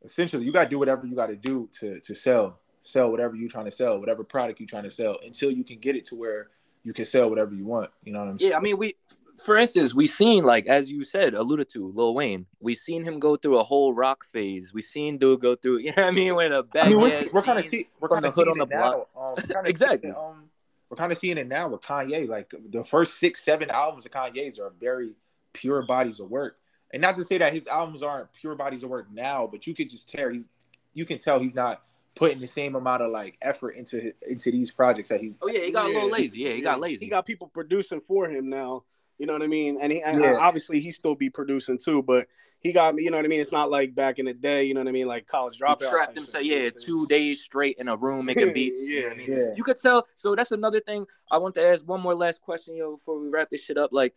essentially, 0.05 0.45
you 0.45 0.53
got 0.53 0.65
to 0.65 0.71
do 0.71 0.79
whatever 0.79 1.07
you 1.07 1.15
got 1.15 1.27
to 1.27 1.37
do 1.37 1.69
to 1.81 2.01
to 2.01 2.15
sell, 2.15 2.61
sell 2.87 3.11
whatever 3.11 3.35
you're 3.35 3.49
trying 3.51 3.65
to 3.67 3.71
sell, 3.71 3.99
whatever 3.99 4.25
product 4.25 4.61
you're 4.61 4.69
trying 4.69 4.85
to 4.85 4.91
sell, 4.91 5.17
until 5.25 5.51
you 5.51 5.65
can 5.65 5.79
get 5.79 5.97
it 5.97 6.05
to 6.07 6.15
where 6.15 6.49
you 6.85 6.93
can 6.93 7.05
sell 7.05 7.29
whatever 7.29 7.55
you 7.55 7.65
want. 7.65 7.91
You 8.05 8.13
know 8.13 8.21
what 8.21 8.29
I'm 8.29 8.39
saying? 8.39 8.53
Yeah, 8.53 8.59
I 8.59 8.61
mean, 8.61 8.79
we, 8.79 8.95
for 9.45 9.57
instance, 9.57 9.95
we 9.95 10.07
seen 10.07 10.45
like 10.45 10.67
as 10.67 10.91
you 10.91 11.05
said, 11.05 11.35
alluded 11.35 11.69
to 11.71 11.93
Lil 11.95 12.15
Wayne. 12.15 12.47
We 12.61 12.75
seen 12.75 13.05
him 13.05 13.19
go 13.19 13.37
through 13.37 13.59
a 13.59 13.65
whole 13.65 13.95
rock 13.95 14.25
phase. 14.25 14.73
We 14.73 14.83
seen 14.83 15.19
dude 15.19 15.41
go 15.41 15.57
through, 15.57 15.79
you 15.81 15.89
know 15.97 16.03
what 16.03 16.07
I 16.07 16.11
mean, 16.13 16.35
When 16.35 16.53
a 16.53 16.63
bad. 16.63 16.87
I 16.87 16.89
mean, 16.91 17.01
we're, 17.01 17.25
we're 17.33 17.43
kind 17.43 17.59
of 17.59 17.65
see 17.65 17.89
we're 18.01 18.09
kind 18.09 18.25
of 18.25 18.35
hood 18.35 18.49
on 18.49 18.59
the 18.59 18.67
now. 18.67 19.07
block. 19.15 19.39
Um, 19.51 19.67
Exactly. 19.67 20.11
it, 20.11 20.17
um, 20.17 20.49
we're 20.89 20.97
kind 20.97 21.13
of 21.13 21.19
seeing 21.23 21.39
it 21.39 21.49
now 21.49 21.69
with 21.69 21.83
Kanye. 21.83 22.29
Like 22.29 22.53
the 22.71 22.85
first 22.85 23.19
six, 23.19 23.45
seven 23.45 23.71
albums 23.71 24.07
of 24.07 24.13
Kanye's 24.13 24.59
are 24.59 24.73
very 24.81 25.13
pure 25.53 25.83
bodies 25.83 26.21
of 26.21 26.31
work. 26.31 26.57
And 26.93 27.03
not 27.03 27.17
to 27.17 27.25
say 27.25 27.39
that 27.39 27.53
his 27.53 27.67
albums 27.67 28.03
aren't 28.03 28.33
pure 28.33 28.55
bodies 28.55 28.85
of 28.85 28.91
work 28.91 29.09
now, 29.13 29.49
but 29.51 29.67
you 29.67 29.75
could 29.75 29.91
just 29.91 30.09
tell 30.09 30.31
he's 30.31 30.49
you 30.95 31.05
can 31.05 31.19
tell 31.19 31.39
he's 31.39 31.55
not 31.55 31.83
putting 32.17 32.41
the 32.41 32.47
same 32.49 32.75
amount 32.75 33.03
of 33.03 33.13
like 33.13 33.37
effort 33.43 33.77
into 33.77 34.01
his, 34.01 34.15
into 34.29 34.51
these 34.51 34.73
projects 34.73 35.11
that 35.11 35.21
he's. 35.21 35.35
Oh 35.41 35.47
yeah, 35.49 35.61
he 35.65 35.71
got 35.71 35.85
a 35.85 35.89
little 35.89 36.11
lazy. 36.11 36.39
Yeah, 36.41 36.53
he 36.55 36.61
got 36.63 36.81
lazy. 36.81 37.05
He 37.05 37.11
got 37.11 37.25
people 37.27 37.47
producing 37.47 38.01
for 38.01 38.29
him 38.29 38.49
now. 38.49 38.83
You 39.19 39.25
know 39.27 39.33
what 39.33 39.41
I 39.43 39.47
mean? 39.47 39.79
And 39.81 39.91
he 39.93 40.03
and 40.03 40.21
Yeah. 40.21 40.37
obviously 40.39 40.79
he 40.81 40.91
still 40.91 41.15
be 41.15 41.31
producing 41.31 41.79
too, 41.79 42.03
but 42.03 42.27
he 42.61 42.73
got 42.73 42.95
me. 42.95 43.03
You 43.05 43.11
know 43.11 43.17
what 43.17 43.25
I 43.25 43.29
mean? 43.29 43.41
It's 43.41 43.53
not 43.53 43.71
like 43.71 43.95
back 43.95 44.19
in 44.19 44.27
the 44.27 44.35
day. 44.35 44.65
You 44.65 44.75
know 44.75 44.81
what 44.81 44.89
I 44.89 44.93
mean? 44.93 45.07
Like 45.07 45.27
college 45.27 45.57
He 45.57 45.63
dropout. 45.65 45.79
trapped 45.89 46.07
type 46.09 46.15
himself, 46.17 46.45
yeah, 46.45 46.57
It's- 46.57 46.85
two 46.85 47.07
days 47.07 47.43
straight 47.43 47.77
in 47.79 47.89
a 47.89 47.97
room 47.97 48.27
making 48.27 48.53
beats. 48.55 48.83
you 48.87 49.03
know 49.03 49.09
what 49.09 49.15
I 49.15 49.17
mean? 49.19 49.31
Yeah. 49.31 49.55
You 49.57 49.63
could 49.65 49.79
tell. 49.79 50.07
So 50.17 50.35
that's 50.35 50.53
another 50.53 50.81
thing. 50.81 51.07
I 51.31 51.39
want 51.39 51.55
to 51.55 51.67
ask 51.67 51.83
one 51.89 52.01
more 52.03 52.15
last 52.15 52.43
question, 52.43 52.77
yo, 52.77 52.97
before 52.97 53.19
we 53.19 53.29
wrap 53.31 53.49
this 53.51 53.63
shit 53.63 53.79
up. 53.79 53.91
Like, 53.93 54.15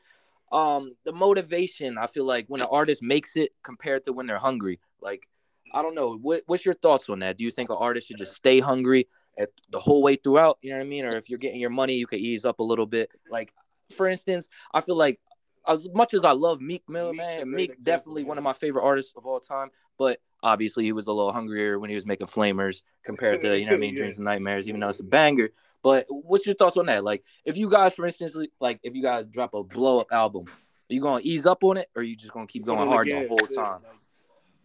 um, 0.52 0.96
the 1.06 1.14
motivation. 1.14 1.98
I 1.98 2.08
feel 2.08 2.26
like 2.26 2.46
when 2.48 2.60
an 2.62 2.68
artist 2.72 3.02
makes 3.02 3.36
it 3.38 3.52
compared 3.64 4.04
to 4.06 4.12
when 4.14 4.26
they're 4.28 4.38
hungry. 4.40 4.80
Like, 5.02 5.28
I 5.74 5.82
don't 5.82 5.96
know. 5.96 6.18
What, 6.18 6.44
what's 6.48 6.66
your 6.66 6.76
thoughts 6.76 7.10
on 7.10 7.20
that? 7.20 7.38
Do 7.38 7.44
you 7.44 7.52
think 7.52 7.70
an 7.70 7.78
artist 7.80 8.08
should 8.08 8.18
just 8.18 8.36
stay 8.36 8.60
hungry 8.60 9.08
at 9.38 9.50
the 9.70 9.80
whole 9.80 10.02
way 10.02 10.16
throughout? 10.16 10.58
You 10.62 10.72
know 10.72 10.78
what 10.78 10.84
I 10.84 10.88
mean? 10.88 11.06
Or 11.06 11.16
if 11.16 11.30
you're 11.30 11.40
getting 11.40 11.60
your 11.60 11.70
money, 11.70 11.96
you 11.96 12.08
could 12.08 12.20
ease 12.20 12.46
up 12.46 12.60
a 12.60 12.64
little 12.64 12.86
bit. 12.86 13.10
Like, 13.30 13.54
for 13.96 14.08
instance, 14.08 14.50
I 14.74 14.82
feel 14.82 14.96
like 14.96 15.20
as 15.68 15.88
much 15.94 16.14
as 16.14 16.26
I 16.26 16.32
love 16.32 16.62
Meek 16.62 16.88
Mill, 16.90 17.14
Meek's 17.14 17.38
man, 17.38 17.52
Meek 17.52 17.72
example, 17.72 17.84
definitely 17.84 18.24
one 18.24 18.38
of 18.38 18.44
my 18.44 18.54
favorite 18.54 18.84
artists 18.84 19.14
of 19.16 19.26
all 19.26 19.40
time. 19.40 19.70
But 19.98 20.20
obviously, 20.42 20.86
he 20.86 20.92
was 20.92 21.08
a 21.08 21.12
little 21.12 21.32
hungrier 21.32 21.80
when 21.80 21.90
he 21.90 21.96
was 21.96 22.06
making 22.06 22.28
Flamers 22.28 22.82
compared 23.04 23.42
to 23.42 23.58
you 23.58 23.66
know 23.66 23.72
what 23.72 23.78
I 23.78 23.80
mean, 23.80 23.94
Yeah. 23.96 24.02
Dreams 24.02 24.18
and 24.18 24.26
Nightmares. 24.26 24.68
Even 24.68 24.82
though 24.82 24.90
it's 24.90 25.00
a 25.00 25.04
banger, 25.04 25.50
but 25.84 26.06
what's 26.10 26.46
your 26.46 26.56
thoughts 26.56 26.78
on 26.78 26.88
that? 26.88 27.04
Like, 27.04 27.24
if 27.46 27.58
you 27.58 27.70
guys, 27.70 27.96
for 27.96 28.06
instance, 28.06 28.36
like 28.60 28.80
if 28.84 28.96
you 28.96 29.04
guys 29.04 29.26
drop 29.26 29.54
a 29.54 29.64
blow 29.64 30.00
up 30.00 30.08
album, 30.12 30.46
are 30.48 30.94
you 30.94 31.02
gonna 31.02 31.22
ease 31.24 31.46
up 31.46 31.64
on 31.64 31.78
it, 31.78 31.90
or 31.96 32.02
are 32.02 32.04
you 32.04 32.16
just 32.16 32.34
gonna 32.34 32.48
keep 32.48 32.66
going 32.66 32.90
hard 32.90 33.08
the 33.08 33.28
whole 33.28 33.38
time? 33.38 33.82
like, 33.84 33.94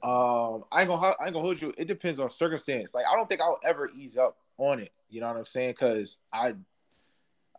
Um, 0.04 0.64
I 0.70 0.82
ain't 0.82 0.88
gonna 0.90 1.00
I 1.00 1.24
ain't 1.24 1.32
gonna 1.32 1.40
hold 1.40 1.62
you. 1.62 1.72
It 1.78 1.88
depends 1.88 2.20
on 2.20 2.28
circumstance. 2.28 2.94
Like 2.94 3.06
I 3.10 3.16
don't 3.16 3.26
think 3.26 3.40
I'll 3.40 3.58
ever 3.64 3.88
ease 3.96 4.18
up 4.18 4.36
on 4.58 4.80
it. 4.80 4.90
You 5.08 5.22
know 5.22 5.28
what 5.28 5.38
I'm 5.38 5.46
saying? 5.46 5.70
Because 5.70 6.18
I, 6.30 6.52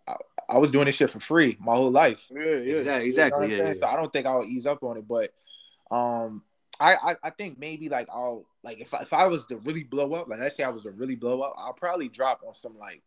I 0.08 0.15
I 0.47 0.58
was 0.60 0.69
doing 0.69 0.86
this 0.86 0.95
shit 0.95 1.10
for 1.10 1.19
free 1.19 1.58
my 1.60 1.75
whole 1.75 1.89
life. 1.89 2.23
Yeah, 2.29 2.43
yeah. 2.43 2.51
Exactly, 2.51 2.77
You 2.77 2.88
know 2.88 3.05
exactly. 3.05 3.39
what 3.39 3.45
I'm 3.45 3.51
Yeah, 3.51 3.67
yeah. 3.69 3.79
So 3.79 3.88
I 3.88 3.95
don't 3.95 4.13
think 4.13 4.27
I'll 4.27 4.43
ease 4.43 4.67
up 4.67 4.84
on 4.84 4.97
it, 4.97 5.08
but 5.08 5.34
um, 5.89 6.43
I, 6.79 6.95
I 6.95 7.15
I 7.23 7.29
think 7.31 7.58
maybe 7.58 7.89
like 7.89 8.10
I'll 8.13 8.45
like 8.63 8.79
if 8.79 8.93
I, 8.93 8.99
if 9.01 9.12
I 9.12 9.25
was 9.25 9.47
to 9.47 9.58
really 9.58 9.84
blow 9.84 10.13
up, 10.13 10.27
like 10.27 10.39
let's 10.39 10.55
say 10.55 10.63
I 10.63 10.69
was 10.69 10.84
to 10.84 10.91
really 10.91 11.15
blow 11.15 11.41
up, 11.41 11.55
I'll 11.58 11.73
probably 11.73 12.10
drop 12.10 12.41
on 12.47 12.53
some 12.53 12.77
like 12.77 13.01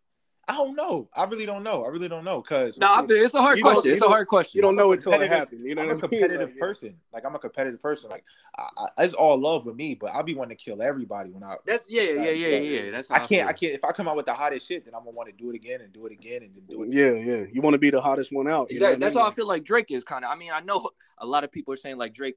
I 0.48 0.54
don't 0.54 0.74
know. 0.74 1.08
I 1.14 1.24
really 1.24 1.44
don't 1.44 1.62
know. 1.62 1.84
I 1.84 1.88
really 1.88 2.08
don't 2.08 2.24
know 2.24 2.40
because 2.40 2.78
No, 2.78 2.86
I 2.94 3.04
it's 3.06 3.34
a 3.34 3.42
hard 3.42 3.60
question. 3.60 3.90
It's 3.92 4.00
a 4.00 4.08
hard 4.08 4.26
question. 4.28 4.56
You 4.56 4.62
don't 4.62 4.76
know 4.76 4.92
until 4.92 5.12
it 5.12 5.28
happens. 5.28 5.62
You 5.62 5.74
know 5.74 5.82
I'm 5.82 5.88
what 5.88 5.94
a 5.96 5.98
I 5.98 6.00
mean? 6.00 6.20
competitive 6.20 6.48
Like, 6.48 6.56
yeah. 6.56 6.60
person. 6.60 6.96
Like 7.12 7.24
I'm 7.26 7.34
a 7.34 7.38
competitive 7.38 7.82
person. 7.82 8.08
Like 8.10 8.24
I, 8.56 8.62
I, 8.78 9.04
it's 9.04 9.12
all 9.12 9.36
love 9.38 9.66
with 9.66 9.76
me, 9.76 9.94
but 9.94 10.06
I'll 10.14 10.22
be 10.22 10.34
wanting 10.34 10.56
to 10.56 10.62
kill 10.64 10.80
everybody 10.80 11.30
when 11.30 11.42
I. 11.42 11.56
That's 11.66 11.84
yeah, 11.88 12.02
yeah, 12.02 12.30
yeah, 12.30 12.58
yeah. 12.58 12.90
That's 12.90 13.10
I 13.10 13.18
can't. 13.18 13.46
I 13.46 13.52
feel. 13.52 13.68
can't. 13.70 13.74
If 13.74 13.84
I 13.84 13.92
come 13.92 14.08
out 14.08 14.16
with 14.16 14.24
the 14.26 14.32
hottest 14.34 14.66
shit, 14.66 14.86
then 14.86 14.94
I'm 14.94 15.00
gonna 15.04 15.10
want 15.16 15.28
to 15.28 15.34
do 15.34 15.50
it 15.50 15.54
again 15.54 15.82
and 15.82 15.92
do 15.92 16.06
it 16.06 16.12
again 16.12 16.42
and 16.42 16.54
then 16.54 16.64
do 16.66 16.82
it. 16.84 16.92
Yeah, 16.92 17.10
yeah. 17.12 17.44
You 17.52 17.60
want 17.60 17.74
to 17.74 17.78
be 17.78 17.90
the 17.90 18.00
hottest 18.00 18.32
one 18.32 18.46
out. 18.48 18.50
you 18.70 18.80
know 18.80 18.86
Exactly. 18.88 18.94
what 18.94 19.00
That's 19.00 19.16
I 19.16 19.18
mean? 19.18 19.24
how 19.24 19.30
I 19.30 19.34
feel 19.34 19.48
like 19.48 19.64
Drake 19.64 19.90
is 19.90 20.02
kind 20.02 20.24
of. 20.24 20.30
I 20.30 20.34
mean, 20.36 20.50
I 20.52 20.60
know 20.60 20.88
a 21.18 21.26
lot 21.26 21.44
of 21.44 21.52
people 21.52 21.74
are 21.74 21.78
saying 21.78 21.98
like 21.98 22.14
Drake 22.14 22.36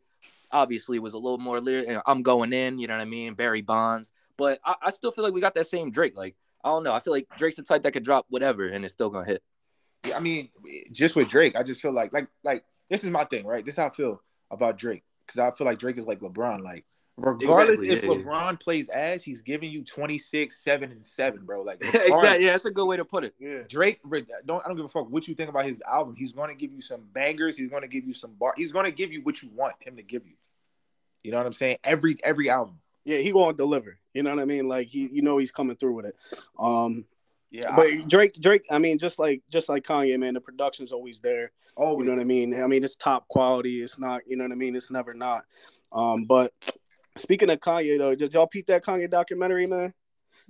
obviously 0.51 0.99
was 0.99 1.13
a 1.13 1.17
little 1.17 1.37
more 1.37 1.61
lyric. 1.61 1.87
you 1.87 1.93
know, 1.93 2.01
I'm 2.05 2.23
going 2.23 2.51
in. 2.51 2.77
You 2.77 2.87
know 2.87 2.95
what 2.95 3.01
I 3.01 3.05
mean? 3.05 3.35
Barry 3.35 3.61
Bonds, 3.61 4.11
but 4.37 4.59
I, 4.65 4.75
I 4.81 4.89
still 4.91 5.11
feel 5.11 5.23
like 5.23 5.33
we 5.33 5.39
got 5.39 5.55
that 5.55 5.67
same 5.67 5.91
Drake. 5.91 6.17
Like 6.17 6.35
I 6.63 6.69
don't 6.69 6.83
know. 6.83 6.93
I 6.93 6.99
feel 6.99 7.13
like 7.13 7.27
Drake's 7.37 7.55
the 7.55 7.63
type 7.63 7.83
that 7.83 7.91
could 7.91 8.03
drop 8.03 8.25
whatever 8.29 8.67
and 8.67 8.83
it's 8.83 8.93
still 8.93 9.09
gonna 9.09 9.25
hit. 9.25 9.43
Yeah, 10.05 10.17
I 10.17 10.19
mean, 10.19 10.49
just 10.91 11.15
with 11.15 11.29
Drake, 11.29 11.55
I 11.55 11.63
just 11.63 11.81
feel 11.81 11.91
like 11.91 12.13
like 12.13 12.27
like 12.43 12.63
this 12.89 13.03
is 13.03 13.09
my 13.09 13.23
thing, 13.25 13.45
right? 13.45 13.63
This 13.63 13.75
is 13.75 13.79
how 13.79 13.87
I 13.87 13.89
feel 13.91 14.21
about 14.49 14.77
Drake 14.77 15.03
because 15.25 15.39
I 15.39 15.55
feel 15.55 15.65
like 15.65 15.79
Drake 15.79 15.97
is 15.97 16.05
like 16.05 16.19
LeBron. 16.19 16.61
Like 16.61 16.85
regardless 17.17 17.81
Exactly, 17.81 17.89
if 17.89 18.03
yeah, 18.03 18.09
yeah. 18.09 18.25
LeBron 18.25 18.59
plays 18.59 18.89
ass, 18.89 19.21
he's 19.21 19.41
giving 19.41 19.71
you 19.71 19.83
26, 19.83 20.57
seven 20.57 20.91
and 20.91 21.05
seven, 21.05 21.45
bro. 21.45 21.61
Like 21.61 21.79
LeBron- 21.81 22.07
exactly. 22.07 22.45
Yeah, 22.45 22.51
that's 22.51 22.65
a 22.65 22.71
good 22.71 22.85
way 22.85 22.97
to 22.97 23.05
put 23.05 23.23
it. 23.23 23.33
Yeah. 23.39 23.63
Drake, 23.69 23.99
don't 24.45 24.63
I 24.63 24.67
don't 24.67 24.75
give 24.75 24.85
a 24.85 24.89
fuck 24.89 25.09
what 25.09 25.27
you 25.27 25.35
think 25.35 25.49
about 25.49 25.65
his 25.65 25.79
album. 25.89 26.15
He's 26.15 26.33
to 26.33 26.55
give 26.55 26.71
you 26.71 26.81
some 26.81 27.03
bangers. 27.13 27.57
He's 27.57 27.69
to 27.69 27.87
give 27.87 28.05
you 28.05 28.13
some 28.13 28.33
bar. 28.33 28.53
He's 28.57 28.71
to 28.71 28.91
give 28.91 29.11
you 29.11 29.21
what 29.21 29.41
you 29.41 29.49
want 29.55 29.75
him 29.79 29.97
to 29.97 30.03
give 30.03 30.25
you. 30.25 30.33
You 31.23 31.31
know 31.31 31.37
what 31.37 31.45
I'm 31.45 31.53
saying? 31.53 31.77
Every 31.83 32.17
every 32.23 32.49
album. 32.49 32.80
Yeah, 33.03 33.17
he 33.17 33.31
gonna 33.31 33.53
deliver. 33.57 33.97
You 34.13 34.23
know 34.23 34.29
what 34.35 34.41
I 34.41 34.45
mean? 34.45 34.67
Like 34.67 34.87
he, 34.87 35.07
you 35.11 35.21
know, 35.21 35.37
he's 35.37 35.51
coming 35.51 35.75
through 35.75 35.93
with 35.95 36.05
it. 36.05 36.15
Um, 36.59 37.05
Yeah, 37.49 37.75
but 37.75 38.07
Drake, 38.07 38.33
Drake, 38.39 38.65
I 38.71 38.77
mean, 38.77 38.97
just 38.97 39.19
like 39.19 39.41
just 39.49 39.69
like 39.69 39.83
Kanye, 39.83 40.17
man, 40.19 40.33
the 40.35 40.41
production's 40.41 40.91
always 40.91 41.19
there. 41.19 41.51
oh, 41.77 41.97
You 41.99 42.05
know 42.05 42.11
what 42.13 42.21
I 42.21 42.25
mean? 42.25 42.53
I 42.61 42.67
mean, 42.67 42.83
it's 42.83 42.95
top 42.95 43.27
quality. 43.27 43.81
It's 43.81 43.99
not, 43.99 44.21
you 44.27 44.37
know 44.37 44.43
what 44.45 44.51
I 44.51 44.55
mean? 44.55 44.75
It's 44.75 44.91
never 44.91 45.13
not. 45.13 45.45
Um, 45.91 46.25
but 46.25 46.53
speaking 47.17 47.49
of 47.49 47.59
Kanye, 47.59 47.97
though, 47.97 48.15
did 48.15 48.33
y'all 48.33 48.47
peep 48.47 48.67
that 48.67 48.85
Kanye 48.85 49.09
documentary, 49.09 49.67
man? 49.67 49.93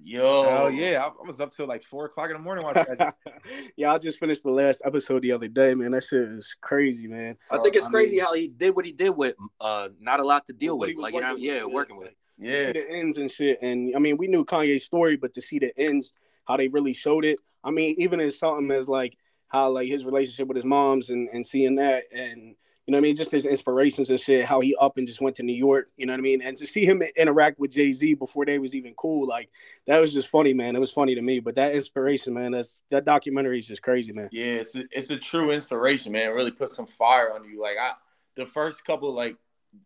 Yo, 0.03 0.43
hell 0.49 0.71
yeah! 0.71 1.03
I, 1.03 1.07
I 1.07 1.27
was 1.27 1.39
up 1.39 1.51
till 1.51 1.67
like 1.67 1.83
four 1.83 2.05
o'clock 2.05 2.27
in 2.29 2.33
the 2.33 2.39
morning 2.39 2.63
watching 2.65 2.95
that. 2.97 3.15
yeah, 3.75 3.93
I 3.93 3.97
just 3.99 4.19
finished 4.19 4.41
the 4.43 4.49
last 4.49 4.81
episode 4.83 5.21
the 5.21 5.31
other 5.31 5.47
day, 5.47 5.75
man. 5.75 5.91
That 5.91 6.03
shit 6.03 6.21
is 6.21 6.55
crazy, 6.59 7.07
man. 7.07 7.37
I 7.51 7.59
think 7.59 7.75
it's 7.75 7.85
I 7.85 7.89
crazy 7.91 8.15
mean- 8.15 8.25
how 8.25 8.33
he 8.33 8.47
did 8.47 8.75
what 8.75 8.85
he 8.85 8.91
did 8.93 9.11
with 9.11 9.35
uh 9.59 9.89
not 9.99 10.19
a 10.19 10.23
lot 10.23 10.45
to 10.47 10.53
deal 10.53 10.77
with. 10.77 10.95
Like 10.97 11.13
you 11.13 11.21
know, 11.21 11.31
working 11.31 11.43
yeah, 11.43 11.63
with, 11.63 11.73
working 11.73 11.97
with. 11.97 12.13
To 12.41 12.47
Yeah, 12.47 12.65
see 12.67 12.71
the 12.73 12.89
ends 12.89 13.17
and 13.17 13.31
shit. 13.31 13.59
And 13.61 13.95
I 13.95 13.99
mean, 13.99 14.17
we 14.17 14.27
knew 14.27 14.43
Kanye's 14.43 14.85
story, 14.85 15.15
but 15.15 15.33
to 15.35 15.41
see 15.41 15.59
the 15.59 15.71
ends, 15.77 16.13
how 16.45 16.57
they 16.57 16.67
really 16.67 16.93
showed 16.93 17.25
it. 17.25 17.39
I 17.63 17.71
mean, 17.71 17.95
even 17.97 18.19
as 18.19 18.37
something 18.37 18.71
as 18.71 18.89
like 18.89 19.17
how 19.47 19.69
like 19.69 19.87
his 19.87 20.05
relationship 20.05 20.47
with 20.47 20.55
his 20.55 20.65
moms 20.65 21.09
and, 21.09 21.27
and 21.29 21.45
seeing 21.45 21.75
that 21.75 22.03
and 22.15 22.55
you 22.87 22.91
know 22.91 22.97
I 22.97 23.01
mean, 23.01 23.15
just 23.15 23.31
his 23.31 23.45
inspirations 23.45 24.09
and 24.09 24.19
shit, 24.19 24.45
how 24.45 24.59
he 24.59 24.75
up 24.81 24.97
and 24.97 25.05
just 25.05 25.21
went 25.21 25.35
to 25.35 25.43
New 25.43 25.53
York, 25.53 25.89
you 25.97 26.05
know 26.05 26.13
what 26.13 26.19
I 26.19 26.23
mean? 26.23 26.41
And 26.41 26.57
to 26.57 26.65
see 26.65 26.85
him 26.85 27.01
interact 27.15 27.59
with 27.59 27.71
Jay-Z 27.71 28.15
before 28.15 28.45
they 28.45 28.59
was 28.59 28.73
even 28.73 28.93
cool, 28.95 29.27
like 29.27 29.49
that 29.87 29.99
was 29.99 30.13
just 30.13 30.29
funny, 30.29 30.53
man. 30.53 30.75
It 30.75 30.79
was 30.79 30.91
funny 30.91 31.15
to 31.15 31.21
me. 31.21 31.39
But 31.39 31.55
that 31.55 31.73
inspiration, 31.73 32.33
man, 32.33 32.51
that's 32.51 32.81
that 32.89 33.05
documentary 33.05 33.59
is 33.59 33.67
just 33.67 33.83
crazy, 33.83 34.13
man. 34.13 34.29
yeah, 34.31 34.45
it's 34.45 34.75
a, 34.75 34.83
it's 34.91 35.09
a 35.09 35.17
true 35.17 35.51
inspiration, 35.51 36.11
man. 36.11 36.23
It 36.23 36.33
really 36.33 36.51
put 36.51 36.71
some 36.71 36.87
fire 36.87 37.33
on 37.33 37.45
you. 37.45 37.61
Like 37.61 37.77
I, 37.79 37.91
the 38.35 38.45
first 38.45 38.83
couple, 38.83 39.13
like 39.13 39.35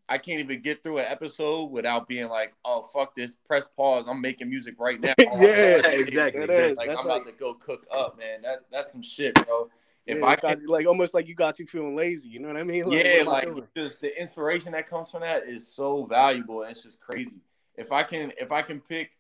I 0.10 0.18
can't 0.18 0.40
even 0.40 0.62
get 0.62 0.82
through 0.84 1.00
an 1.00 1.06
episode 1.08 1.66
without 1.72 2.08
being 2.08 2.28
like, 2.30 2.54
oh 2.64 2.90
fuck 2.94 3.16
this, 3.16 3.36
press 3.48 3.66
pause. 3.76 4.08
I'm 4.08 4.22
making 4.22 4.50
music 4.50 4.76
right 4.80 5.00
now. 5.00 5.14
Yeah, 5.20 5.82
exactly. 5.86 6.42
It 6.44 6.50
is. 6.50 6.78
Like 6.78 6.88
That's 6.88 7.00
I'm 7.00 7.08
like- 7.08 7.22
about 7.22 7.32
to 7.32 7.38
go 7.38 7.54
cook 7.56 7.86
up, 7.92 8.18
man. 8.18 8.42
That 8.42 8.62
that's 8.72 8.92
some 8.92 9.02
shit, 9.04 9.36
bro. 9.46 9.70
If 10.06 10.20
Yeah, 10.20 10.26
I 10.26 10.36
got- 10.36 10.64
like 10.68 10.86
almost 10.88 11.14
like 11.14 11.28
you 11.28 11.36
got 11.36 11.60
you 11.60 11.66
feeling 11.68 11.96
lazy, 11.96 12.30
you 12.30 12.40
know 12.40 12.48
what 12.48 12.58
I 12.58 12.64
mean? 12.64 12.86
Like, 12.90 13.04
yeah, 13.04 13.24
what 13.24 13.44
am 13.44 13.52
I 13.52 13.54
like 13.60 13.74
just 13.76 14.02
the 14.02 14.20
inspiration 14.20 14.72
that 14.74 14.88
comes 14.90 15.12
from 15.12 15.22
that 15.22 15.48
is 15.48 15.68
so 15.68 16.06
valuable 16.06 16.62
and 16.64 16.72
it's 16.72 16.84
just 16.84 17.00
crazy. 17.00 17.38
If 17.76 17.92
I 17.92 18.04
can, 18.04 18.32
if 18.40 18.52
I 18.52 18.62
can 18.62 18.80
pick, 18.82 19.12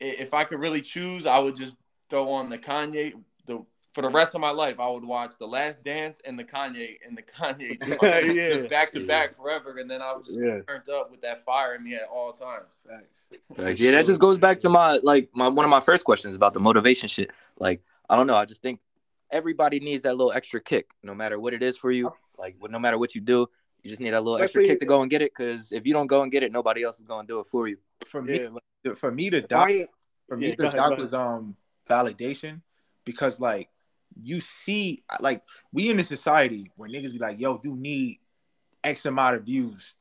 if 0.00 0.34
I 0.34 0.44
could 0.44 0.60
really 0.60 0.82
choose, 0.82 1.26
I 1.26 1.38
would 1.38 1.56
just 1.56 1.74
throw 2.08 2.30
on 2.30 2.48
the 2.50 2.58
Kanye. 2.58 3.14
The 4.00 4.06
for 4.06 4.12
the 4.12 4.16
rest 4.16 4.34
of 4.34 4.40
my 4.40 4.50
life, 4.50 4.80
I 4.80 4.88
would 4.88 5.04
watch 5.04 5.36
the 5.38 5.46
Last 5.46 5.84
Dance 5.84 6.20
and 6.24 6.38
the 6.38 6.44
Kanye 6.44 6.96
and 7.06 7.16
the 7.16 7.22
Kanye 7.22 7.78
joint, 8.00 8.34
Yeah. 8.34 8.48
just 8.50 8.70
back 8.70 8.92
to 8.92 9.00
Yeah. 9.00 9.06
back 9.06 9.34
forever, 9.34 9.76
and 9.78 9.90
then 9.90 10.00
I 10.00 10.12
was 10.14 10.26
just 10.26 10.38
Yeah. 10.38 10.58
be 10.58 10.62
turned 10.64 10.88
up 10.88 11.10
with 11.10 11.20
that 11.22 11.44
fire 11.44 11.74
in 11.74 11.84
me 11.84 11.94
at 11.94 12.04
all 12.10 12.32
times. 12.32 12.68
Facts. 12.86 13.26
Like, 13.56 13.78
yeah, 13.78 13.90
that 13.92 14.06
just 14.06 14.20
goes 14.20 14.38
back 14.38 14.58
to 14.60 14.68
my 14.68 14.98
like 15.02 15.28
my 15.34 15.48
one 15.48 15.64
of 15.64 15.70
my 15.70 15.80
first 15.80 16.04
questions 16.04 16.34
about 16.34 16.54
the 16.54 16.60
motivation 16.60 17.08
shit. 17.08 17.30
Like, 17.58 17.82
I 18.08 18.16
don't 18.16 18.26
know, 18.26 18.36
I 18.36 18.44
just 18.46 18.62
think 18.62 18.80
everybody 19.30 19.80
needs 19.80 20.02
that 20.02 20.16
little 20.16 20.32
extra 20.32 20.60
kick, 20.60 20.90
no 21.02 21.14
matter 21.14 21.38
what 21.38 21.52
it 21.52 21.62
is 21.62 21.76
for 21.76 21.90
you. 21.90 22.12
Like, 22.38 22.56
no 22.70 22.78
matter 22.78 22.98
what 22.98 23.14
you 23.14 23.20
do, 23.20 23.48
you 23.82 23.90
just 23.90 24.00
need 24.00 24.10
that 24.10 24.24
little 24.24 24.40
extra 24.40 24.62
kick 24.64 24.78
to 24.80 24.86
go 24.86 25.02
and 25.02 25.10
get 25.10 25.20
it. 25.20 25.32
Because 25.36 25.72
if 25.72 25.86
you 25.86 25.92
don't 25.92 26.06
go 26.06 26.22
and 26.22 26.32
get 26.32 26.42
it, 26.42 26.52
nobody 26.52 26.82
else 26.82 27.00
is 27.00 27.06
going 27.06 27.26
to 27.26 27.32
do 27.32 27.40
it 27.40 27.46
for 27.46 27.68
you. 27.68 27.76
For 28.06 28.22
me, 28.22 28.40
Yeah, 28.40 28.48
like, 28.84 28.96
for 28.96 29.10
me 29.12 29.28
to 29.30 29.38
if 29.38 29.48
doc, 29.48 29.68
for 30.26 30.38
Yeah, 30.40 30.48
me 30.50 30.56
go 30.56 30.70
the 30.70 30.76
doc 30.76 30.98
was 30.98 31.12
um 31.12 31.56
validation 31.88 32.62
because 33.04 33.40
like 33.40 33.68
you 34.22 34.40
see 34.40 34.98
like 35.20 35.42
we 35.72 35.90
in 35.90 35.98
a 35.98 36.02
society 36.02 36.70
where 36.76 36.88
niggas 36.88 37.12
be 37.12 37.18
like 37.18 37.40
yo 37.40 37.60
you 37.64 37.74
need 37.74 38.18
x 38.82 39.06
amount 39.06 39.36
of 39.36 39.44
views 39.44 39.94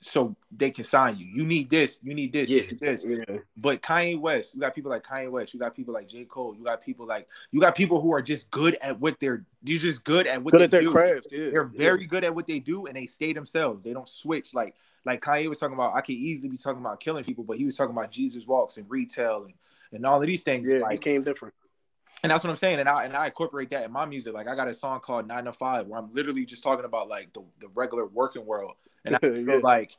so 0.00 0.34
they 0.50 0.70
can 0.70 0.84
sign 0.84 1.16
you 1.16 1.26
you 1.26 1.44
need 1.44 1.68
this 1.68 2.00
you 2.02 2.14
need 2.14 2.32
this 2.32 2.48
you 2.48 2.62
need 2.62 2.80
this 2.80 3.04
yeah. 3.06 3.38
but 3.56 3.82
Kanye 3.82 4.18
West 4.18 4.54
you 4.54 4.60
got 4.60 4.74
people 4.74 4.90
like 4.90 5.04
Kanye 5.04 5.30
West 5.30 5.52
you 5.52 5.60
got 5.60 5.76
people 5.76 5.92
like 5.92 6.08
J 6.08 6.24
Cole 6.24 6.54
you 6.56 6.64
got 6.64 6.80
people 6.80 7.06
like 7.06 7.28
you 7.50 7.60
got 7.60 7.74
people 7.74 8.00
who 8.00 8.12
are 8.12 8.22
just 8.22 8.50
good 8.50 8.76
at 8.80 8.98
what 8.98 9.20
they're 9.20 9.44
you're 9.62 9.80
just 9.80 10.04
good 10.04 10.26
at 10.26 10.42
what 10.42 10.52
Good 10.52 10.60
they 10.60 10.64
at 10.64 10.70
their 10.70 10.80
do. 10.82 10.90
craft, 10.90 11.28
yeah. 11.30 11.50
They're 11.50 11.64
very 11.64 12.06
good 12.06 12.24
at 12.24 12.34
what 12.34 12.46
they 12.46 12.58
do, 12.58 12.86
and 12.86 12.96
they 12.96 13.06
stay 13.06 13.32
themselves. 13.32 13.82
They 13.82 13.92
don't 13.92 14.08
switch. 14.08 14.54
Like 14.54 14.76
like 15.04 15.20
Kanye 15.20 15.48
was 15.48 15.58
talking 15.58 15.74
about. 15.74 15.94
I 15.94 16.00
could 16.00 16.14
easily 16.14 16.48
be 16.48 16.56
talking 16.56 16.80
about 16.80 17.00
killing 17.00 17.24
people, 17.24 17.44
but 17.44 17.56
he 17.56 17.64
was 17.64 17.76
talking 17.76 17.96
about 17.96 18.10
Jesus 18.10 18.46
walks 18.46 18.76
and 18.76 18.88
retail 18.88 19.44
and 19.44 19.54
and 19.92 20.06
all 20.06 20.20
of 20.20 20.26
these 20.26 20.42
things. 20.42 20.68
Yeah, 20.68 20.76
he 20.76 20.82
like, 20.82 21.00
came 21.00 21.24
different. 21.24 21.54
And 22.22 22.30
that's 22.30 22.42
what 22.44 22.50
I'm 22.50 22.56
saying. 22.56 22.80
And 22.80 22.88
I 22.88 23.04
and 23.04 23.16
I 23.16 23.26
incorporate 23.26 23.70
that 23.70 23.84
in 23.84 23.92
my 23.92 24.04
music. 24.06 24.34
Like 24.34 24.48
I 24.48 24.54
got 24.54 24.68
a 24.68 24.74
song 24.74 25.00
called 25.00 25.26
Nine 25.28 25.44
to 25.44 25.52
Five 25.52 25.86
where 25.86 25.98
I'm 26.00 26.12
literally 26.12 26.44
just 26.44 26.62
talking 26.62 26.84
about 26.84 27.08
like 27.08 27.32
the, 27.32 27.42
the 27.60 27.68
regular 27.74 28.06
working 28.06 28.44
world. 28.46 28.72
And 29.04 29.14
I 29.14 29.18
feel 29.20 29.36
Yeah. 29.46 29.60
like 29.62 29.96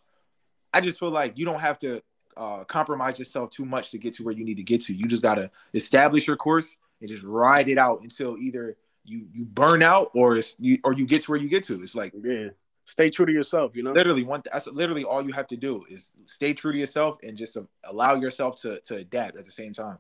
I 0.74 0.82
just 0.82 1.00
feel 1.00 1.12
like 1.12 1.38
you 1.38 1.46
don't 1.46 1.60
have 1.60 1.80
to 1.80 2.02
uh, 2.38 2.64
compromise 2.66 3.20
yourself 3.20 3.50
too 3.50 3.66
much 3.66 3.92
to 3.92 3.98
get 3.98 4.14
to 4.16 4.24
where 4.24 4.34
you 4.34 4.46
need 4.46 4.58
to 4.58 4.64
get 4.64 4.82
to. 4.82 4.94
You 4.94 5.06
just 5.06 5.24
gotta 5.24 5.50
establish 5.74 6.28
your 6.28 6.38
course 6.38 6.78
and 7.02 7.10
just 7.10 7.24
ride 7.24 7.68
it 7.68 7.78
out 7.78 8.02
until 8.02 8.38
either 8.38 8.76
you 9.06 9.28
you 9.34 9.46
burn 9.46 9.82
out 9.82 10.12
or 10.14 10.38
it's 10.38 10.56
you 10.60 10.78
or 10.84 10.94
you 10.94 11.06
get 11.06 11.24
to 11.24 11.32
where 11.32 11.40
you 11.40 11.50
get 11.50 11.64
to. 11.66 11.82
It's 11.82 11.96
like 11.96 12.14
Yeah. 12.22 12.50
Stay 12.86 13.08
true 13.12 13.26
to 13.28 13.32
yourself, 13.32 13.76
you 13.76 13.84
know? 13.84 13.92
literally 13.94 14.24
one 14.24 14.42
that's 14.52 14.66
literally 14.66 15.04
all 15.04 15.24
you 15.24 15.32
have 15.32 15.46
to 15.48 15.56
do 15.56 15.86
is 15.92 16.12
stay 16.26 16.54
true 16.56 16.72
to 16.72 16.78
yourself 16.78 17.18
and 17.22 17.38
just 17.38 17.56
allow 17.84 18.16
yourself 18.16 18.60
to 18.62 18.80
to 18.82 18.96
adapt 18.98 19.38
at 19.38 19.46
the 19.46 19.52
same 19.52 19.74
time. 19.74 20.00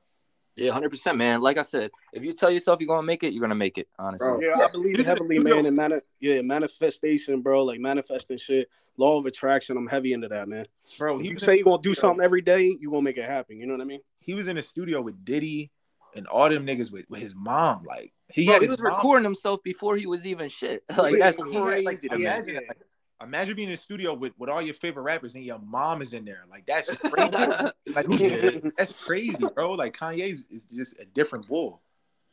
Yeah, 0.55 0.71
hundred 0.71 0.89
percent, 0.89 1.17
man. 1.17 1.39
Like 1.41 1.57
I 1.57 1.61
said, 1.61 1.89
if 2.11 2.23
you 2.23 2.33
tell 2.33 2.51
yourself 2.51 2.81
you're 2.81 2.87
gonna 2.87 3.05
make 3.05 3.23
it, 3.23 3.31
you're 3.33 3.41
gonna 3.41 3.55
make 3.55 3.77
it. 3.77 3.87
Honestly. 3.97 4.27
Bro. 4.27 4.39
Yeah, 4.41 4.65
I 4.65 4.67
believe 4.71 5.05
heavily, 5.05 5.35
you 5.35 5.43
know- 5.43 5.55
man, 5.55 5.65
in 5.65 5.75
mani- 5.75 6.01
yeah, 6.19 6.41
manifestation, 6.41 7.41
bro. 7.41 7.63
Like 7.63 7.79
manifesting 7.79 8.37
shit, 8.37 8.69
law 8.97 9.17
of 9.19 9.25
attraction. 9.25 9.77
I'm 9.77 9.87
heavy 9.87 10.13
into 10.13 10.27
that, 10.29 10.47
man. 10.49 10.65
Bro, 10.97 11.17
If 11.19 11.21
he 11.23 11.29
you 11.29 11.37
say 11.37 11.53
in- 11.53 11.57
you're 11.59 11.65
gonna 11.65 11.81
do 11.81 11.93
something 11.93 12.23
every 12.23 12.41
day, 12.41 12.75
you're 12.79 12.91
gonna 12.91 13.03
make 13.03 13.17
it 13.17 13.25
happen. 13.25 13.57
You 13.57 13.67
know 13.67 13.73
what 13.73 13.81
I 13.81 13.85
mean? 13.85 14.01
he 14.21 14.33
was 14.35 14.47
in 14.47 14.57
the 14.57 14.61
studio 14.61 15.01
with 15.01 15.23
Diddy 15.25 15.71
and 16.15 16.27
all 16.27 16.49
them 16.49 16.65
niggas 16.65 16.91
with, 16.91 17.09
with 17.09 17.19
his 17.21 17.33
mom. 17.35 17.83
Like 17.83 18.13
he 18.31 18.45
Bro, 18.45 18.53
had 18.53 18.61
he 18.63 18.67
was 18.67 18.79
mom- 18.81 18.93
recording 18.93 19.23
himself 19.23 19.63
before 19.63 19.95
he 19.95 20.05
was 20.05 20.27
even 20.27 20.49
shit. 20.49 20.83
Like 20.97 21.17
that's 21.17 21.37
He 21.37 21.43
had, 21.55 21.83
like, 21.83 21.99
crazy 22.01 22.09
to 22.09 22.15
imagine, 22.15 22.55
like, 22.55 22.77
imagine 23.21 23.55
being 23.55 23.67
in 23.69 23.73
the 23.73 23.77
studio 23.81 24.13
with, 24.13 24.33
with 24.37 24.49
all 24.49 24.61
your 24.61 24.73
favorite 24.73 25.03
rappers 25.03 25.35
and 25.35 25.43
your 25.43 25.59
mom 25.59 26.01
is 26.01 26.13
in 26.13 26.25
there. 26.25 26.43
Like 26.49 26.65
that's 26.65 26.87
crazy. 26.95 27.31
like 27.31 28.05
who- 28.05 28.71
that's 28.77 28.93
crazy, 28.93 29.45
bro. 29.53 29.73
Like 29.73 29.95
Kanye 29.97 30.31
is 30.33 30.43
is 30.49 30.61
just 30.73 30.99
a 30.99 31.05
different 31.05 31.47
bull. 31.47 31.81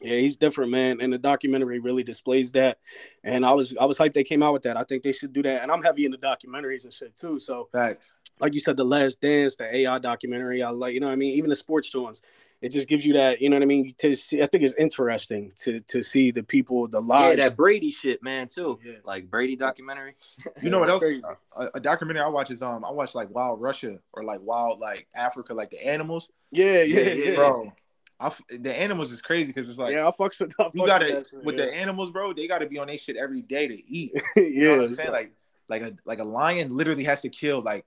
Yeah, 0.01 0.18
he's 0.18 0.37
different, 0.37 0.70
man. 0.70 1.01
And 1.01 1.11
the 1.12 1.18
documentary 1.18 1.79
really 1.81 2.03
displays 2.03 2.53
that. 2.53 2.79
And 3.25 3.46
I 3.46 3.53
was 3.53 3.75
I 3.81 3.87
was 3.87 3.96
hyped 3.96 4.12
they 4.12 4.25
came 4.25 4.42
out 4.42 4.53
with 4.53 4.62
that. 4.62 4.77
I 4.77 4.85
think 4.85 5.03
they 5.03 5.12
should 5.12 5.33
do 5.33 5.42
that. 5.42 5.62
And 5.62 5.72
I'm 5.72 5.83
heavy 5.83 6.05
into 6.05 6.18
documentaries 6.18 6.85
and 6.85 6.92
shit 6.92 7.16
too. 7.16 7.38
So 7.40 7.68
Facts. 7.72 8.14
Like 8.38 8.53
you 8.55 8.61
said, 8.61 8.77
the 8.77 8.85
Last 8.85 9.20
Dance, 9.20 9.57
the 9.57 9.75
AI 9.77 9.99
documentary, 9.99 10.62
I 10.62 10.70
like, 10.70 10.92
you 10.94 11.01
know 11.01 11.07
what 11.07 11.12
I 11.14 11.16
mean? 11.16 11.35
Even 11.38 11.49
the 11.51 11.57
sports 11.57 11.94
ones, 11.94 12.20
it 12.61 12.70
just 12.70 12.87
gives 12.88 13.07
you 13.07 13.14
that, 13.14 13.40
you 13.40 13.49
know 13.49 13.57
what 13.57 13.62
I 13.62 13.66
mean? 13.66 13.94
To 13.99 14.14
see, 14.14 14.42
I 14.42 14.46
think 14.46 14.62
it's 14.64 14.75
interesting 14.75 15.53
to 15.62 15.81
to 15.81 16.03
see 16.03 16.31
the 16.31 16.42
people, 16.42 16.87
the 16.88 17.01
lives. 17.01 17.38
Yeah, 17.38 17.49
that 17.49 17.57
Brady 17.57 17.90
shit, 17.90 18.22
man, 18.22 18.49
too. 18.49 18.79
Yeah. 18.85 18.94
Like 19.05 19.31
Brady 19.31 19.57
documentary. 19.57 20.14
You 20.62 20.70
know 20.70 20.81
what 20.81 20.88
else? 20.88 21.03
Crazy. 21.03 21.22
A, 21.57 21.66
a 21.75 21.81
documentary 21.81 22.22
I 22.22 22.29
watch 22.29 22.51
is 22.51 22.62
um 22.62 22.85
I 22.85 22.90
watch 22.90 23.14
like 23.14 23.31
Wild 23.31 23.61
Russia 23.61 23.99
or 24.12 24.25
like 24.25 24.40
Wild 24.42 24.81
like 24.81 25.07
Africa, 25.14 25.55
like 25.55 25.70
the 25.70 25.87
animals. 25.87 26.31
yeah, 26.51 26.83
yeah, 26.83 27.01
Yeah, 27.01 27.12
yeah. 27.12 27.31
yeah. 27.31 27.35
Bro, 27.37 27.72
I 28.18 28.27
f 28.29 28.40
the 28.49 28.75
animals 28.75 29.12
is 29.12 29.20
crazy 29.22 29.46
because 29.46 29.68
it's 29.68 29.79
like 29.79 29.92
yeah, 29.92 30.07
I 30.07 30.11
fucks 30.11 30.40
with, 30.40 30.53
I 30.59 30.64
fucks 30.64 30.75
you 30.75 30.83
with 30.83 30.88
gotta 30.90 31.07
that 31.07 31.44
with 31.44 31.59
yeah. 31.59 31.66
the 31.66 31.75
animals, 31.75 32.11
bro. 32.11 32.33
They 32.33 32.46
gotta 32.46 32.66
be 32.66 32.79
on 32.79 32.87
their 32.87 32.99
shit 32.99 33.16
every 33.16 33.42
day 33.42 33.68
to 33.68 33.75
eat. 33.75 34.12
yeah, 34.37 34.42
You 34.42 34.64
know 34.68 34.77
what 34.77 34.85
I'm 34.85 34.94
saying? 34.94 35.11
like- 35.12 35.33
Like 35.68 35.83
like 35.83 35.83
a 35.83 35.96
like 36.05 36.18
a 36.20 36.25
lion 36.25 36.77
literally 36.77 37.03
has 37.05 37.22
to 37.22 37.29
kill 37.29 37.61
like 37.61 37.85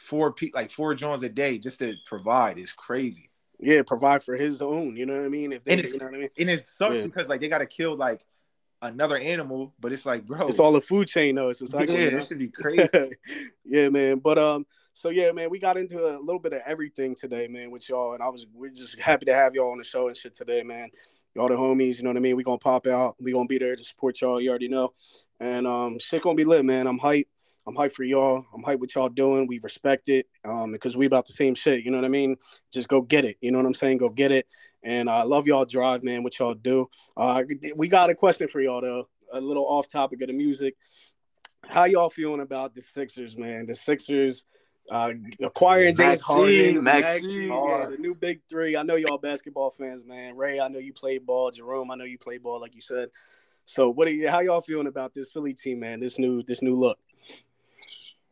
four 0.00 0.32
pe- 0.32 0.50
like 0.54 0.70
four 0.70 0.94
Jones 0.94 1.22
a 1.22 1.28
day 1.28 1.58
just 1.58 1.78
to 1.80 1.94
provide. 2.06 2.58
is 2.58 2.72
crazy. 2.72 3.30
yeah, 3.58 3.82
provide 3.86 4.22
for 4.22 4.34
his 4.36 4.62
own. 4.62 4.96
You 4.96 5.04
know 5.06 5.16
what 5.16 5.26
I 5.26 5.28
mean? 5.28 5.52
If 5.52 5.64
they, 5.64 5.72
And 5.72 5.80
it's- 5.80 5.92
you 5.92 6.00
know 6.00 6.06
what 6.06 6.14
I 6.14 6.18
mean, 6.18 6.28
And 6.38 6.48
it 6.50 6.66
sucks 6.66 7.00
Yeah. 7.00 7.06
because 7.06 7.28
like 7.28 7.40
they 7.40 7.48
gotta 7.48 7.66
kill 7.66 7.94
like 7.96 8.24
another 8.82 9.18
animal, 9.18 9.74
but 9.78 9.92
it's 9.92 10.06
like, 10.06 10.24
bro, 10.26 10.48
it's 10.48 10.58
all 10.58 10.74
a 10.76 10.80
food 10.80 11.06
chain 11.06 11.34
though. 11.34 11.50
It's 11.50 11.60
like 11.74 11.90
yeah, 11.90 12.08
this 12.10 12.28
should 12.28 12.38
be 12.38 12.48
crazy. 12.48 12.88
yeah, 13.64 13.90
man. 13.90 14.18
But 14.20 14.38
um, 14.38 14.64
so 14.94 15.10
yeah, 15.10 15.32
man, 15.32 15.50
we 15.50 15.58
got 15.58 15.76
into 15.76 15.98
a 16.02 16.16
little 16.18 16.38
bit 16.40 16.54
of 16.54 16.62
everything 16.64 17.14
today, 17.14 17.46
man, 17.48 17.70
with 17.70 17.86
y'all, 17.90 18.14
and 18.14 18.22
I 18.22 18.28
was 18.30 18.46
we're 18.54 18.70
just 18.70 18.98
happy 18.98 19.26
to 19.26 19.34
have 19.34 19.54
y'all 19.54 19.70
on 19.72 19.78
the 19.78 19.84
show 19.84 20.08
and 20.08 20.16
shit 20.16 20.34
today, 20.34 20.62
man. 20.62 20.88
Y'all 21.34 21.48
the 21.48 21.54
homies, 21.54 21.98
you 21.98 22.02
know 22.04 22.10
what 22.10 22.16
I 22.16 22.20
mean. 22.20 22.36
We 22.36 22.42
gonna 22.42 22.56
pop 22.58 22.86
out. 22.86 23.16
We 23.20 23.32
gonna 23.32 23.46
be 23.46 23.58
there 23.58 23.76
to 23.76 23.84
support 23.84 24.20
y'all. 24.22 24.40
You 24.40 24.48
already 24.48 24.68
know, 24.68 24.94
and 25.38 25.66
um, 25.66 25.98
shit 25.98 26.22
gonna 26.22 26.34
be 26.34 26.44
lit, 26.44 26.64
man. 26.64 26.86
I'm 26.86 26.98
hyped. 26.98 27.26
I'm 27.66 27.76
hyped 27.76 27.92
for 27.92 28.04
y'all. 28.04 28.44
I'm 28.54 28.62
hyped 28.62 28.80
what 28.80 28.94
y'all 28.94 29.08
doing. 29.08 29.46
We 29.46 29.58
respect 29.62 30.08
it, 30.08 30.26
um, 30.44 30.72
because 30.72 30.96
we 30.96 31.06
about 31.06 31.26
the 31.26 31.32
same 31.32 31.54
shit. 31.54 31.84
You 31.84 31.90
know 31.90 31.98
what 31.98 32.04
I 32.04 32.08
mean? 32.08 32.36
Just 32.72 32.88
go 32.88 33.02
get 33.02 33.24
it. 33.24 33.36
You 33.40 33.52
know 33.52 33.58
what 33.58 33.66
I'm 33.66 33.74
saying? 33.74 33.98
Go 33.98 34.08
get 34.08 34.32
it. 34.32 34.46
And 34.82 35.10
I 35.10 35.22
love 35.22 35.46
y'all 35.46 35.64
drive, 35.64 36.02
man. 36.02 36.22
What 36.22 36.38
y'all 36.38 36.54
do. 36.54 36.88
Uh, 37.16 37.42
we 37.76 37.88
got 37.88 38.10
a 38.10 38.14
question 38.14 38.48
for 38.48 38.60
y'all 38.60 38.80
though. 38.80 39.08
a 39.32 39.40
little 39.40 39.66
off 39.66 39.88
topic 39.88 40.22
of 40.22 40.28
the 40.28 40.34
music. 40.34 40.74
How 41.68 41.84
y'all 41.84 42.08
feeling 42.08 42.40
about 42.40 42.74
the 42.74 42.82
Sixers, 42.82 43.36
man? 43.36 43.66
The 43.66 43.74
Sixers 43.74 44.44
uh, 44.90 45.12
acquiring 45.42 45.94
James 45.94 46.20
Harden, 46.20 46.82
Maxey, 46.82 47.46
yeah, 47.46 47.86
the 47.88 47.96
new 47.98 48.14
big 48.14 48.40
three. 48.48 48.76
I 48.76 48.82
know 48.82 48.96
y'all 48.96 49.18
basketball 49.18 49.70
fans, 49.70 50.04
man. 50.04 50.36
Ray, 50.36 50.58
I 50.58 50.68
know 50.68 50.80
you 50.80 50.92
play 50.92 51.18
ball. 51.18 51.50
Jerome, 51.52 51.90
I 51.90 51.94
know 51.94 52.04
you 52.04 52.18
play 52.18 52.38
ball, 52.38 52.60
like 52.60 52.74
you 52.74 52.80
said. 52.80 53.08
So, 53.66 53.88
what 53.88 54.08
are 54.08 54.10
you? 54.10 54.28
How 54.28 54.40
y'all 54.40 54.60
feeling 54.60 54.88
about 54.88 55.14
this 55.14 55.30
Philly 55.30 55.54
team, 55.54 55.78
man? 55.80 56.00
This 56.00 56.18
new, 56.18 56.42
this 56.42 56.60
new 56.60 56.74
look. 56.74 56.98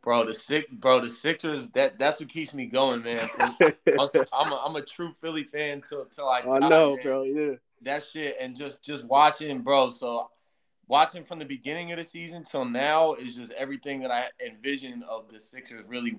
Bro, 0.01 0.27
the 0.27 0.33
sick, 0.33 0.69
bro, 0.71 1.01
the 1.01 1.09
Sixers. 1.09 1.67
That 1.69 1.99
that's 1.99 2.19
what 2.19 2.29
keeps 2.29 2.53
me 2.53 2.67
going, 2.67 3.03
man. 3.03 3.27
I'm 3.39 4.51
a, 4.51 4.61
I'm 4.65 4.75
a 4.75 4.81
true 4.81 5.13
Philly 5.19 5.43
fan 5.43 5.81
till 5.81 6.05
till 6.05 6.27
I. 6.27 6.39
I 6.39 6.59
know, 6.59 6.95
man. 6.95 7.03
bro. 7.03 7.23
Yeah. 7.23 7.55
That 7.81 8.03
shit, 8.03 8.37
and 8.39 8.55
just 8.55 8.81
just 8.81 9.03
watching, 9.05 9.61
bro. 9.61 9.89
So 9.89 10.29
watching 10.87 11.23
from 11.23 11.39
the 11.39 11.45
beginning 11.45 11.91
of 11.91 11.97
the 11.97 12.03
season 12.03 12.43
till 12.43 12.65
now 12.65 13.13
is 13.13 13.35
just 13.35 13.51
everything 13.51 14.01
that 14.01 14.11
I 14.11 14.27
envisioned 14.45 15.03
of 15.03 15.31
the 15.31 15.39
Sixers 15.39 15.83
really 15.87 16.17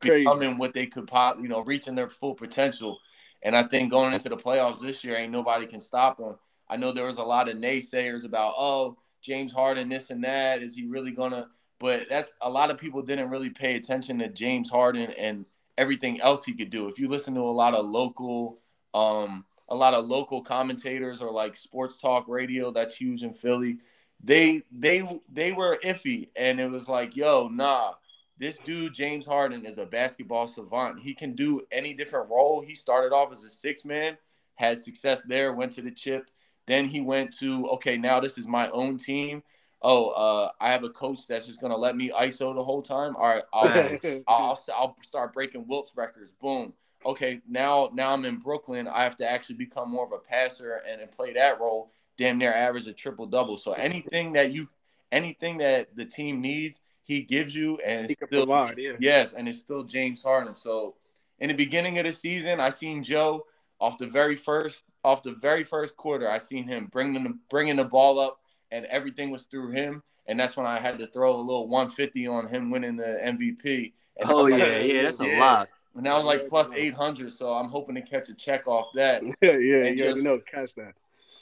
Crazy. 0.00 0.24
becoming 0.24 0.58
what 0.58 0.74
they 0.74 0.86
could 0.86 1.06
pop, 1.06 1.38
you 1.40 1.48
know, 1.48 1.60
reaching 1.60 1.94
their 1.94 2.10
full 2.10 2.34
potential. 2.34 2.98
And 3.42 3.56
I 3.56 3.62
think 3.62 3.90
going 3.90 4.12
into 4.12 4.28
the 4.28 4.36
playoffs 4.36 4.80
this 4.80 5.02
year, 5.02 5.16
ain't 5.16 5.32
nobody 5.32 5.66
can 5.66 5.80
stop 5.80 6.18
them. 6.18 6.36
I 6.68 6.76
know 6.76 6.92
there 6.92 7.06
was 7.06 7.16
a 7.16 7.22
lot 7.22 7.48
of 7.48 7.56
naysayers 7.56 8.24
about, 8.24 8.54
oh, 8.56 8.98
James 9.22 9.52
Harden, 9.52 9.88
this 9.88 10.10
and 10.10 10.22
that. 10.22 10.62
Is 10.62 10.76
he 10.76 10.86
really 10.86 11.10
gonna? 11.10 11.48
But 11.80 12.08
that's 12.10 12.30
a 12.42 12.48
lot 12.48 12.70
of 12.70 12.78
people 12.78 13.02
didn't 13.02 13.30
really 13.30 13.48
pay 13.48 13.74
attention 13.74 14.18
to 14.18 14.28
James 14.28 14.68
Harden 14.70 15.10
and 15.12 15.46
everything 15.78 16.20
else 16.20 16.44
he 16.44 16.52
could 16.52 16.70
do. 16.70 16.88
If 16.88 16.98
you 16.98 17.08
listen 17.08 17.34
to 17.34 17.40
a 17.40 17.50
lot 17.50 17.74
of 17.74 17.86
local, 17.86 18.58
um, 18.92 19.46
a 19.68 19.74
lot 19.74 19.94
of 19.94 20.06
local 20.06 20.42
commentators 20.42 21.22
or 21.22 21.32
like 21.32 21.56
sports 21.56 21.98
talk 21.98 22.28
radio, 22.28 22.70
that's 22.70 22.94
huge 22.94 23.22
in 23.22 23.32
Philly. 23.32 23.78
They 24.22 24.62
they 24.70 25.02
they 25.32 25.52
were 25.52 25.78
iffy, 25.82 26.28
and 26.36 26.60
it 26.60 26.70
was 26.70 26.86
like, 26.86 27.16
yo, 27.16 27.48
nah, 27.48 27.94
this 28.36 28.58
dude 28.58 28.92
James 28.92 29.24
Harden 29.24 29.64
is 29.64 29.78
a 29.78 29.86
basketball 29.86 30.46
savant. 30.48 31.00
He 31.00 31.14
can 31.14 31.34
do 31.34 31.62
any 31.72 31.94
different 31.94 32.28
role. 32.28 32.60
He 32.60 32.74
started 32.74 33.14
off 33.14 33.32
as 33.32 33.42
a 33.42 33.48
six 33.48 33.86
man, 33.86 34.18
had 34.54 34.78
success 34.78 35.22
there, 35.22 35.54
went 35.54 35.72
to 35.72 35.82
the 35.82 35.90
chip. 35.90 36.30
Then 36.66 36.88
he 36.88 37.00
went 37.00 37.32
to 37.38 37.66
okay, 37.70 37.96
now 37.96 38.20
this 38.20 38.36
is 38.36 38.46
my 38.46 38.68
own 38.68 38.98
team 38.98 39.42
oh, 39.82 40.08
uh, 40.10 40.50
I 40.60 40.70
have 40.70 40.84
a 40.84 40.90
coach 40.90 41.26
that's 41.26 41.46
just 41.46 41.60
gonna 41.60 41.76
let 41.76 41.96
me 41.96 42.10
ISO 42.10 42.54
the 42.54 42.64
whole 42.64 42.82
time. 42.82 43.16
All 43.16 43.28
right, 43.28 43.42
I'll, 43.52 43.98
I'll, 44.28 44.60
I'll 44.74 44.96
start 45.02 45.32
breaking 45.32 45.66
Wilt's 45.66 45.96
records. 45.96 46.32
Boom. 46.40 46.72
Okay, 47.04 47.40
now 47.48 47.90
now 47.92 48.12
I'm 48.12 48.24
in 48.24 48.36
Brooklyn. 48.36 48.86
I 48.86 49.04
have 49.04 49.16
to 49.16 49.28
actually 49.28 49.56
become 49.56 49.90
more 49.90 50.04
of 50.04 50.12
a 50.12 50.18
passer 50.18 50.82
and, 50.88 51.00
and 51.00 51.10
play 51.10 51.32
that 51.34 51.60
role. 51.60 51.92
Damn 52.18 52.38
near 52.38 52.52
average 52.52 52.86
a 52.86 52.92
triple 52.92 53.26
double. 53.26 53.56
So 53.56 53.72
anything 53.72 54.34
that 54.34 54.52
you, 54.52 54.68
anything 55.10 55.58
that 55.58 55.96
the 55.96 56.04
team 56.04 56.42
needs, 56.42 56.80
he 57.04 57.22
gives 57.22 57.54
you, 57.54 57.78
and 57.78 58.10
it's 58.10 58.14
still 58.14 58.46
provide, 58.46 58.74
yeah. 58.76 58.92
yes, 59.00 59.32
and 59.32 59.48
it's 59.48 59.58
still 59.58 59.82
James 59.84 60.22
Harden. 60.22 60.54
So 60.54 60.96
in 61.38 61.48
the 61.48 61.54
beginning 61.54 61.98
of 61.98 62.04
the 62.04 62.12
season, 62.12 62.60
I 62.60 62.68
seen 62.68 63.02
Joe 63.02 63.46
off 63.80 63.96
the 63.96 64.06
very 64.06 64.36
first 64.36 64.84
off 65.02 65.22
the 65.22 65.32
very 65.32 65.64
first 65.64 65.96
quarter. 65.96 66.30
I 66.30 66.36
seen 66.36 66.68
him 66.68 66.88
bringing 66.92 67.24
the 67.24 67.38
bringing 67.48 67.76
the 67.76 67.84
ball 67.84 68.18
up 68.18 68.39
and 68.70 68.84
everything 68.86 69.30
was 69.30 69.42
through 69.42 69.70
him. 69.70 70.02
And 70.26 70.38
that's 70.38 70.56
when 70.56 70.66
I 70.66 70.78
had 70.78 70.98
to 70.98 71.06
throw 71.08 71.34
a 71.36 71.40
little 71.40 71.68
150 71.68 72.26
on 72.26 72.48
him 72.48 72.70
winning 72.70 72.96
the 72.96 73.18
MVP. 73.22 73.92
And 74.18 74.30
oh 74.30 74.46
yeah, 74.46 74.78
yeah, 74.78 75.02
that's 75.02 75.20
yeah. 75.20 75.38
a 75.38 75.40
lot. 75.40 75.68
And 75.96 76.06
that 76.06 76.14
was 76.14 76.24
like 76.24 76.46
plus 76.46 76.72
800, 76.72 77.32
so 77.32 77.52
I'm 77.52 77.68
hoping 77.68 77.96
to 77.96 78.02
catch 78.02 78.28
a 78.28 78.34
check 78.34 78.66
off 78.68 78.86
that. 78.94 79.24
yeah, 79.42 79.56
yeah, 79.56 79.84
and 79.84 79.98
yeah, 79.98 80.12
know, 80.14 80.38
catch 80.38 80.74
that. 80.76 80.94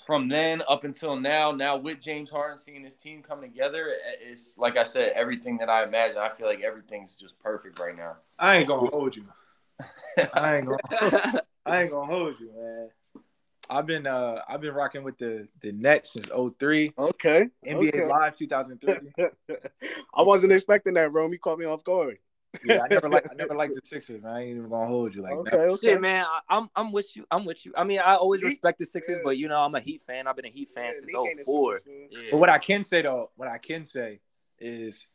From 0.06 0.26
then 0.26 0.62
up 0.68 0.84
until 0.84 1.16
now, 1.16 1.52
now 1.52 1.76
with 1.76 2.00
James 2.00 2.30
Harden 2.30 2.56
seeing 2.56 2.82
his 2.82 2.96
team 2.96 3.22
come 3.22 3.42
together, 3.42 3.92
it's 4.22 4.56
like 4.56 4.78
I 4.78 4.84
said, 4.84 5.12
everything 5.14 5.58
that 5.58 5.68
I 5.68 5.84
imagine. 5.84 6.16
I 6.16 6.30
feel 6.30 6.46
like 6.46 6.62
everything's 6.62 7.14
just 7.14 7.38
perfect 7.40 7.78
right 7.78 7.94
now. 7.94 8.16
I 8.38 8.56
ain't 8.56 8.68
gonna 8.68 8.88
hold 8.88 9.14
you. 9.14 9.26
I 10.32 10.56
ain't 10.56 10.66
gonna. 10.66 11.42
I 11.66 11.82
ain't 11.82 11.90
gonna 11.90 12.06
hold 12.06 12.40
you, 12.40 12.50
man. 12.56 12.88
I've 13.70 13.86
been 13.86 14.06
uh 14.06 14.40
I've 14.48 14.60
been 14.60 14.74
rocking 14.74 15.02
with 15.02 15.18
the 15.18 15.48
the 15.60 15.72
Nets 15.72 16.12
since 16.12 16.28
03. 16.28 16.92
Okay. 16.98 17.48
NBA 17.66 17.88
okay. 17.88 18.06
Live 18.06 18.34
2003. 18.34 19.26
I 20.14 20.22
wasn't 20.22 20.52
expecting 20.52 20.94
that, 20.94 21.12
Rome. 21.12 21.32
You 21.32 21.38
caught 21.38 21.58
me 21.58 21.66
off 21.66 21.84
guard. 21.84 22.18
yeah, 22.64 22.80
I 22.82 22.88
never 22.88 23.10
like 23.10 23.26
I 23.30 23.34
never 23.34 23.54
liked 23.54 23.74
the 23.74 23.82
Sixers, 23.84 24.22
man. 24.22 24.32
I 24.32 24.40
ain't 24.40 24.56
even 24.56 24.70
gonna 24.70 24.86
hold 24.86 25.14
you 25.14 25.22
like 25.22 25.34
okay, 25.34 25.56
that. 25.56 25.68
Okay. 25.68 25.88
Shit, 25.88 26.00
man, 26.00 26.24
I, 26.48 26.56
am 26.56 26.70
I'm 26.74 26.92
with 26.92 27.14
you. 27.14 27.26
I'm 27.30 27.44
with 27.44 27.66
you. 27.66 27.74
I 27.76 27.84
mean, 27.84 28.00
I 28.00 28.14
always 28.14 28.42
respect 28.42 28.78
the 28.78 28.86
Sixers, 28.86 29.18
yeah. 29.18 29.22
but 29.24 29.36
you 29.36 29.48
know, 29.48 29.60
I'm 29.60 29.74
a 29.74 29.80
Heat 29.80 30.00
fan. 30.06 30.26
I've 30.26 30.36
been 30.36 30.46
a 30.46 30.50
Heat 30.50 30.68
fan 30.70 30.92
yeah, 31.06 31.22
since 31.34 31.46
04. 31.46 31.80
Yeah. 31.86 32.20
But 32.30 32.38
what 32.38 32.48
I 32.48 32.58
can 32.58 32.84
say 32.84 33.02
though, 33.02 33.30
what 33.36 33.48
I 33.48 33.58
can 33.58 33.84
say 33.84 34.20
is 34.58 35.06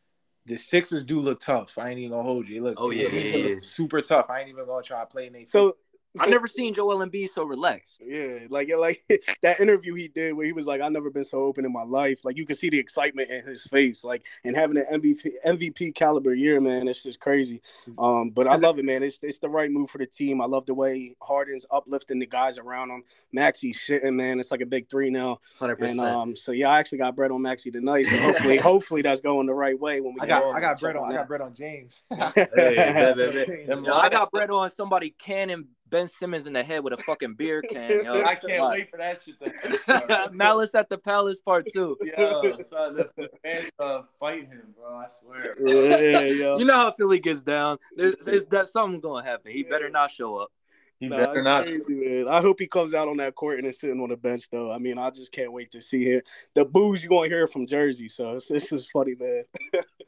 the 0.45 0.57
Sixers 0.57 1.03
do 1.03 1.19
look 1.19 1.39
tough. 1.39 1.77
I 1.77 1.89
ain't 1.89 1.99
even 1.99 2.11
gonna 2.11 2.23
hold 2.23 2.47
you. 2.47 2.55
They 2.55 2.61
look, 2.61 2.75
oh 2.77 2.91
yeah, 2.91 3.07
yeah, 3.09 3.55
super 3.59 4.01
tough. 4.01 4.29
I 4.29 4.41
ain't 4.41 4.49
even 4.49 4.65
gonna 4.65 4.83
try 4.83 4.99
to 4.99 5.05
play 5.07 5.27
in 5.27 5.49
So 5.49 5.77
I 6.19 6.27
never 6.27 6.47
seen 6.47 6.73
Joel 6.73 6.97
Embiid 6.97 7.29
so 7.29 7.43
relaxed. 7.43 8.01
Yeah, 8.05 8.39
like 8.49 8.69
like 8.77 8.99
that 9.41 9.59
interview 9.59 9.95
he 9.95 10.07
did 10.07 10.33
where 10.33 10.45
he 10.45 10.53
was 10.53 10.67
like, 10.67 10.79
"I've 10.79 10.91
never 10.91 11.09
been 11.09 11.23
so 11.23 11.39
open 11.39 11.65
in 11.65 11.73
my 11.73 11.83
life." 11.83 12.23
Like 12.23 12.37
you 12.37 12.45
can 12.45 12.55
see 12.55 12.69
the 12.69 12.77
excitement 12.77 13.29
in 13.31 13.43
his 13.43 13.63
face, 13.63 14.03
like 14.03 14.25
and 14.43 14.55
having 14.55 14.77
an 14.77 14.85
MVP 15.01 15.31
MVP 15.45 15.95
caliber 15.95 16.33
year, 16.33 16.61
man, 16.61 16.87
it's 16.87 17.03
just 17.03 17.19
crazy. 17.19 17.61
Um, 17.97 18.29
but 18.29 18.47
I 18.47 18.57
love 18.57 18.77
it, 18.77 18.85
man. 18.85 19.01
It's 19.01 19.23
it's 19.23 19.39
the 19.39 19.49
right 19.49 19.71
move 19.71 19.89
for 19.89 19.97
the 19.97 20.05
team. 20.05 20.39
I 20.39 20.45
love 20.45 20.65
the 20.67 20.75
way 20.75 21.15
Harden's 21.21 21.65
uplifting 21.71 22.19
the 22.19 22.27
guys 22.27 22.59
around 22.59 22.91
him. 22.91 23.03
Maxey's 23.31 23.77
shitting, 23.77 24.13
man. 24.13 24.39
It's 24.39 24.51
like 24.51 24.61
a 24.61 24.67
big 24.67 24.89
three 24.89 25.09
now. 25.09 25.39
Hundred 25.59 25.77
percent. 25.77 25.99
Um, 25.99 26.35
so 26.35 26.51
yeah, 26.51 26.69
I 26.69 26.79
actually 26.79 26.99
got 26.99 27.15
bread 27.15 27.31
on 27.31 27.41
Maxey 27.41 27.71
tonight. 27.71 28.03
So 28.03 28.17
hopefully, 28.17 28.57
hopefully 28.73 29.01
that's 29.01 29.21
going 29.21 29.47
the 29.47 29.53
right 29.53 29.79
way 29.79 29.99
when 29.99 30.13
we. 30.13 30.21
I 30.21 30.27
got 30.27 30.43
I 30.43 30.59
got 30.59 30.79
bread 30.79 30.95
on 30.95 31.11
I 31.11 31.15
got 31.15 31.27
bread 31.27 31.41
on 31.41 31.55
James. 31.55 32.05
hey, 32.11 32.47
hey, 32.55 33.65
hey, 33.65 33.67
I 33.91 34.09
got 34.09 34.31
bread 34.31 34.51
on 34.51 34.69
somebody 34.69 35.09
canning 35.09 35.67
Ben 35.93 36.07
Simmons 36.07 36.47
in 36.47 36.53
the 36.53 36.63
head 36.63 36.83
with 36.83 36.93
a 36.93 36.97
fucking 36.97 37.35
beer 37.35 37.61
can. 37.69 38.03
Yo. 38.03 38.23
I 38.23 38.33
can't 38.33 38.67
wait 38.67 38.89
for 38.89 38.97
that 38.97 39.19
shit. 39.23 40.33
Malice 40.33 40.73
at 40.73 40.89
the 40.89 40.97
Palace 40.97 41.39
Part 41.39 41.67
Two. 41.71 41.95
Yo, 42.17 42.41
son, 42.63 42.95
the, 42.95 43.09
the 43.15 43.29
fans 43.43 43.69
uh, 43.79 44.01
fight 44.19 44.47
him, 44.47 44.73
bro. 44.75 44.97
I 44.97 45.05
swear. 45.07 45.53
Yeah, 45.59 46.21
yo. 46.21 46.57
You 46.57 46.65
know 46.65 46.73
how 46.73 46.91
Philly 46.91 47.19
gets 47.19 47.43
down. 47.43 47.77
There's, 47.95 48.15
there's 48.25 48.45
that 48.45 48.69
something's 48.69 49.01
gonna 49.01 49.23
happen. 49.23 49.51
He 49.51 49.61
better 49.61 49.89
not 49.89 50.09
show 50.09 50.37
up. 50.37 50.51
He 50.99 51.09
nah, 51.09 51.17
better 51.17 51.43
not. 51.43 51.65
Crazy, 51.65 52.25
I 52.27 52.41
hope 52.41 52.59
he 52.59 52.65
comes 52.65 52.95
out 52.95 53.07
on 53.07 53.17
that 53.17 53.35
court 53.35 53.59
and 53.59 53.67
is 53.67 53.79
sitting 53.79 54.01
on 54.01 54.09
the 54.09 54.17
bench, 54.17 54.49
though. 54.51 54.71
I 54.71 54.79
mean, 54.79 54.97
I 54.97 55.11
just 55.11 55.31
can't 55.31 55.53
wait 55.53 55.71
to 55.73 55.81
see 55.81 56.05
him. 56.05 56.21
The 56.55 56.65
boos 56.65 57.03
you're 57.03 57.09
gonna 57.09 57.29
hear 57.29 57.45
from 57.45 57.67
Jersey, 57.67 58.09
so 58.09 58.39
this 58.49 58.71
is 58.71 58.87
funny, 58.87 59.13
man. 59.13 59.43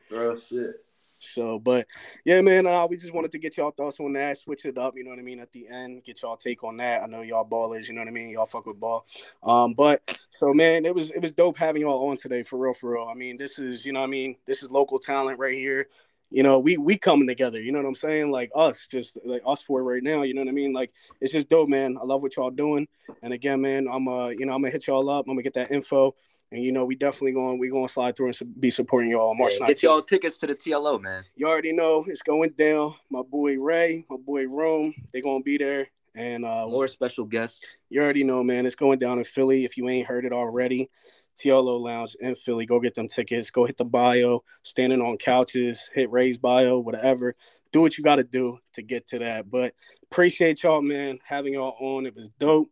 bro, 0.09 0.35
shit. 0.35 0.84
So, 1.25 1.59
but 1.59 1.87
yeah, 2.23 2.41
man, 2.41 2.67
uh, 2.67 2.85
we 2.87 2.97
just 2.97 3.13
wanted 3.13 3.31
to 3.31 3.39
get 3.39 3.57
y'all 3.57 3.71
thoughts 3.71 3.99
on 3.99 4.13
that, 4.13 4.37
switch 4.37 4.65
it 4.65 4.77
up, 4.77 4.95
you 4.95 5.03
know 5.03 5.09
what 5.09 5.19
I 5.19 5.23
mean, 5.23 5.39
at 5.39 5.51
the 5.51 5.67
end, 5.67 6.03
get 6.03 6.21
y'all 6.21 6.37
take 6.37 6.63
on 6.63 6.77
that. 6.77 7.03
I 7.03 7.07
know 7.07 7.21
y'all 7.21 7.47
ballers, 7.47 7.87
you 7.87 7.93
know 7.93 8.01
what 8.01 8.07
I 8.07 8.11
mean, 8.11 8.29
y'all 8.29 8.45
fuck 8.45 8.65
with 8.65 8.79
ball. 8.79 9.05
Um, 9.43 9.73
but 9.73 10.01
so 10.29 10.53
man, 10.53 10.85
it 10.85 10.93
was 10.93 11.11
it 11.11 11.21
was 11.21 11.31
dope 11.31 11.57
having 11.57 11.81
y'all 11.81 12.09
on 12.09 12.17
today 12.17 12.43
for 12.43 12.57
real, 12.57 12.73
for 12.73 12.93
real. 12.93 13.07
I 13.09 13.13
mean, 13.13 13.37
this 13.37 13.59
is, 13.59 13.85
you 13.85 13.93
know 13.93 14.03
I 14.03 14.07
mean, 14.07 14.37
this 14.45 14.63
is 14.63 14.71
local 14.71 14.99
talent 14.99 15.39
right 15.39 15.55
here 15.55 15.87
you 16.35 16.43
know, 16.43 16.59
we 16.59 16.75
we 16.75 16.97
coming 16.97 17.29
together. 17.29 17.61
You 17.61 17.71
know 17.71 17.79
what 17.79 17.87
I'm 17.87 17.95
saying? 17.95 18.29
Like 18.29 18.51
us, 18.53 18.87
just 18.87 19.17
like 19.23 19.41
us 19.47 19.61
four 19.61 19.83
right 19.83 20.03
now. 20.03 20.23
You 20.23 20.33
know 20.33 20.41
what 20.41 20.49
I 20.49 20.51
mean? 20.51 20.73
Like 20.73 20.91
it's 21.21 21.31
just 21.31 21.47
dope, 21.47 21.69
man. 21.69 21.97
I 21.97 22.03
love 22.03 22.21
what 22.21 22.35
y'all 22.35 22.49
doing. 22.49 22.89
And 23.21 23.31
again, 23.31 23.61
man, 23.61 23.87
I'm 23.89 24.05
uh, 24.09 24.27
you 24.27 24.45
know, 24.45 24.53
I'm 24.53 24.61
gonna 24.61 24.71
hit 24.71 24.87
y'all 24.87 25.09
up. 25.09 25.27
I'm 25.27 25.31
gonna 25.31 25.43
get 25.43 25.53
that 25.53 25.71
info, 25.71 26.13
and 26.51 26.61
you 26.61 26.73
know, 26.73 26.83
we 26.83 26.95
definitely 26.95 27.31
going 27.31 27.57
we 27.57 27.69
gonna 27.69 27.87
slide 27.87 28.17
through 28.17 28.27
and 28.27 28.59
be 28.59 28.69
supporting 28.69 29.11
y'all 29.11 29.33
March 29.33 29.53
yeah, 29.53 29.59
19th. 29.61 29.67
Get 29.67 29.83
y'all 29.83 30.01
tickets 30.01 30.37
to 30.39 30.47
the 30.47 30.55
TLO, 30.55 31.01
man. 31.01 31.23
You 31.37 31.47
already 31.47 31.71
know 31.71 32.03
it's 32.05 32.21
going 32.21 32.49
down. 32.57 32.95
My 33.09 33.21
boy 33.21 33.57
Ray, 33.57 34.03
my 34.09 34.17
boy 34.17 34.45
Rome, 34.45 34.93
they 35.13 35.21
gonna 35.21 35.41
be 35.41 35.57
there. 35.57 35.87
And 36.17 36.45
uh, 36.45 36.67
more 36.67 36.87
special 36.87 37.25
guests. 37.25 37.65
You 37.89 38.01
already 38.01 38.23
know, 38.25 38.43
man. 38.43 38.65
It's 38.65 38.75
going 38.75 38.99
down 38.99 39.19
in 39.19 39.25
Philly. 39.25 39.63
If 39.63 39.77
you 39.77 39.87
ain't 39.87 40.07
heard 40.07 40.25
it 40.25 40.31
already, 40.31 40.89
TLO 41.35 41.79
Lounge 41.79 42.15
in 42.19 42.35
Philly. 42.35 42.65
Go 42.65 42.79
get 42.79 42.95
them 42.95 43.07
tickets. 43.07 43.49
Go 43.49 43.65
hit 43.65 43.77
the 43.77 43.85
bio, 43.85 44.43
standing 44.63 45.01
on 45.01 45.17
couches, 45.17 45.89
hit 45.93 46.11
Ray's 46.11 46.37
bio, 46.37 46.79
whatever. 46.79 47.35
Do 47.71 47.81
what 47.81 47.97
you 47.97 48.03
got 48.03 48.15
to 48.15 48.23
do 48.23 48.57
to 48.73 48.81
get 48.81 49.07
to 49.07 49.19
that. 49.19 49.49
But 49.49 49.73
appreciate 50.03 50.63
y'all, 50.63 50.81
man, 50.81 51.19
having 51.23 51.53
y'all 51.53 51.75
on. 51.79 52.05
It 52.05 52.15
was 52.15 52.29
dope. 52.29 52.67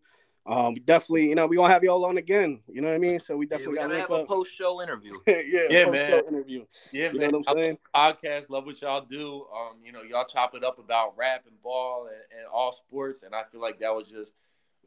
Um, 0.45 0.74
we 0.74 0.82
definitely, 0.82 1.30
you 1.30 1.36
know, 1.36 1.47
we 1.47 1.55
gonna 1.55 1.72
have 1.72 1.84
y'all 1.84 2.03
on 2.05 2.18
again. 2.18 2.61
You 2.68 2.82
know 2.82 2.89
what 2.89 2.95
I 2.95 2.99
mean? 2.99 3.20
So 3.20 3.38
we 3.38 3.45
definitely 3.45 3.76
yeah, 3.78 3.88
we 3.88 3.93
gotta, 3.93 4.07
gotta 4.07 4.14
have 4.14 4.24
a 4.24 4.26
post 4.26 4.53
show 4.53 4.82
interview. 4.82 5.14
yeah, 5.28 5.41
yeah, 5.70 5.89
man. 5.89 6.22
Interview. 6.28 6.66
Yeah, 6.91 7.11
you 7.14 7.20
man. 7.20 7.32
Know 7.32 7.38
what 7.39 7.49
I'm 7.49 7.55
saying? 7.55 7.78
Podcast, 7.95 8.49
love 8.49 8.66
what 8.66 8.82
y'all 8.82 9.05
do. 9.09 9.45
Um, 9.55 9.78
you 9.86 9.93
know, 9.93 10.01
y'all 10.01 10.26
chop 10.26 10.53
it 10.53 10.64
up 10.64 10.80
about 10.80 11.18
rap 11.18 11.45
and 11.47 11.61
ball 11.61 12.07
and, 12.07 12.39
and 12.39 12.47
all 12.51 12.74
sports, 12.74 13.24
and 13.24 13.34
I 13.34 13.43
feel 13.51 13.61
like 13.61 13.80
that 13.80 13.95
was 13.95 14.11
just 14.11 14.34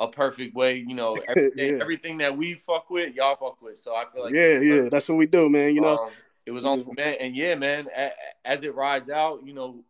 a 0.00 0.08
perfect 0.08 0.54
way. 0.54 0.76
You 0.78 0.94
know, 0.94 1.14
everything, 1.28 1.74
yeah. 1.76 1.80
everything 1.80 2.18
that 2.18 2.36
we 2.36 2.54
fuck 2.54 2.90
with, 2.90 3.14
y'all 3.14 3.36
fuck 3.36 3.60
with. 3.62 3.78
So 3.78 3.94
I 3.94 4.04
feel 4.12 4.24
like 4.24 4.34
yeah, 4.34 4.58
yeah, 4.60 4.88
that's 4.90 5.08
what 5.08 5.16
we 5.16 5.26
do, 5.26 5.48
man. 5.48 5.74
You 5.74 5.80
know, 5.80 5.98
um, 5.98 6.10
it 6.44 6.50
was 6.50 6.64
on 6.64 6.86
man, 6.96 7.16
and 7.20 7.36
yeah, 7.36 7.54
man. 7.54 7.88
As 8.44 8.62
it 8.62 8.74
rides 8.74 9.10
out, 9.10 9.40
you 9.44 9.54
know, 9.54 9.84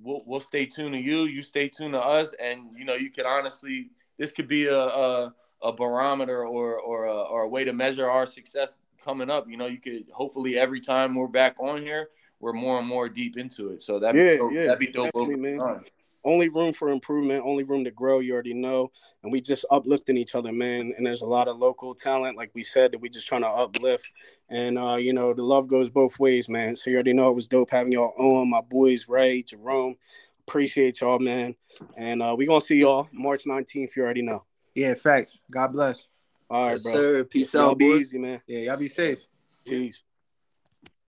we'll 0.00 0.22
we'll 0.26 0.40
stay 0.40 0.66
tuned 0.66 0.94
to 0.94 1.00
you. 1.00 1.24
You 1.24 1.42
stay 1.42 1.68
tuned 1.68 1.94
to 1.94 2.00
us, 2.00 2.34
and 2.34 2.70
you 2.76 2.84
know, 2.84 2.94
you 2.94 3.10
could 3.10 3.26
honestly, 3.26 3.90
this 4.18 4.32
could 4.32 4.48
be 4.48 4.66
a 4.66 4.78
a, 4.78 5.34
a 5.62 5.72
barometer 5.72 6.44
or 6.46 6.78
or 6.78 7.04
a, 7.04 7.14
or 7.22 7.42
a 7.42 7.48
way 7.48 7.64
to 7.64 7.72
measure 7.72 8.08
our 8.08 8.26
success 8.26 8.76
coming 9.06 9.30
up, 9.30 9.48
you 9.48 9.56
know, 9.56 9.66
you 9.66 9.78
could 9.78 10.04
hopefully 10.12 10.58
every 10.58 10.80
time 10.80 11.14
we're 11.14 11.28
back 11.28 11.54
on 11.58 11.80
here, 11.80 12.08
we're 12.40 12.52
more 12.52 12.78
and 12.78 12.88
more 12.88 13.08
deep 13.08 13.38
into 13.38 13.70
it. 13.70 13.82
So 13.82 13.98
that'd 14.00 14.20
Yeah, 14.20 14.32
be 14.32 14.36
dope. 14.38 14.52
yeah, 14.52 14.66
that'd 14.66 14.78
be 14.78 14.86
dope 14.88 15.10
over 15.14 15.36
man. 15.36 15.58
time. 15.58 15.84
Only 16.26 16.48
room 16.48 16.72
for 16.72 16.90
improvement, 16.90 17.44
only 17.46 17.64
room 17.64 17.84
to 17.84 17.90
grow. 17.90 18.18
You 18.18 18.34
already 18.34 18.52
know, 18.52 18.90
and 19.22 19.32
we 19.32 19.40
just 19.40 19.64
uplifting 19.70 20.16
each 20.16 20.34
other, 20.34 20.52
man. 20.52 20.92
And 20.96 21.06
there's 21.06 21.22
a 21.22 21.28
lot 21.28 21.48
of 21.48 21.56
local 21.56 21.94
talent, 21.94 22.36
like 22.36 22.50
we 22.54 22.62
said, 22.62 22.92
that 22.92 23.00
we 23.00 23.08
just 23.08 23.26
trying 23.26 23.42
to 23.42 23.48
uplift. 23.48 24.10
And 24.50 24.78
uh, 24.78 24.96
you 24.96 25.12
know, 25.12 25.32
the 25.32 25.42
love 25.42 25.68
goes 25.68 25.88
both 25.88 26.18
ways, 26.18 26.48
man. 26.48 26.76
So 26.76 26.90
you 26.90 26.96
already 26.96 27.14
know 27.14 27.30
it 27.30 27.36
was 27.36 27.48
dope 27.48 27.70
having 27.70 27.92
y'all 27.92 28.14
on. 28.18 28.50
My 28.50 28.60
boys, 28.60 29.08
Ray, 29.08 29.42
Jerome, 29.42 29.96
appreciate 30.46 31.00
y'all, 31.00 31.18
man. 31.18 31.54
And 31.96 32.22
uh, 32.22 32.34
we 32.36 32.46
gonna 32.46 32.60
see 32.60 32.80
y'all 32.80 33.08
March 33.12 33.44
19th. 33.44 33.96
You 33.96 34.02
already 34.02 34.22
know. 34.22 34.44
Yeah, 34.74 34.94
facts. 34.94 35.40
God 35.50 35.72
bless. 35.72 36.08
All 36.50 36.66
right, 36.66 36.72
Yes, 36.72 36.82
bro. 36.82 36.92
sir. 36.92 37.24
Peace 37.24 37.54
Y'all 37.54 37.70
out, 37.70 37.78
be 37.78 37.86
boys. 37.86 38.00
easy, 38.00 38.18
man. 38.18 38.42
Yeah, 38.46 38.58
y'all 38.60 38.78
be 38.78 38.88
safe. 38.88 39.24
Peace. 39.64 40.04